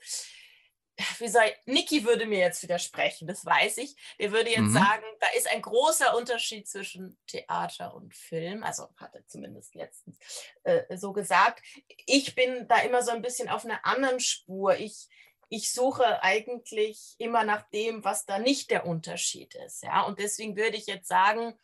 wie 1.19 1.29
soll 1.29 1.45
ich, 1.45 1.73
Niki 1.73 2.05
würde 2.05 2.27
mir 2.27 2.39
jetzt 2.39 2.63
widersprechen, 2.63 3.29
das 3.29 3.45
weiß 3.45 3.79
ich. 3.79 3.95
Der 4.19 4.33
würde 4.33 4.51
jetzt 4.51 4.61
mhm. 4.61 4.73
sagen, 4.73 5.05
da 5.21 5.27
ist 5.37 5.51
ein 5.51 5.63
großer 5.63 6.17
Unterschied 6.17 6.69
zwischen 6.69 7.19
Theater 7.27 7.95
und 7.95 8.15
Film. 8.15 8.65
Also 8.65 8.89
hat 8.97 9.15
er 9.15 9.27
zumindest 9.27 9.75
letztens 9.75 10.19
äh, 10.65 10.97
so 10.97 11.13
gesagt. 11.13 11.63
Ich 12.07 12.35
bin 12.35 12.67
da 12.69 12.79
immer 12.81 13.03
so 13.03 13.13
ein 13.13 13.23
bisschen 13.23 13.49
auf 13.49 13.65
einer 13.65 13.85
anderen 13.85 14.21
Spur. 14.21 14.77
Ich, 14.77 15.09
ich 15.49 15.73
suche 15.73 16.23
eigentlich 16.23 17.15
immer 17.19 17.45
nach 17.45 17.69
dem, 17.71 18.05
was 18.05 18.27
da 18.27 18.39
nicht 18.39 18.71
der 18.71 18.87
Unterschied 18.87 19.55
ist. 19.67 19.85
Ja? 19.85 20.03
Und 20.03 20.19
deswegen 20.19 20.57
würde 20.57 20.77
ich 20.77 20.87
jetzt 20.87 21.09
sagen, 21.09 21.59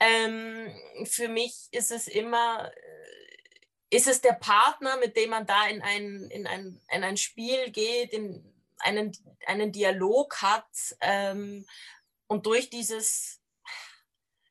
ähm, 0.00 0.74
für 1.04 1.28
mich 1.28 1.68
ist 1.70 1.90
es 1.90 2.08
immer, 2.08 2.72
äh, 2.74 3.96
ist 3.96 4.06
es 4.06 4.22
der 4.22 4.32
Partner, 4.32 4.96
mit 4.96 5.16
dem 5.16 5.30
man 5.30 5.46
da 5.46 5.66
in 5.68 5.82
ein, 5.82 6.24
in 6.30 6.46
ein, 6.46 6.80
in 6.90 7.04
ein 7.04 7.18
Spiel 7.18 7.70
geht, 7.70 8.12
in, 8.14 8.51
einen, 8.82 9.12
einen 9.46 9.72
Dialog 9.72 10.42
hat 10.42 10.66
ähm, 11.00 11.66
und 12.26 12.46
durch 12.46 12.70
dieses 12.70 13.40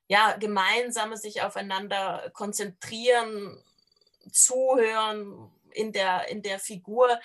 ja, 0.07 0.35
gemeinsame 0.37 1.15
sich 1.15 1.41
aufeinander 1.41 2.31
konzentrieren, 2.33 3.63
zuhören 4.31 5.49
in 5.71 5.93
der, 5.93 6.27
in 6.27 6.41
der 6.41 6.59
Figur, 6.59 7.17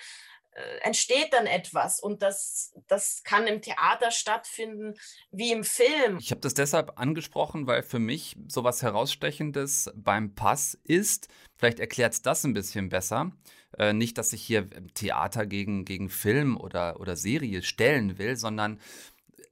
äh, 0.57 0.77
entsteht 0.83 1.33
dann 1.33 1.45
etwas. 1.45 1.99
Und 1.99 2.21
das, 2.23 2.73
das 2.87 3.23
kann 3.23 3.45
im 3.45 3.61
Theater 3.61 4.09
stattfinden 4.09 4.95
wie 5.31 5.51
im 5.51 5.63
Film. 5.63 6.17
Ich 6.17 6.31
habe 6.31 6.41
das 6.41 6.53
deshalb 6.53 6.97
angesprochen, 6.97 7.67
weil 7.67 7.83
für 7.83 7.99
mich 7.99 8.37
sowas 8.47 8.81
Herausstechendes 8.81 9.91
beim 9.93 10.33
Pass 10.33 10.79
ist, 10.83 11.27
vielleicht 11.57 11.79
erklärt 11.79 12.13
es 12.13 12.21
das 12.21 12.43
ein 12.43 12.53
bisschen 12.53 12.89
besser, 12.89 13.31
äh, 13.77 13.93
nicht, 13.93 14.17
dass 14.17 14.33
ich 14.33 14.41
hier 14.41 14.69
Theater 14.93 15.45
gegen, 15.45 15.85
gegen 15.85 16.09
Film 16.09 16.57
oder, 16.57 16.99
oder 16.99 17.15
Serie 17.15 17.61
stellen 17.61 18.17
will, 18.17 18.35
sondern 18.35 18.79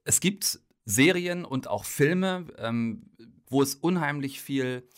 es 0.04 0.20
gibt 0.20 0.60
Serien 0.84 1.44
und 1.44 1.68
auch 1.68 1.84
Filme, 1.84 2.46
ähm, 2.58 3.10
wo 3.48 3.62
es 3.62 3.74
unheimlich 3.74 4.40
viel 4.40 4.88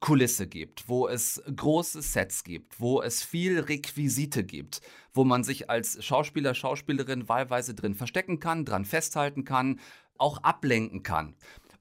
Kulisse 0.00 0.46
gibt, 0.46 0.88
wo 0.88 1.08
es 1.08 1.42
große 1.54 2.02
Sets 2.02 2.44
gibt, 2.44 2.80
wo 2.80 3.00
es 3.00 3.22
viel 3.22 3.58
Requisite 3.60 4.44
gibt, 4.44 4.80
wo 5.14 5.24
man 5.24 5.42
sich 5.42 5.70
als 5.70 6.04
Schauspieler, 6.04 6.54
Schauspielerin 6.54 7.28
wahlweise 7.28 7.74
drin 7.74 7.94
verstecken 7.94 8.38
kann, 8.38 8.64
dran 8.64 8.84
festhalten 8.84 9.44
kann, 9.44 9.80
auch 10.18 10.42
ablenken 10.42 11.02
kann. 11.02 11.34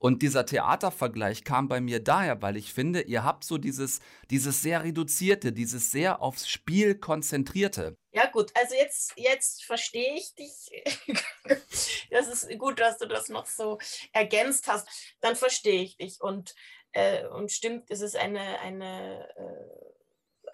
Und 0.05 0.21
dieser 0.21 0.45
Theatervergleich 0.45 1.43
kam 1.43 1.67
bei 1.67 1.81
mir 1.81 1.99
daher, 1.99 2.43
weil 2.43 2.57
ich 2.57 2.71
finde, 2.71 3.01
ihr 3.01 3.23
habt 3.23 3.43
so 3.43 3.57
dieses, 3.57 4.01
dieses 4.29 4.61
sehr 4.61 4.83
reduzierte, 4.83 5.51
dieses 5.51 5.89
sehr 5.89 6.21
aufs 6.21 6.47
Spiel 6.47 6.93
konzentrierte. 6.93 7.97
Ja 8.11 8.27
gut, 8.27 8.51
also 8.53 8.75
jetzt, 8.75 9.13
jetzt 9.15 9.63
verstehe 9.65 10.13
ich 10.13 10.35
dich. 10.35 10.69
das 12.11 12.27
ist 12.27 12.59
gut, 12.59 12.79
dass 12.79 12.99
du 12.99 13.07
das 13.07 13.29
noch 13.29 13.47
so 13.47 13.79
ergänzt 14.13 14.67
hast. 14.67 14.87
Dann 15.21 15.35
verstehe 15.35 15.81
ich 15.81 15.97
dich. 15.97 16.21
Und, 16.21 16.53
äh, 16.91 17.25
und 17.25 17.51
stimmt, 17.51 17.89
es 17.89 18.01
ist 18.01 18.15
eine, 18.15 18.59
eine 18.59 19.27
äh, 19.35 19.94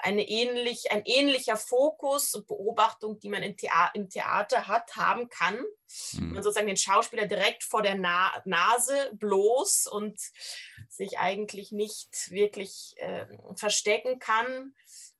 eine 0.04 0.28
ähnlich, 0.28 0.92
ein 0.92 1.04
ähnlicher 1.06 1.58
Fokus 1.58 2.34
und 2.34 2.48
Beobachtung, 2.48 3.20
die 3.20 3.30
man 3.30 3.44
im, 3.44 3.56
Thea 3.58 3.92
im 3.94 4.10
Theater 4.10 4.68
hat, 4.68 4.96
haben 4.96 5.30
kann. 5.30 5.58
Mhm. 6.14 6.34
Man 6.34 6.44
sozusagen 6.44 6.68
den 6.68 6.78
Schauspieler 6.78 7.28
direkt 7.28 7.64
vor 7.64 7.82
der 7.82 7.96
Na 7.96 8.32
Nase 8.46 9.12
bloß 9.14 9.88
und 9.88 10.20
sich 10.90 11.20
eigentlich 11.20 11.72
nicht 11.72 12.32
wirklich 12.32 12.94
äh, 12.98 13.26
verstecken 13.56 14.20
kann. 14.20 14.74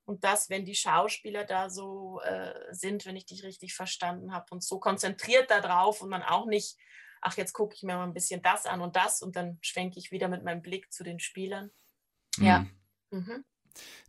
Und 0.04 0.24
das, 0.24 0.50
wenn 0.50 0.64
die 0.64 0.74
Schauspieler 0.74 1.44
da 1.44 1.70
so 1.70 2.20
äh, 2.22 2.52
sind, 2.70 3.06
wenn 3.06 3.16
ich 3.16 3.26
dich 3.26 3.44
richtig 3.44 3.74
verstanden 3.74 4.34
habe, 4.34 4.46
und 4.50 4.64
so 4.64 4.80
konzentriert 4.80 5.50
darauf 5.50 6.02
und 6.02 6.08
man 6.08 6.22
auch 6.22 6.46
nicht, 6.46 6.76
ach, 7.20 7.36
jetzt 7.36 7.52
gucke 7.52 7.74
ich 7.74 7.82
mir 7.82 7.96
mal 7.96 8.04
ein 8.04 8.14
bisschen 8.14 8.42
das 8.42 8.66
an 8.66 8.80
und 8.80 8.96
das 8.96 9.22
und 9.22 9.36
dann 9.36 9.58
schwenke 9.62 9.98
ich 9.98 10.10
wieder 10.10 10.28
mit 10.28 10.42
meinem 10.42 10.60
Blick 10.60 10.92
zu 10.92 11.04
den 11.04 11.20
Spielern. 11.20 11.70
Mhm. 12.36 12.44
Ja. 12.44 12.66
Mhm. 13.10 13.44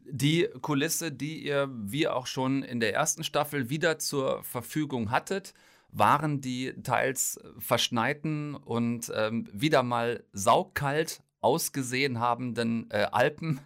Die 0.05 0.49
Kulisse, 0.61 1.11
die 1.11 1.45
ihr, 1.45 1.69
wie 1.71 2.07
auch 2.07 2.27
schon 2.27 2.63
in 2.63 2.79
der 2.79 2.93
ersten 2.93 3.23
Staffel, 3.23 3.69
wieder 3.69 3.99
zur 3.99 4.43
Verfügung 4.43 5.11
hattet, 5.11 5.53
waren 5.91 6.41
die 6.41 6.73
teils 6.83 7.39
verschneiten 7.59 8.55
und 8.55 9.11
ähm, 9.15 9.47
wieder 9.53 9.83
mal 9.83 10.23
saukalt 10.33 11.21
ausgesehen 11.41 12.19
habenden 12.19 12.89
äh, 12.89 13.07
Alpen. 13.11 13.59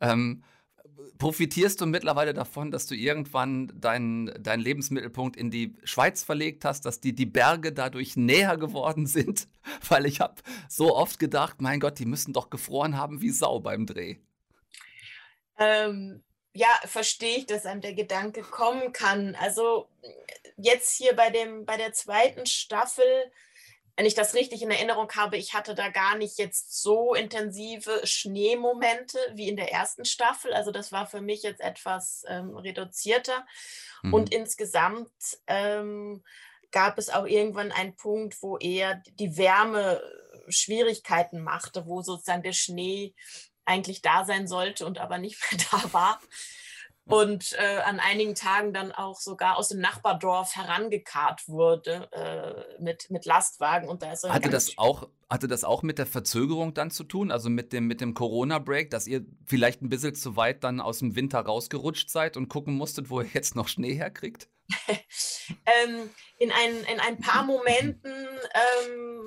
Ähm, 0.00 0.42
profitierst 1.18 1.80
du 1.80 1.86
mittlerweile 1.86 2.34
davon, 2.34 2.70
dass 2.70 2.86
du 2.86 2.94
irgendwann 2.94 3.72
deinen 3.74 4.30
dein 4.42 4.60
Lebensmittelpunkt 4.60 5.36
in 5.36 5.50
die 5.50 5.74
Schweiz 5.84 6.22
verlegt 6.22 6.64
hast, 6.64 6.84
dass 6.86 7.00
die, 7.00 7.14
die 7.14 7.26
Berge 7.26 7.72
dadurch 7.72 8.16
näher 8.16 8.56
geworden 8.56 9.06
sind? 9.06 9.48
Weil 9.88 10.06
ich 10.06 10.20
habe 10.20 10.36
so 10.68 10.94
oft 10.94 11.18
gedacht, 11.18 11.60
mein 11.60 11.80
Gott, 11.80 11.98
die 11.98 12.06
müssen 12.06 12.32
doch 12.32 12.50
gefroren 12.50 12.96
haben 12.96 13.20
wie 13.20 13.30
Sau 13.30 13.60
beim 13.60 13.86
Dreh. 13.86 14.16
Ähm, 15.58 16.22
ja, 16.52 16.68
verstehe 16.84 17.38
ich, 17.38 17.46
dass 17.46 17.66
einem 17.66 17.80
der 17.80 17.94
Gedanke 17.94 18.42
kommen 18.42 18.92
kann. 18.92 19.34
Also 19.34 19.88
jetzt 20.56 20.96
hier 20.96 21.16
bei, 21.16 21.30
dem, 21.30 21.64
bei 21.64 21.76
der 21.76 21.92
zweiten 21.92 22.46
Staffel 22.46 23.32
wenn 23.96 24.06
ich 24.06 24.14
das 24.14 24.34
richtig 24.34 24.62
in 24.62 24.70
Erinnerung 24.70 25.10
habe, 25.12 25.36
ich 25.36 25.54
hatte 25.54 25.74
da 25.74 25.88
gar 25.88 26.16
nicht 26.16 26.38
jetzt 26.38 26.82
so 26.82 27.14
intensive 27.14 28.00
Schneemomente 28.04 29.18
wie 29.34 29.48
in 29.48 29.56
der 29.56 29.72
ersten 29.72 30.04
Staffel. 30.04 30.52
Also 30.52 30.72
das 30.72 30.90
war 30.90 31.06
für 31.06 31.20
mich 31.20 31.42
jetzt 31.42 31.60
etwas 31.60 32.24
ähm, 32.26 32.56
reduzierter. 32.56 33.46
Mhm. 34.02 34.14
Und 34.14 34.34
insgesamt 34.34 35.12
ähm, 35.46 36.24
gab 36.72 36.98
es 36.98 37.08
auch 37.08 37.26
irgendwann 37.26 37.70
einen 37.70 37.94
Punkt, 37.94 38.42
wo 38.42 38.58
eher 38.58 39.00
die 39.20 39.36
Wärme 39.36 40.02
Schwierigkeiten 40.48 41.40
machte, 41.40 41.86
wo 41.86 42.02
sozusagen 42.02 42.42
der 42.42 42.52
Schnee 42.52 43.14
eigentlich 43.64 44.02
da 44.02 44.24
sein 44.24 44.46
sollte 44.46 44.86
und 44.86 44.98
aber 44.98 45.18
nicht 45.18 45.40
mehr 45.50 45.60
da 45.70 45.92
war 45.92 46.20
und 47.06 47.52
äh, 47.58 47.80
an 47.84 48.00
einigen 48.00 48.34
Tagen 48.34 48.72
dann 48.72 48.90
auch 48.90 49.20
sogar 49.20 49.58
aus 49.58 49.68
dem 49.68 49.80
Nachbardorf 49.80 50.56
herangekarrt 50.56 51.48
wurde 51.48 52.08
äh, 52.12 52.82
mit, 52.82 53.10
mit 53.10 53.26
Lastwagen. 53.26 53.88
Und 53.88 54.02
da 54.02 54.12
ist 54.12 54.24
hatte, 54.24 54.48
das 54.48 54.78
auch, 54.78 55.08
hatte 55.28 55.46
das 55.46 55.64
auch 55.64 55.82
mit 55.82 55.98
der 55.98 56.06
Verzögerung 56.06 56.72
dann 56.72 56.90
zu 56.90 57.04
tun, 57.04 57.30
also 57.30 57.50
mit 57.50 57.74
dem, 57.74 57.86
mit 57.86 58.00
dem 58.00 58.14
Corona-Break, 58.14 58.90
dass 58.90 59.06
ihr 59.06 59.26
vielleicht 59.44 59.82
ein 59.82 59.90
bisschen 59.90 60.14
zu 60.14 60.36
weit 60.36 60.64
dann 60.64 60.80
aus 60.80 61.00
dem 61.00 61.14
Winter 61.14 61.40
rausgerutscht 61.40 62.08
seid 62.08 62.38
und 62.38 62.48
gucken 62.48 62.74
musstet, 62.74 63.10
wo 63.10 63.20
ihr 63.20 63.28
jetzt 63.34 63.54
noch 63.54 63.68
Schnee 63.68 63.94
herkriegt? 63.94 64.48
ähm, 64.88 66.08
in, 66.38 66.50
ein, 66.50 66.74
in 66.90 67.00
ein 67.00 67.18
paar 67.18 67.44
Momenten 67.44 68.12
ähm, 68.54 69.26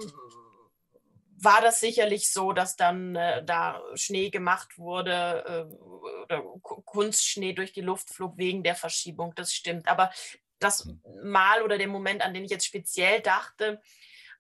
war 1.40 1.62
das 1.62 1.80
sicherlich 1.80 2.32
so, 2.32 2.52
dass 2.52 2.76
dann 2.76 3.16
äh, 3.16 3.44
da 3.44 3.82
Schnee 3.94 4.30
gemacht 4.30 4.78
wurde 4.78 5.68
äh, 5.70 5.76
oder 5.84 6.42
Kunstschnee 6.62 7.54
durch 7.54 7.74
die 7.74 7.82
Luft 7.82 8.10
flog 8.10 8.38
wegen 8.38 8.64
der 8.64 8.76
Verschiebung. 8.76 9.34
Das 9.36 9.54
stimmt. 9.54 9.88
Aber 9.88 10.12
das 10.60 10.86
hm. 10.86 11.02
Mal 11.24 11.62
oder 11.62 11.78
der 11.78 11.88
Moment, 11.88 12.22
an 12.22 12.34
den 12.34 12.44
ich 12.44 12.52
jetzt 12.52 12.66
speziell 12.66 13.22
dachte, 13.22 13.80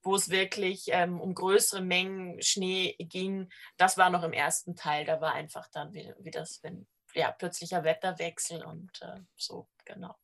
wo 0.02 0.16
es 0.16 0.30
wirklich 0.30 0.86
ähm, 0.88 1.22
um 1.22 1.36
größere 1.36 1.82
Mengen 1.82 2.42
Schnee 2.42 2.96
ging, 3.00 3.50
das 3.78 3.98
war 3.98 4.10
noch 4.10 4.24
im 4.24 4.34
ersten 4.34 4.76
Teil. 4.76 5.06
Da 5.06 5.22
war 5.22 5.34
einfach 5.34 5.68
dann 5.72 5.94
wie, 5.94 6.14
wie 6.20 6.32
das, 6.32 6.64
wenn 6.64 6.88
ja, 7.14 7.32
plötzlicher 7.32 7.84
Wetterwechsel 7.84 8.64
und 8.64 9.02
äh, 9.02 9.20
so, 9.36 9.68
genau. 9.86 10.16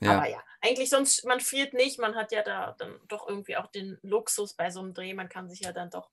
Ja. 0.00 0.18
Aber 0.18 0.28
ja, 0.28 0.42
eigentlich 0.60 0.90
sonst, 0.90 1.24
man 1.24 1.40
friert 1.40 1.72
nicht, 1.74 1.98
man 1.98 2.14
hat 2.14 2.32
ja 2.32 2.42
da 2.42 2.74
dann 2.78 2.98
doch 3.08 3.28
irgendwie 3.28 3.56
auch 3.56 3.66
den 3.68 3.98
Luxus 4.02 4.54
bei 4.54 4.70
so 4.70 4.80
einem 4.80 4.94
Dreh, 4.94 5.14
man 5.14 5.28
kann 5.28 5.48
sich 5.48 5.60
ja 5.60 5.72
dann 5.72 5.90
doch 5.90 6.10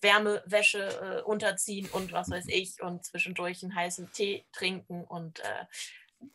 Wärmewäsche 0.00 1.18
äh, 1.18 1.22
unterziehen 1.22 1.88
und 1.90 2.12
was 2.12 2.30
weiß 2.30 2.46
ich 2.48 2.80
und 2.82 3.04
zwischendurch 3.04 3.62
einen 3.62 3.74
heißen 3.74 4.12
Tee 4.12 4.46
trinken 4.52 5.04
und 5.04 5.40
äh, 5.40 5.64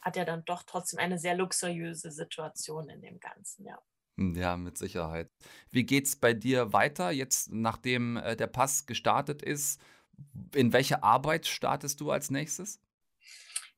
hat 0.01 0.17
ja 0.17 0.25
dann 0.25 0.43
doch 0.45 0.63
trotzdem 0.63 0.99
eine 0.99 1.17
sehr 1.17 1.35
luxuriöse 1.35 2.11
Situation 2.11 2.89
in 2.89 3.01
dem 3.01 3.19
Ganzen, 3.19 3.65
ja. 3.65 3.79
Hm, 4.17 4.35
ja, 4.35 4.57
mit 4.57 4.77
Sicherheit. 4.77 5.29
Wie 5.71 5.85
geht's 5.85 6.15
bei 6.15 6.33
dir 6.33 6.73
weiter, 6.73 7.11
jetzt 7.11 7.51
nachdem 7.51 8.17
äh, 8.17 8.35
der 8.35 8.47
Pass 8.47 8.85
gestartet 8.85 9.41
ist? 9.41 9.81
In 10.53 10.73
welche 10.73 11.03
Arbeit 11.03 11.47
startest 11.47 11.99
du 11.99 12.11
als 12.11 12.29
nächstes? 12.29 12.79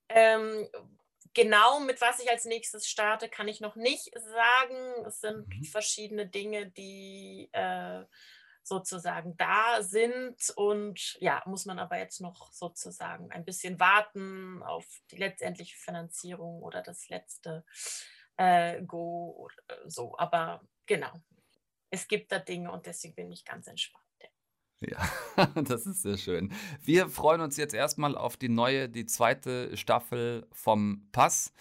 Ähm, 0.10 0.68
Genau, 1.36 1.82
mit 1.82 2.00
was 2.00 2.20
ich 2.20 2.32
als 2.32 2.46
nächstes 2.46 2.88
starte, 2.88 3.28
kann 3.28 3.50
ich 3.50 3.60
noch 3.60 3.76
nicht 3.76 4.10
sagen. 4.18 5.06
Es 5.06 5.20
sind 5.20 5.48
mhm. 5.50 5.64
verschiedene 5.66 6.26
Dinge, 6.28 6.68
die 6.68 7.50
äh, 7.52 8.06
sozusagen 8.64 9.36
da 9.36 9.84
sind 9.84 10.54
und 10.56 11.18
ja, 11.20 11.44
muss 11.46 11.66
man 11.66 11.78
aber 11.78 11.98
jetzt 11.98 12.22
noch 12.22 12.54
sozusagen 12.54 13.32
ein 13.32 13.44
bisschen 13.44 13.80
warten 13.82 14.64
auf 14.64 14.86
die 15.12 15.18
letztendliche 15.18 15.76
Finanzierung 15.78 16.64
oder 16.64 16.82
das 16.82 17.10
letzte 17.10 17.66
äh, 18.38 18.82
Go 18.84 19.36
oder 19.38 19.90
so. 19.90 20.18
Aber 20.18 20.62
genau, 20.86 21.14
es 21.90 22.08
gibt 22.08 22.32
da 22.32 22.40
Dinge 22.40 22.72
und 22.72 22.86
deswegen 22.86 23.14
bin 23.14 23.32
ich 23.32 23.44
ganz 23.44 23.68
entspannt. 23.68 24.05
Ja, 24.88 25.48
das 25.64 25.86
ist 25.86 26.02
sehr 26.02 26.18
schön. 26.18 26.52
Wir 26.84 27.10
freuen 27.10 27.42
uns 27.42 27.58
jetzt 27.58 27.74
erstmal 27.74 28.16
auf 28.16 28.38
die 28.38 28.50
neue, 28.50 28.90
die 28.90 29.06
zweite 29.06 29.76
Staffel 29.78 30.46
vom 30.52 31.08
Pass. 31.12 31.54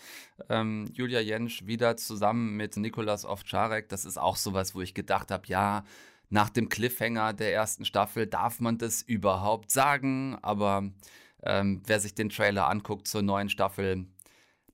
Ähm, 0.49 0.87
Julia 0.93 1.20
Jentsch 1.20 1.66
wieder 1.66 1.97
zusammen 1.97 2.57
mit 2.57 2.77
Nikolas 2.77 3.25
Ovtcharek. 3.25 3.89
Das 3.89 4.05
ist 4.05 4.18
auch 4.18 4.37
sowas, 4.37 4.75
wo 4.75 4.81
ich 4.81 4.95
gedacht 4.95 5.31
habe, 5.31 5.47
ja, 5.47 5.85
nach 6.29 6.51
dem 6.51 6.68
Cliffhanger 6.68 7.33
der 7.33 7.53
ersten 7.53 7.85
Staffel 7.85 8.27
darf 8.27 8.61
man 8.61 8.79
das 8.79 9.03
überhaupt 9.03 9.70
sagen. 9.70 10.37
Aber 10.43 10.91
ähm, 11.43 11.83
wer 11.87 12.01
sich 12.01 12.14
den 12.14 12.31
Trailer 12.31 12.68
anguckt 12.68 13.07
zur 13.07 13.22
neuen 13.22 13.49
Staffel, 13.49 14.07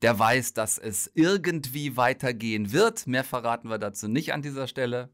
der 0.02 0.18
weiß, 0.18 0.54
dass 0.54 0.78
es 0.78 1.10
irgendwie 1.14 1.96
weitergehen 1.96 2.72
wird. 2.72 3.06
Mehr 3.06 3.24
verraten 3.24 3.68
wir 3.68 3.78
dazu 3.78 4.08
nicht 4.08 4.32
an 4.32 4.42
dieser 4.42 4.66
Stelle. 4.66 5.10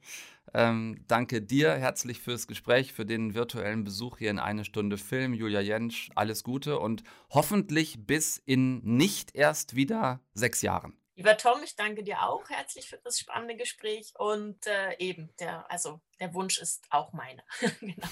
Ähm, 0.55 1.05
danke 1.09 1.43
dir 1.43 1.73
herzlich 1.75 2.21
fürs 2.21 2.47
Gespräch, 2.47 2.93
für 2.93 3.05
den 3.05 3.35
virtuellen 3.35 3.85
Besuch 3.85 4.19
hier 4.19 4.31
in 4.31 4.39
eine 4.39 4.65
Stunde 4.65 4.99
Film. 4.99 5.35
Julia 5.35 5.61
Jentsch, 5.61 6.11
alles 6.15 6.45
Gute 6.45 6.79
und 6.79 7.03
hoffentlich 7.31 8.07
bis 8.07 8.39
in 8.39 8.79
nicht 8.83 9.35
erst 9.35 9.77
wieder 9.77 10.21
sechs 10.35 10.63
Jahren. 10.63 10.99
Lieber 11.17 11.37
Tom, 11.39 11.63
ich 11.65 11.75
danke 11.77 12.03
dir 12.05 12.23
auch 12.23 12.49
herzlich 12.51 12.89
für 12.89 12.99
das 12.99 13.19
spannende 13.19 13.57
Gespräch 13.57 14.13
und 14.19 14.67
äh, 14.67 14.97
eben, 14.99 15.31
der, 15.41 15.71
also 15.71 16.01
der 16.21 16.35
Wunsch 16.35 16.59
ist 16.59 16.85
auch 16.91 17.15
meiner. 17.15 17.43
genau. 17.81 18.07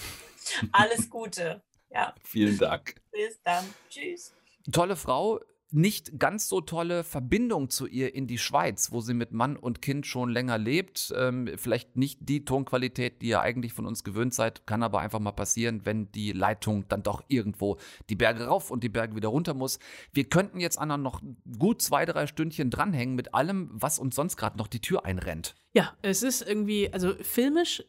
Alles 0.73 1.11
Gute. 1.11 1.63
Ja. 1.91 2.15
Vielen 2.25 2.57
Dank. 2.57 2.95
Bis 3.13 3.41
dann. 3.43 3.65
Tschüss. 3.91 4.35
Tolle 4.73 4.97
Frau, 4.97 5.41
nicht 5.75 6.21
ganz 6.21 6.49
so 6.49 6.61
tolle 6.61 7.03
Verbindung 7.03 7.69
zu 7.69 7.87
ihr 7.87 8.15
in 8.15 8.29
die 8.29 8.39
Schweiz, 8.39 8.93
wo 8.93 9.01
sie 9.01 9.13
mit 9.13 9.33
Mann 9.33 9.57
und 9.57 9.83
Kind 9.83 10.07
schon 10.07 10.31
länger 10.31 10.57
lebt. 10.57 11.13
Ähm, 11.17 11.51
vielleicht 11.57 11.97
nicht 11.97 12.21
die 12.23 12.45
Tonqualität, 12.45 13.21
die 13.21 13.29
ihr 13.29 13.41
eigentlich 13.41 13.73
von 13.73 13.85
uns 13.85 14.05
gewöhnt 14.05 14.35
seid, 14.35 14.67
kann 14.67 14.85
aber 14.85 15.01
einfach 15.01 15.19
mal 15.19 15.33
passieren, 15.33 15.81
wenn 15.85 16.13
die 16.13 16.33
Leitung 16.33 16.87
dann 16.89 17.03
doch 17.03 17.25
irgendwo 17.27 17.79
die 18.09 18.15
Berge 18.15 18.47
rauf 18.47 18.71
und 18.71 18.85
die 18.85 18.89
Berge 18.89 19.17
wieder 19.17 19.29
runter 19.29 19.55
muss. 19.55 19.81
Wir 20.13 20.25
könnten 20.25 20.61
jetzt 20.61 20.79
Anna 20.79 20.97
noch 20.97 21.21
gut 21.59 21.83
zwei, 21.83 22.05
drei 22.05 22.29
Stündchen 22.29 22.71
dranhängen 22.71 23.17
mit 23.17 23.35
allem, 23.35 23.71
was 23.73 23.99
uns 23.99 24.15
sonst 24.15 24.37
gerade 24.37 24.57
noch 24.57 24.69
die 24.69 24.81
Tür 24.81 25.05
einrennt. 25.05 25.57
Ja, 25.73 25.93
es 26.03 26.23
ist 26.23 26.43
irgendwie, 26.43 26.93
also 26.93 27.15
filmisch 27.21 27.83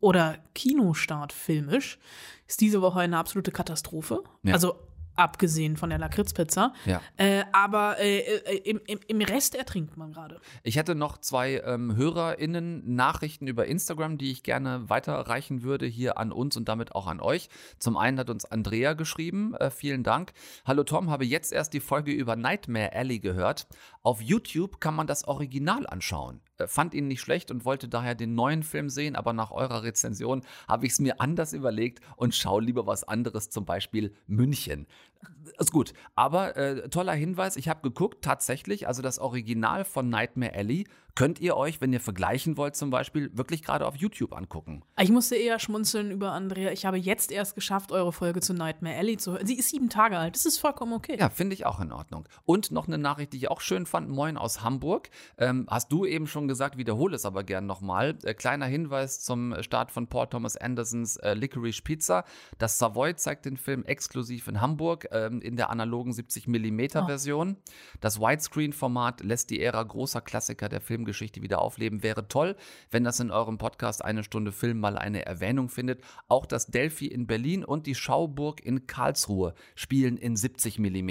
oder 0.00 0.38
Kinostart 0.54 1.32
filmisch 1.32 1.98
ist 2.46 2.60
diese 2.60 2.82
Woche 2.82 3.00
eine 3.00 3.16
absolute 3.16 3.50
Katastrophe. 3.50 4.22
Ja. 4.42 4.52
Also 4.52 4.76
abgesehen 5.16 5.76
von 5.76 5.90
der 5.90 5.98
Lakritzpizza. 5.98 6.72
Ja. 6.84 7.00
Äh, 7.16 7.44
aber 7.52 7.98
äh, 7.98 8.18
äh, 8.18 8.56
im, 8.58 8.80
im, 8.86 9.00
im, 9.06 9.20
Rest 9.22 9.54
ertrinkt 9.54 9.96
man 9.96 10.12
gerade. 10.12 10.40
Ich 10.62 10.76
hätte 10.76 10.94
noch 10.94 11.18
zwei 11.18 11.62
ähm, 11.64 11.96
HörerInnen 11.96 12.94
Nachrichten 12.94 13.46
über 13.46 13.66
Instagram, 13.66 14.18
die 14.18 14.30
ich 14.30 14.42
gerne 14.42 14.88
weiterreichen 14.88 15.62
würde 15.62 15.86
hier 15.86 16.18
an 16.18 16.32
uns 16.32 16.56
und 16.56 16.68
damit 16.68 16.94
auch 16.94 17.06
an 17.06 17.20
euch. 17.20 17.48
Zum 17.78 17.96
einen 17.96 18.18
hat 18.18 18.30
uns 18.30 18.44
Andrea 18.44 18.94
geschrieben, 18.94 19.54
äh, 19.54 19.70
vielen 19.70 20.02
Dank. 20.02 20.32
Hallo 20.64 20.84
Tom, 20.84 21.10
habe 21.10 21.24
jetzt 21.24 21.52
erst 21.52 21.72
die 21.72 21.80
Folge 21.80 22.12
über 22.12 22.36
Nightmare 22.36 22.92
Alley 22.92 23.18
gehört. 23.18 23.66
Auf 24.02 24.20
YouTube 24.20 24.80
kann 24.80 24.94
man 24.94 25.06
das 25.06 25.24
Original 25.24 25.86
anschauen. 25.86 26.40
Äh, 26.58 26.66
fand 26.66 26.94
ihn 26.94 27.08
nicht 27.08 27.20
schlecht 27.20 27.50
und 27.50 27.64
wollte 27.64 27.88
daher 27.88 28.14
den 28.14 28.34
neuen 28.34 28.62
Film 28.62 28.88
sehen, 28.88 29.16
aber 29.16 29.32
nach 29.32 29.50
eurer 29.50 29.82
Rezension 29.82 30.42
habe 30.68 30.86
ich 30.86 30.92
es 30.92 31.00
mir 31.00 31.20
anders 31.20 31.52
überlegt 31.52 32.00
und 32.16 32.34
schaue 32.34 32.62
lieber 32.62 32.86
was 32.86 33.04
anderes, 33.04 33.50
zum 33.50 33.64
Beispiel 33.64 34.14
München. 34.26 34.86
Ist 35.58 35.72
gut, 35.72 35.92
aber 36.14 36.56
äh, 36.56 36.88
toller 36.88 37.12
Hinweis, 37.12 37.56
ich 37.56 37.68
habe 37.68 37.80
geguckt, 37.82 38.24
tatsächlich, 38.24 38.88
also 38.88 39.02
das 39.02 39.18
Original 39.18 39.84
von 39.84 40.08
Nightmare 40.08 40.54
Alley 40.54 40.86
könnt 41.14 41.40
ihr 41.40 41.56
euch, 41.56 41.80
wenn 41.80 41.92
ihr 41.92 42.00
vergleichen 42.00 42.56
wollt, 42.56 42.74
zum 42.74 42.90
Beispiel 42.90 43.30
wirklich 43.36 43.62
gerade 43.62 43.86
auf 43.86 43.96
YouTube 43.96 44.32
angucken. 44.32 44.82
Ich 45.00 45.10
musste 45.10 45.36
eher 45.36 45.58
schmunzeln 45.58 46.10
über 46.10 46.32
Andrea. 46.32 46.72
Ich 46.72 46.86
habe 46.86 46.98
jetzt 46.98 47.30
erst 47.30 47.54
geschafft, 47.54 47.92
eure 47.92 48.12
Folge 48.12 48.40
zu 48.40 48.52
Nightmare 48.52 48.96
Alley 48.96 49.16
zu 49.16 49.32
hören. 49.32 49.46
Sie 49.46 49.56
ist 49.56 49.68
sieben 49.68 49.88
Tage 49.88 50.18
alt. 50.18 50.34
Das 50.34 50.44
ist 50.44 50.58
vollkommen 50.58 50.92
okay. 50.92 51.16
Ja, 51.18 51.30
finde 51.30 51.54
ich 51.54 51.66
auch 51.66 51.80
in 51.80 51.92
Ordnung. 51.92 52.28
Und 52.44 52.72
noch 52.72 52.88
eine 52.88 52.98
Nachricht, 52.98 53.32
die 53.32 53.36
ich 53.36 53.50
auch 53.50 53.60
schön 53.60 53.86
fand. 53.86 54.08
Moin 54.08 54.36
aus 54.36 54.62
Hamburg. 54.62 55.08
Ähm, 55.38 55.66
hast 55.70 55.92
du 55.92 56.04
eben 56.04 56.26
schon 56.26 56.48
gesagt, 56.48 56.78
wiederhole 56.78 57.14
es 57.14 57.24
aber 57.24 57.44
gern 57.44 57.66
nochmal. 57.66 58.18
Äh, 58.24 58.34
kleiner 58.34 58.66
Hinweis 58.66 59.20
zum 59.20 59.54
Start 59.62 59.92
von 59.92 60.08
Paul 60.08 60.26
Thomas 60.26 60.56
Andersons 60.56 61.16
äh, 61.18 61.34
Licorice 61.34 61.82
Pizza. 61.82 62.24
Das 62.58 62.78
Savoy 62.78 63.14
zeigt 63.14 63.44
den 63.44 63.56
Film 63.56 63.84
exklusiv 63.84 64.48
in 64.48 64.60
Hamburg. 64.60 65.06
Ähm, 65.14 65.40
in 65.40 65.56
der 65.56 65.70
analogen 65.70 66.12
70 66.12 66.48
mm 66.48 67.06
Version. 67.06 67.56
Das 68.00 68.20
Widescreen-Format 68.20 69.22
lässt 69.22 69.50
die 69.50 69.60
Ära 69.60 69.82
großer 69.82 70.20
Klassiker 70.20 70.68
der 70.68 70.80
Filmgeschichte 70.80 71.40
wieder 71.40 71.62
aufleben. 71.62 72.02
Wäre 72.02 72.28
toll, 72.28 72.56
wenn 72.90 73.04
das 73.04 73.20
in 73.20 73.30
eurem 73.30 73.56
Podcast 73.56 74.04
eine 74.04 74.24
Stunde 74.24 74.52
Film 74.52 74.80
mal 74.80 74.98
eine 74.98 75.24
Erwähnung 75.24 75.68
findet. 75.68 76.02
Auch 76.28 76.46
das 76.46 76.66
Delphi 76.66 77.06
in 77.06 77.26
Berlin 77.26 77.64
und 77.64 77.86
die 77.86 77.94
Schauburg 77.94 78.64
in 78.64 78.86
Karlsruhe 78.86 79.54
spielen 79.74 80.16
in 80.16 80.36
70 80.36 80.78
mm. 80.78 81.10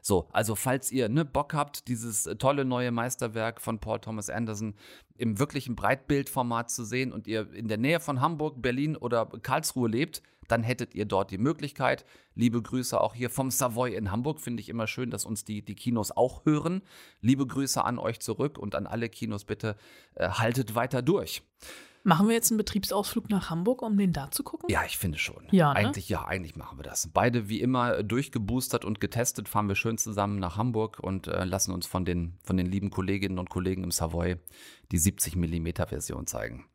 So, 0.00 0.28
also 0.32 0.54
falls 0.54 0.90
ihr 0.90 1.08
ne, 1.08 1.24
Bock 1.24 1.54
habt, 1.54 1.88
dieses 1.88 2.26
äh, 2.26 2.36
tolle 2.36 2.64
neue 2.64 2.90
Meisterwerk 2.90 3.60
von 3.60 3.78
Paul 3.78 4.00
Thomas 4.00 4.30
Anderson 4.30 4.74
im 5.16 5.38
wirklichen 5.38 5.76
Breitbildformat 5.76 6.70
zu 6.70 6.84
sehen 6.84 7.12
und 7.12 7.26
ihr 7.26 7.52
in 7.52 7.68
der 7.68 7.78
Nähe 7.78 8.00
von 8.00 8.20
Hamburg, 8.20 8.60
Berlin 8.60 8.96
oder 8.96 9.26
Karlsruhe 9.26 9.88
lebt, 9.88 10.22
dann 10.48 10.62
hättet 10.62 10.94
ihr 10.94 11.04
dort 11.04 11.30
die 11.30 11.38
Möglichkeit. 11.38 12.04
Liebe 12.34 12.62
Grüße 12.62 13.00
auch 13.00 13.14
hier 13.14 13.30
vom 13.30 13.50
Savoy 13.50 13.94
in 13.94 14.10
Hamburg. 14.10 14.40
Finde 14.40 14.60
ich 14.60 14.68
immer 14.68 14.86
schön, 14.86 15.10
dass 15.10 15.24
uns 15.24 15.44
die, 15.44 15.64
die 15.64 15.74
Kinos 15.74 16.10
auch 16.10 16.44
hören. 16.44 16.82
Liebe 17.20 17.46
Grüße 17.46 17.84
an 17.84 17.98
euch 17.98 18.20
zurück 18.20 18.58
und 18.58 18.74
an 18.74 18.86
alle 18.86 19.08
Kinos 19.08 19.44
bitte 19.44 19.76
äh, 20.14 20.28
haltet 20.28 20.74
weiter 20.74 21.02
durch. 21.02 21.42
Machen 22.06 22.28
wir 22.28 22.34
jetzt 22.34 22.50
einen 22.50 22.58
Betriebsausflug 22.58 23.30
nach 23.30 23.48
Hamburg, 23.48 23.80
um 23.80 23.96
den 23.96 24.12
da 24.12 24.30
zu 24.30 24.42
gucken? 24.42 24.68
Ja, 24.68 24.84
ich 24.84 24.98
finde 24.98 25.16
schon. 25.16 25.48
Ja, 25.50 25.72
ne? 25.72 25.76
Eigentlich, 25.76 26.10
ja, 26.10 26.26
eigentlich 26.26 26.54
machen 26.54 26.78
wir 26.78 26.82
das. 26.82 27.08
Beide 27.08 27.48
wie 27.48 27.62
immer 27.62 28.02
durchgeboostert 28.02 28.84
und 28.84 29.00
getestet, 29.00 29.48
fahren 29.48 29.68
wir 29.68 29.74
schön 29.74 29.96
zusammen 29.96 30.38
nach 30.38 30.58
Hamburg 30.58 30.98
und 31.00 31.28
äh, 31.28 31.44
lassen 31.44 31.72
uns 31.72 31.86
von 31.86 32.04
den, 32.04 32.36
von 32.42 32.58
den 32.58 32.66
lieben 32.66 32.90
Kolleginnen 32.90 33.38
und 33.38 33.48
Kollegen 33.48 33.84
im 33.84 33.90
Savoy 33.90 34.36
die 34.92 34.98
70 34.98 35.34
mm 35.36 35.68
Version 35.88 36.26
zeigen. 36.26 36.66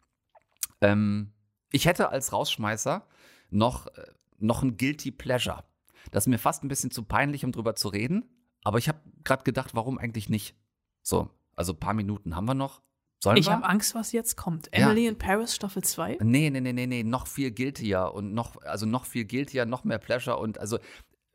Ähm, 0.81 1.31
ich 1.71 1.85
hätte 1.85 2.09
als 2.09 2.33
Rausschmeißer 2.33 3.05
noch, 3.49 3.87
äh, 3.87 4.05
noch 4.37 4.63
ein 4.63 4.77
Guilty 4.77 5.11
Pleasure. 5.11 5.63
Das 6.11 6.23
ist 6.23 6.27
mir 6.27 6.39
fast 6.39 6.63
ein 6.63 6.67
bisschen 6.67 6.91
zu 6.91 7.03
peinlich, 7.03 7.45
um 7.45 7.51
drüber 7.51 7.75
zu 7.75 7.89
reden. 7.89 8.23
Aber 8.63 8.77
ich 8.77 8.87
habe 8.87 8.99
gerade 9.23 9.43
gedacht, 9.43 9.73
warum 9.73 9.97
eigentlich 9.97 10.29
nicht? 10.29 10.55
So, 11.01 11.29
also 11.55 11.73
ein 11.73 11.79
paar 11.79 11.93
Minuten 11.93 12.35
haben 12.35 12.45
wir 12.45 12.53
noch. 12.53 12.81
Sollen 13.21 13.37
ich 13.37 13.49
habe 13.49 13.65
Angst, 13.65 13.95
was 13.95 14.13
jetzt 14.13 14.37
kommt. 14.37 14.69
Ja. 14.73 14.85
Emily 14.85 15.07
in 15.07 15.17
Paris 15.17 15.53
Staffel 15.53 15.83
2? 15.83 16.19
Nee, 16.21 16.49
nee, 16.49 16.61
nee, 16.61 16.71
nee, 16.71 16.87
nee, 16.87 17.03
noch 17.03 17.27
viel 17.27 17.51
guiltier 17.51 18.11
und 18.13 18.33
noch, 18.33 18.61
also 18.61 18.85
noch 18.85 19.05
viel 19.05 19.25
guiltier, 19.25 19.65
noch 19.65 19.83
mehr 19.83 19.97
Pleasure 19.97 20.37
und 20.37 20.57
also 20.57 20.79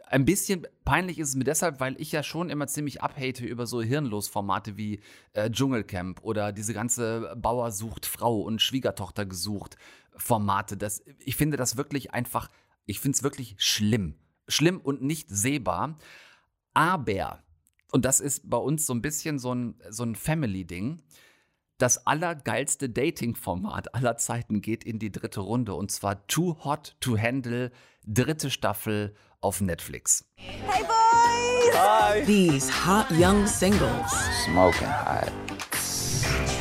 ein 0.07 0.25
bisschen 0.25 0.67
peinlich 0.85 1.19
ist 1.19 1.31
es 1.31 1.35
mir 1.35 1.45
deshalb, 1.45 1.81
weil 1.81 2.01
ich 2.01 2.13
ja 2.13 2.23
schon 2.23 2.51
immer 2.51 2.67
ziemlich 2.67 3.03
abhate 3.03 3.45
über 3.45 3.67
so 3.67 3.83
Hirnlos-Formate 3.83 4.77
wie 4.77 5.01
äh, 5.33 5.51
Dschungelcamp 5.51 6.21
oder 6.23 6.53
diese 6.53 6.75
ganze 6.75 7.35
Bauer 7.37 7.71
sucht 7.71 8.07
Frau 8.07 8.41
und 8.41 8.63
Schwiegertochter 8.63 9.27
gesucht 9.27 9.77
Formate. 10.17 10.77
Das, 10.77 11.03
ich 11.19 11.37
finde 11.37 11.57
das 11.57 11.77
wirklich 11.77 12.13
einfach, 12.13 12.51
ich 12.87 13.01
finde 13.01 13.17
es 13.17 13.23
wirklich 13.23 13.57
schlimm. 13.59 14.15
Schlimm 14.49 14.81
und 14.81 15.03
nicht 15.03 15.29
sehbar. 15.31 15.99
Aber, 16.75 17.43
und 17.93 18.05
das 18.05 18.21
ist 18.21 18.51
bei 18.51 18.57
uns 18.57 18.87
so 18.87 18.93
ein 18.93 19.03
bisschen 19.03 19.39
so 19.39 19.55
ein, 19.55 19.81
so 19.89 20.03
ein 20.03 20.15
Family-Ding, 20.17 21.03
das 21.79 22.07
allergeilste 22.07 22.89
Dating-Format 22.89 23.95
aller 23.95 24.17
Zeiten 24.17 24.61
geht 24.61 24.85
in 24.85 24.99
die 24.99 25.11
dritte 25.11 25.41
Runde 25.41 25.75
und 25.75 25.91
zwar 25.91 26.27
Too 26.29 26.57
Hot 26.65 26.97
to 27.01 27.19
Handle, 27.19 27.73
dritte 28.07 28.51
Staffel 28.51 29.15
auf 29.41 29.61
Netflix. 29.61 30.25
Hey, 30.37 30.83
boys! 30.83 31.75
Hi! 31.75 32.25
These 32.25 32.71
hot 32.71 33.11
young 33.11 33.47
singles. 33.47 34.13
Smoking 34.45 34.89
hot. 34.89 35.33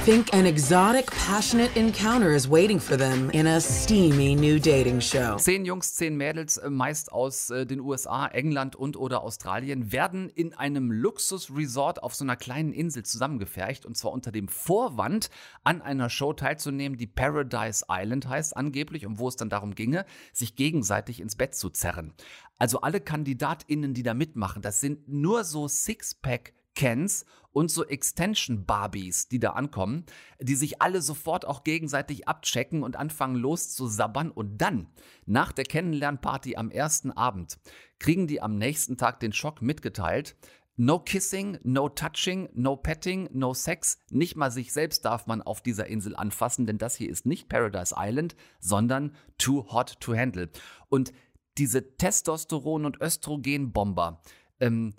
Think 0.06 0.34
an 0.34 0.46
exotic, 0.46 1.10
passionate 1.12 1.78
encounter 1.78 2.32
is 2.32 2.50
waiting 2.50 2.78
for 2.78 2.98
them 2.98 3.30
in 3.30 3.48
a 3.48 3.62
steamy 3.62 4.36
new 4.36 4.60
dating 4.60 5.00
show. 5.00 5.38
Zehn 5.38 5.64
Jungs, 5.64 5.96
zehn 5.96 6.18
Mädels, 6.18 6.58
äh, 6.58 6.70
meist 6.70 7.14
aus 7.14 7.50
äh, 7.52 7.66
den 7.66 7.80
USA, 7.80 8.28
England 8.28 8.76
und 8.76 8.98
oder 8.98 9.24
Australien, 9.24 9.94
werden 9.94 10.28
in 10.28 10.54
einem 10.54 10.92
Luxusresort 10.92 12.04
auf 12.04 12.16
so 12.16 12.26
einer 12.26 12.36
kleinen 12.36 12.74
Insel 12.74 13.04
zusammengefercht 13.04 13.86
und 13.86 13.96
zwar 13.96 14.12
unter 14.12 14.34
dem 14.34 14.50
Vorwand, 14.50 15.30
an 15.64 15.82
einer 15.82 16.10
Show 16.10 16.34
teilzunehmen, 16.34 16.98
die 16.98 17.08
Paradise 17.08 17.86
Island 17.90 18.28
heißt 18.28 18.58
angeblich 18.58 19.06
und 19.06 19.20
wo 19.20 19.30
es 19.30 19.38
dann 19.38 19.50
darum 19.50 19.74
ginge, 19.74 20.06
sich 20.34 20.58
gegenseitig 20.58 21.22
ins 21.22 21.38
Bett 21.38 21.56
zu 21.56 21.70
zerren. 21.70 22.12
Also 22.58 22.82
alle 22.82 23.00
KandidatInnen, 23.00 23.94
die 23.94 24.04
da 24.04 24.14
mitmachen, 24.14 24.62
das 24.62 24.82
sind 24.82 25.08
nur 25.08 25.46
so 25.46 25.70
Sixpack 25.70 26.52
Kens 26.76 27.26
und 27.54 27.72
so 27.72 27.86
Extension 27.86 28.66
Barbies, 28.66 29.30
die 29.30 29.40
da 29.40 29.52
ankommen, 29.52 30.06
die 30.42 30.56
sich 30.56 30.82
alle 30.82 31.02
sofort 31.02 31.46
auch 31.46 31.64
gegenseitig 31.64 32.28
abchecken 32.28 32.84
und 32.84 32.98
anfangen 32.98 33.36
loszusabbern 33.36 34.32
und 34.32 34.58
dann, 34.58 34.88
nach 35.26 35.52
der 35.52 35.66
Kennenlernparty 35.66 36.58
am 36.58 36.70
ersten 36.70 37.12
Abend, 37.12 37.60
kriegen 38.00 38.28
die 38.28 38.42
am 38.42 38.58
nächsten 38.58 38.98
Tag 38.98 39.20
den 39.20 39.32
Schock 39.32 39.62
mitgeteilt. 39.62 40.36
No 40.76 40.98
kissing, 40.98 41.60
no 41.64 41.88
touching, 41.88 42.50
no 42.54 42.76
petting, 42.76 43.30
no 43.32 43.54
sex. 43.54 44.00
Nicht 44.10 44.36
mal 44.36 44.50
sich 44.50 44.74
selbst 44.74 45.06
darf 45.06 45.28
man 45.28 45.44
auf 45.44 45.62
dieser 45.62 45.86
Insel 45.86 46.16
anfassen, 46.16 46.66
denn 46.66 46.80
das 46.80 46.96
hier 46.96 47.10
ist 47.10 47.28
nicht 47.28 47.48
Paradise 47.48 47.94
Island, 47.96 48.36
sondern 48.60 49.16
too 49.38 49.72
hot 49.72 50.00
to 50.00 50.16
handle. 50.16 50.50
Und 50.90 51.14
diese 51.60 51.80
Testosteron- 51.80 52.88
und 52.88 53.00
Östrogenbomber, 53.00 54.24
ähm, 54.60 54.96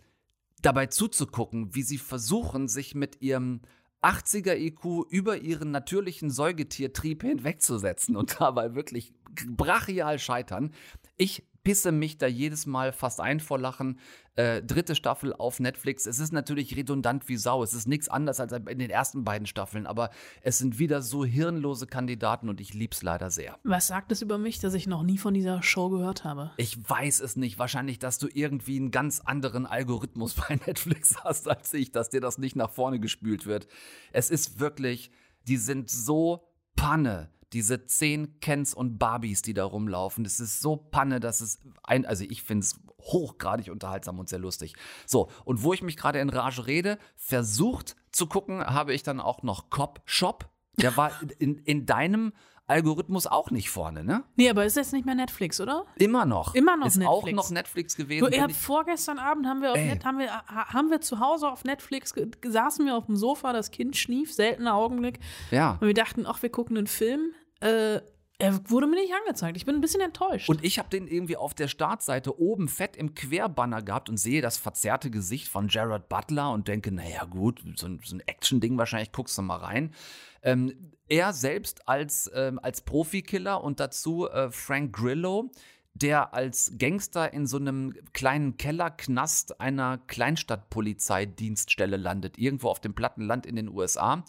dabei 0.64 0.86
zuzugucken, 0.86 1.74
wie 1.74 1.82
sie 1.82 1.98
versuchen, 1.98 2.68
sich 2.68 2.94
mit 2.94 3.20
ihrem 3.20 3.60
80er 4.02 4.56
IQ 4.56 5.06
über 5.08 5.38
ihren 5.38 5.70
natürlichen 5.70 6.30
Säugetiertrieb 6.30 7.22
hinwegzusetzen 7.22 8.16
und 8.16 8.40
dabei 8.40 8.74
wirklich 8.74 9.12
brachial 9.46 10.18
scheitern. 10.18 10.72
Ich 11.16 11.44
pisse 11.64 11.90
mich 11.90 12.18
da 12.18 12.26
jedes 12.26 12.66
Mal 12.66 12.92
fast 12.92 13.20
ein 13.20 13.40
vor 13.40 13.58
Lachen. 13.58 13.98
Äh, 14.36 14.62
dritte 14.62 14.94
Staffel 14.94 15.32
auf 15.32 15.60
Netflix. 15.60 16.06
Es 16.06 16.18
ist 16.18 16.32
natürlich 16.32 16.76
redundant 16.76 17.28
wie 17.28 17.36
Sau. 17.36 17.62
Es 17.62 17.72
ist 17.72 17.86
nichts 17.86 18.08
anderes 18.08 18.40
als 18.40 18.52
in 18.52 18.78
den 18.78 18.90
ersten 18.90 19.24
beiden 19.24 19.46
Staffeln, 19.46 19.86
aber 19.86 20.10
es 20.42 20.58
sind 20.58 20.78
wieder 20.78 21.02
so 21.02 21.24
hirnlose 21.24 21.86
Kandidaten 21.86 22.48
und 22.48 22.60
ich 22.60 22.74
lieb's 22.74 23.02
leider 23.02 23.30
sehr. 23.30 23.56
Was 23.62 23.86
sagt 23.86 24.12
es 24.12 24.22
über 24.22 24.36
mich, 24.36 24.58
dass 24.58 24.74
ich 24.74 24.86
noch 24.86 25.04
nie 25.04 25.18
von 25.18 25.34
dieser 25.34 25.62
Show 25.62 25.88
gehört 25.88 26.24
habe? 26.24 26.50
Ich 26.56 26.78
weiß 26.88 27.20
es 27.20 27.36
nicht. 27.36 27.58
Wahrscheinlich, 27.58 27.98
dass 28.00 28.18
du 28.18 28.28
irgendwie 28.32 28.76
einen 28.76 28.90
ganz 28.90 29.20
anderen 29.20 29.66
Algorithmus 29.66 30.34
bei 30.48 30.56
Netflix 30.66 31.16
hast 31.22 31.48
als 31.48 31.72
ich, 31.72 31.92
dass 31.92 32.10
dir 32.10 32.20
das 32.20 32.38
nicht 32.38 32.56
nach 32.56 32.70
vorne 32.70 33.00
gespült 33.00 33.46
wird. 33.46 33.68
Es 34.12 34.30
ist 34.30 34.58
wirklich, 34.58 35.10
die 35.46 35.56
sind 35.56 35.90
so 35.90 36.48
Panne 36.74 37.30
diese 37.54 37.86
zehn 37.86 38.38
Kens 38.40 38.74
und 38.74 38.98
Barbies, 38.98 39.40
die 39.42 39.54
da 39.54 39.64
rumlaufen. 39.64 40.24
Das 40.24 40.40
ist 40.40 40.60
so 40.60 40.76
Panne, 40.76 41.20
dass 41.20 41.40
es 41.40 41.60
ein, 41.84 42.04
also 42.04 42.24
ich 42.24 42.42
finde 42.42 42.64
es 42.64 42.78
hochgradig 43.00 43.70
unterhaltsam 43.70 44.18
und 44.18 44.28
sehr 44.28 44.38
lustig. 44.38 44.74
So, 45.06 45.30
und 45.44 45.62
wo 45.62 45.72
ich 45.72 45.82
mich 45.82 45.96
gerade 45.96 46.18
in 46.18 46.28
Rage 46.30 46.66
rede, 46.66 46.98
versucht 47.16 47.96
zu 48.12 48.26
gucken, 48.26 48.64
habe 48.64 48.92
ich 48.94 49.02
dann 49.02 49.20
auch 49.20 49.42
noch 49.42 49.70
Cop 49.70 50.02
Shop. 50.04 50.50
Der 50.78 50.96
war 50.96 51.12
in, 51.38 51.56
in 51.58 51.86
deinem 51.86 52.32
Algorithmus 52.66 53.26
auch 53.26 53.50
nicht 53.50 53.68
vorne, 53.68 54.04
ne? 54.04 54.24
Nee, 54.36 54.48
aber 54.48 54.64
ist 54.64 54.76
jetzt 54.76 54.94
nicht 54.94 55.04
mehr 55.04 55.14
Netflix, 55.14 55.60
oder? 55.60 55.84
Immer 55.96 56.24
noch. 56.24 56.54
Immer 56.54 56.78
noch 56.78 56.86
ist 56.86 56.96
Netflix. 56.96 57.10
auch 57.10 57.26
noch 57.30 57.50
Netflix 57.50 57.94
gewesen. 57.94 58.24
Du, 58.24 58.34
ihr 58.34 58.42
habt 58.42 58.52
vorgestern 58.54 59.18
Abend 59.18 59.46
haben 59.46 59.60
wir, 59.60 59.72
auf. 59.72 59.76
Net, 59.76 60.02
haben, 60.06 60.18
wir, 60.18 60.32
ha- 60.32 60.72
haben 60.72 60.88
wir 60.90 61.02
zu 61.02 61.20
Hause 61.20 61.50
auf 61.50 61.64
Netflix, 61.64 62.14
saßen 62.42 62.86
wir 62.86 62.96
auf 62.96 63.04
dem 63.04 63.16
Sofa, 63.16 63.52
das 63.52 63.70
Kind 63.70 63.98
schlief, 63.98 64.32
seltener 64.32 64.74
Augenblick. 64.74 65.18
Ja. 65.50 65.72
Und 65.78 65.88
wir 65.88 65.92
dachten, 65.92 66.24
ach, 66.26 66.40
wir 66.40 66.48
gucken 66.48 66.78
einen 66.78 66.86
Film. 66.86 67.32
Äh, 67.60 68.00
er 68.38 68.68
wurde 68.68 68.86
mir 68.86 68.96
nicht 68.96 69.12
angezeigt. 69.14 69.56
Ich 69.56 69.64
bin 69.64 69.76
ein 69.76 69.80
bisschen 69.80 70.00
enttäuscht. 70.00 70.48
Und 70.48 70.64
ich 70.64 70.78
habe 70.78 70.88
den 70.88 71.06
irgendwie 71.06 71.36
auf 71.36 71.54
der 71.54 71.68
Startseite 71.68 72.38
oben 72.38 72.68
fett 72.68 72.96
im 72.96 73.14
Querbanner 73.14 73.80
gehabt 73.80 74.08
und 74.08 74.16
sehe 74.16 74.42
das 74.42 74.56
verzerrte 74.56 75.10
Gesicht 75.10 75.48
von 75.48 75.68
Jared 75.68 76.08
Butler 76.08 76.50
und 76.50 76.66
denke, 76.66 76.90
naja 76.90 77.24
gut, 77.24 77.62
so 77.76 77.86
ein, 77.86 78.00
so 78.02 78.16
ein 78.16 78.20
Action-Ding 78.26 78.76
wahrscheinlich, 78.76 79.12
guckst 79.12 79.38
du 79.38 79.42
mal 79.42 79.56
rein. 79.56 79.94
Ähm, 80.42 80.92
er 81.08 81.32
selbst 81.32 81.88
als, 81.88 82.30
ähm, 82.34 82.58
als 82.60 82.80
Profikiller 82.80 83.62
und 83.62 83.78
dazu 83.78 84.28
äh, 84.28 84.50
Frank 84.50 84.94
Grillo, 84.94 85.50
der 85.94 86.34
als 86.34 86.72
Gangster 86.76 87.32
in 87.32 87.46
so 87.46 87.56
einem 87.56 87.94
kleinen 88.12 88.56
Kellerknast 88.56 89.60
einer 89.60 89.98
Kleinstadtpolizeidienststelle 90.08 91.96
landet, 91.96 92.36
irgendwo 92.36 92.68
auf 92.68 92.80
dem 92.80 92.94
platten 92.94 93.22
Land 93.22 93.46
in 93.46 93.54
den 93.54 93.68
USA. 93.68 94.24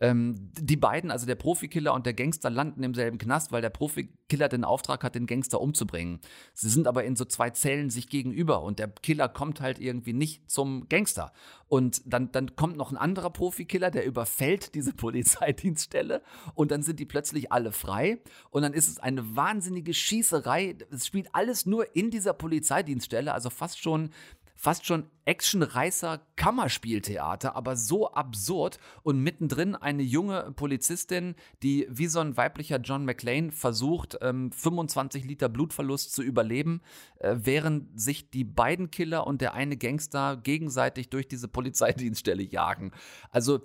Ähm, 0.00 0.50
die 0.58 0.76
beiden, 0.76 1.10
also 1.10 1.26
der 1.26 1.36
Profikiller 1.36 1.94
und 1.94 2.06
der 2.06 2.14
Gangster, 2.14 2.50
landen 2.50 2.82
im 2.82 2.94
selben 2.94 3.18
Knast, 3.18 3.52
weil 3.52 3.62
der 3.62 3.70
Profikiller 3.70 4.48
den 4.48 4.64
Auftrag 4.64 5.02
hat, 5.02 5.14
den 5.14 5.26
Gangster 5.26 5.60
umzubringen. 5.60 6.20
Sie 6.54 6.68
sind 6.68 6.86
aber 6.86 7.04
in 7.04 7.16
so 7.16 7.24
zwei 7.24 7.50
Zellen 7.50 7.90
sich 7.90 8.08
gegenüber 8.08 8.62
und 8.62 8.78
der 8.78 8.88
Killer 8.88 9.28
kommt 9.28 9.60
halt 9.60 9.78
irgendwie 9.78 10.12
nicht 10.12 10.50
zum 10.50 10.88
Gangster. 10.88 11.32
Und 11.68 12.02
dann, 12.04 12.30
dann 12.30 12.54
kommt 12.56 12.76
noch 12.76 12.90
ein 12.92 12.96
anderer 12.96 13.30
Profikiller, 13.30 13.90
der 13.90 14.04
überfällt 14.04 14.74
diese 14.74 14.92
Polizeidienststelle 14.94 16.22
und 16.54 16.70
dann 16.70 16.82
sind 16.82 17.00
die 17.00 17.06
plötzlich 17.06 17.50
alle 17.52 17.72
frei 17.72 18.18
und 18.50 18.62
dann 18.62 18.72
ist 18.72 18.88
es 18.88 18.98
eine 18.98 19.36
wahnsinnige 19.36 19.94
Schießerei. 19.94 20.76
Es 20.90 21.06
spielt 21.06 21.34
alles 21.34 21.66
nur 21.66 21.96
in 21.96 22.10
dieser 22.10 22.34
Polizeidienststelle, 22.34 23.32
also 23.32 23.50
fast 23.50 23.80
schon 23.80 24.10
fast 24.56 24.86
schon 24.86 25.10
Actionreißer 25.24 26.20
Kammerspieltheater, 26.36 27.56
aber 27.56 27.76
so 27.76 28.12
absurd 28.12 28.78
und 29.02 29.20
mittendrin 29.20 29.74
eine 29.74 30.02
junge 30.02 30.52
Polizistin, 30.56 31.34
die 31.62 31.86
wie 31.90 32.06
so 32.06 32.20
ein 32.20 32.36
weiblicher 32.36 32.78
John 32.78 33.04
McClane 33.04 33.52
versucht, 33.52 34.18
ähm, 34.22 34.50
25 34.52 35.24
Liter 35.24 35.48
Blutverlust 35.48 36.12
zu 36.12 36.22
überleben, 36.22 36.80
äh, 37.18 37.36
während 37.38 38.00
sich 38.00 38.30
die 38.30 38.44
beiden 38.44 38.90
Killer 38.90 39.26
und 39.26 39.40
der 39.40 39.54
eine 39.54 39.76
Gangster 39.76 40.36
gegenseitig 40.36 41.10
durch 41.10 41.28
diese 41.28 41.48
Polizeidienststelle 41.48 42.42
jagen. 42.42 42.92
Also 43.30 43.60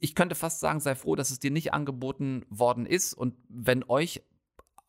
ich 0.00 0.14
könnte 0.14 0.34
fast 0.34 0.60
sagen, 0.60 0.80
sei 0.80 0.94
froh, 0.94 1.16
dass 1.16 1.30
es 1.30 1.38
dir 1.38 1.50
nicht 1.50 1.72
angeboten 1.72 2.44
worden 2.50 2.84
ist. 2.86 3.14
Und 3.14 3.34
wenn 3.48 3.84
euch 3.84 4.22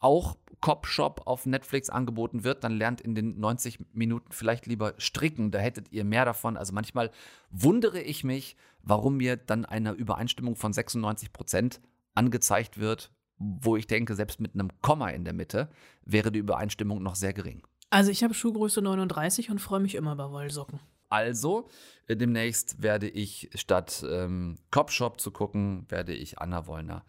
auch 0.05 0.37
Cop 0.61 0.85
Shop 0.85 1.23
auf 1.25 1.45
Netflix 1.45 1.89
angeboten 1.89 2.43
wird, 2.43 2.63
dann 2.63 2.77
lernt 2.77 3.01
in 3.01 3.15
den 3.15 3.39
90 3.39 3.79
Minuten 3.93 4.31
vielleicht 4.31 4.67
lieber 4.67 4.93
stricken. 4.97 5.51
Da 5.51 5.59
hättet 5.59 5.91
ihr 5.91 6.05
mehr 6.05 6.25
davon. 6.25 6.57
Also 6.57 6.73
manchmal 6.73 7.11
wundere 7.49 7.99
ich 8.01 8.23
mich, 8.23 8.55
warum 8.81 9.17
mir 9.17 9.35
dann 9.35 9.65
eine 9.65 9.91
Übereinstimmung 9.91 10.55
von 10.55 10.73
96 10.73 11.33
Prozent 11.33 11.81
angezeigt 12.13 12.79
wird, 12.79 13.11
wo 13.37 13.75
ich 13.75 13.87
denke, 13.87 14.15
selbst 14.15 14.39
mit 14.39 14.53
einem 14.53 14.69
Komma 14.81 15.09
in 15.09 15.25
der 15.25 15.33
Mitte 15.33 15.69
wäre 16.05 16.31
die 16.31 16.39
Übereinstimmung 16.39 17.01
noch 17.03 17.15
sehr 17.15 17.33
gering. 17.33 17.63
Also 17.89 18.11
ich 18.11 18.23
habe 18.23 18.33
Schuhgröße 18.33 18.81
39 18.81 19.49
und 19.49 19.59
freue 19.59 19.79
mich 19.79 19.95
immer 19.95 20.13
über 20.13 20.31
Wollsocken. 20.31 20.79
Also, 21.09 21.67
äh, 22.07 22.15
demnächst 22.15 22.81
werde 22.81 23.07
ich 23.07 23.49
statt 23.55 24.05
ähm, 24.09 24.57
Cop 24.71 24.91
Shop 24.91 25.19
zu 25.19 25.31
gucken, 25.31 25.85
werde 25.89 26.13
ich 26.13 26.39
Anna 26.39 26.67
Wollner 26.67 27.05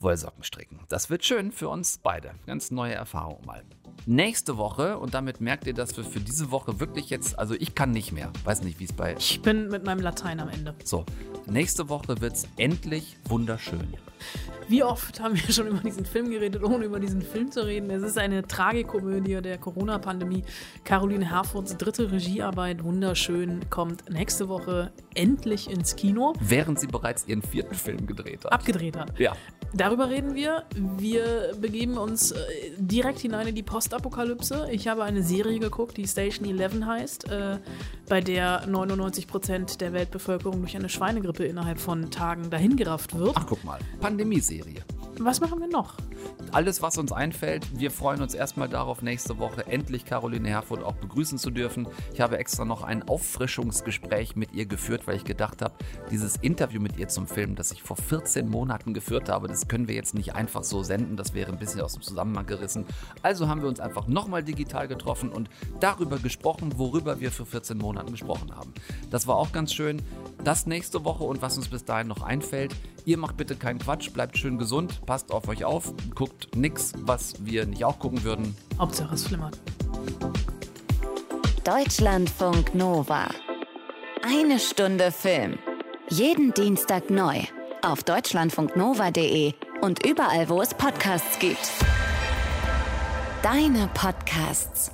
Wollsocken 0.00 0.42
stricken. 0.44 0.80
Das 0.88 1.10
wird 1.10 1.24
schön 1.24 1.52
für 1.52 1.68
uns 1.68 1.98
beide. 1.98 2.32
Ganz 2.46 2.70
neue 2.70 2.94
Erfahrung 2.94 3.44
mal. 3.46 3.62
Nächste 4.06 4.58
Woche, 4.58 4.98
und 4.98 5.14
damit 5.14 5.40
merkt 5.40 5.66
ihr, 5.66 5.72
dass 5.72 5.96
wir 5.96 6.04
für 6.04 6.20
diese 6.20 6.50
Woche 6.50 6.78
wirklich 6.78 7.08
jetzt, 7.08 7.38
also 7.38 7.54
ich 7.54 7.74
kann 7.74 7.90
nicht 7.90 8.12
mehr. 8.12 8.30
Weiß 8.44 8.62
nicht, 8.62 8.78
wie 8.78 8.84
es 8.84 8.92
bei. 8.92 9.14
Ich 9.18 9.40
bin 9.40 9.68
mit 9.68 9.84
meinem 9.84 10.00
Latein 10.00 10.40
am 10.40 10.48
Ende. 10.48 10.74
So, 10.84 11.06
nächste 11.46 11.88
Woche 11.88 12.20
wird 12.20 12.34
es 12.34 12.46
endlich 12.56 13.16
wunderschön. 13.24 13.96
Wie 14.66 14.82
oft 14.82 15.20
haben 15.20 15.34
wir 15.34 15.52
schon 15.52 15.66
über 15.66 15.80
diesen 15.80 16.06
Film 16.06 16.30
geredet, 16.30 16.62
ohne 16.62 16.86
über 16.86 16.98
diesen 16.98 17.20
Film 17.20 17.50
zu 17.50 17.66
reden? 17.66 17.90
Es 17.90 18.02
ist 18.02 18.16
eine 18.16 18.46
Tragikomödie 18.46 19.42
der 19.42 19.58
Corona-Pandemie. 19.58 20.42
Caroline 20.84 21.30
Herfords 21.30 21.76
dritte 21.76 22.10
Regiearbeit, 22.10 22.82
wunderschön, 22.82 23.68
kommt 23.68 24.08
nächste 24.10 24.48
Woche 24.48 24.90
endlich 25.14 25.70
ins 25.70 25.96
Kino. 25.96 26.32
Während 26.40 26.80
sie 26.80 26.86
bereits 26.86 27.26
ihren 27.28 27.42
vierten 27.42 27.74
Film 27.74 28.06
gedreht 28.06 28.44
hat. 28.44 28.52
Abgedreht 28.52 28.96
hat. 28.96 29.18
Ja. 29.18 29.34
Darüber 29.76 30.08
reden 30.08 30.34
wir. 30.34 30.62
Wir 30.76 31.52
begeben 31.60 31.98
uns 31.98 32.30
äh, 32.30 32.36
direkt 32.78 33.18
hinein 33.18 33.48
in 33.48 33.54
die 33.56 33.64
Postapokalypse. 33.64 34.68
Ich 34.70 34.86
habe 34.86 35.02
eine 35.02 35.22
Serie 35.22 35.58
geguckt, 35.58 35.96
die 35.96 36.06
Station 36.06 36.48
11 36.48 36.84
heißt, 36.84 37.30
äh, 37.30 37.58
bei 38.08 38.20
der 38.20 38.66
99 38.66 39.26
Prozent 39.26 39.80
der 39.80 39.92
Weltbevölkerung 39.92 40.60
durch 40.60 40.76
eine 40.76 40.88
Schweinegrippe 40.88 41.44
innerhalb 41.44 41.80
von 41.80 42.10
Tagen 42.12 42.50
dahingerafft 42.50 43.18
wird. 43.18 43.32
Ach, 43.34 43.46
guck 43.48 43.64
mal. 43.64 43.80
Pandemieserie. 44.00 44.53
Was 45.18 45.40
machen 45.40 45.60
wir 45.60 45.68
noch? 45.68 45.94
Alles, 46.50 46.82
was 46.82 46.98
uns 46.98 47.12
einfällt. 47.12 47.78
Wir 47.78 47.90
freuen 47.90 48.20
uns 48.20 48.34
erstmal 48.34 48.68
darauf, 48.68 49.00
nächste 49.00 49.38
Woche 49.38 49.66
endlich 49.66 50.04
Caroline 50.04 50.48
Herfurth 50.48 50.82
auch 50.82 50.94
begrüßen 50.94 51.38
zu 51.38 51.50
dürfen. 51.50 51.86
Ich 52.12 52.20
habe 52.20 52.38
extra 52.38 52.64
noch 52.64 52.82
ein 52.82 53.08
Auffrischungsgespräch 53.08 54.34
mit 54.34 54.52
ihr 54.52 54.66
geführt, 54.66 55.06
weil 55.06 55.16
ich 55.16 55.24
gedacht 55.24 55.62
habe, 55.62 55.74
dieses 56.10 56.36
Interview 56.36 56.80
mit 56.80 56.96
ihr 56.96 57.08
zum 57.08 57.26
Film, 57.26 57.54
das 57.54 57.70
ich 57.70 57.82
vor 57.82 57.96
14 57.96 58.48
Monaten 58.48 58.92
geführt 58.92 59.28
habe, 59.28 59.46
das 59.48 59.68
können 59.68 59.88
wir 59.88 59.94
jetzt 59.94 60.14
nicht 60.14 60.34
einfach 60.34 60.64
so 60.64 60.82
senden. 60.82 61.16
Das 61.16 61.32
wäre 61.34 61.52
ein 61.52 61.58
bisschen 61.58 61.80
aus 61.80 61.94
dem 61.94 62.02
Zusammenhang 62.02 62.46
gerissen. 62.46 62.84
Also 63.22 63.48
haben 63.48 63.62
wir 63.62 63.68
uns 63.68 63.80
einfach 63.80 64.08
nochmal 64.08 64.42
digital 64.42 64.88
getroffen 64.88 65.30
und 65.30 65.48
darüber 65.80 66.18
gesprochen, 66.18 66.72
worüber 66.76 67.20
wir 67.20 67.30
für 67.30 67.46
14 67.46 67.78
Monaten 67.78 68.10
gesprochen 68.12 68.54
haben. 68.54 68.72
Das 69.10 69.26
war 69.26 69.36
auch 69.36 69.52
ganz 69.52 69.72
schön. 69.72 70.02
Das 70.42 70.66
nächste 70.66 71.04
Woche 71.04 71.24
und 71.24 71.40
was 71.40 71.56
uns 71.56 71.68
bis 71.68 71.84
dahin 71.84 72.08
noch 72.08 72.22
einfällt. 72.22 72.74
Ihr 73.06 73.18
macht 73.18 73.36
bitte 73.36 73.54
keinen 73.54 73.78
Quatsch, 73.78 74.10
bleibt 74.12 74.38
schön 74.38 74.56
gesund, 74.56 75.04
passt 75.04 75.30
auf 75.30 75.48
euch 75.48 75.64
auf, 75.64 75.92
guckt 76.14 76.56
nichts, 76.56 76.92
was 77.00 77.44
wir 77.44 77.66
nicht 77.66 77.84
auch 77.84 77.98
gucken 77.98 78.24
würden. 78.24 78.56
Hauptsache 78.78 79.14
es 79.14 79.26
flimmert. 79.26 79.58
Deutschlandfunk 81.64 82.74
Nova. 82.74 83.28
Eine 84.22 84.58
Stunde 84.58 85.12
Film. 85.12 85.58
Jeden 86.08 86.54
Dienstag 86.54 87.10
neu. 87.10 87.40
Auf 87.82 88.02
deutschlandfunknova.de 88.02 89.52
und 89.82 90.06
überall, 90.06 90.48
wo 90.48 90.62
es 90.62 90.72
Podcasts 90.72 91.38
gibt. 91.38 91.70
Deine 93.42 93.88
Podcasts. 93.92 94.93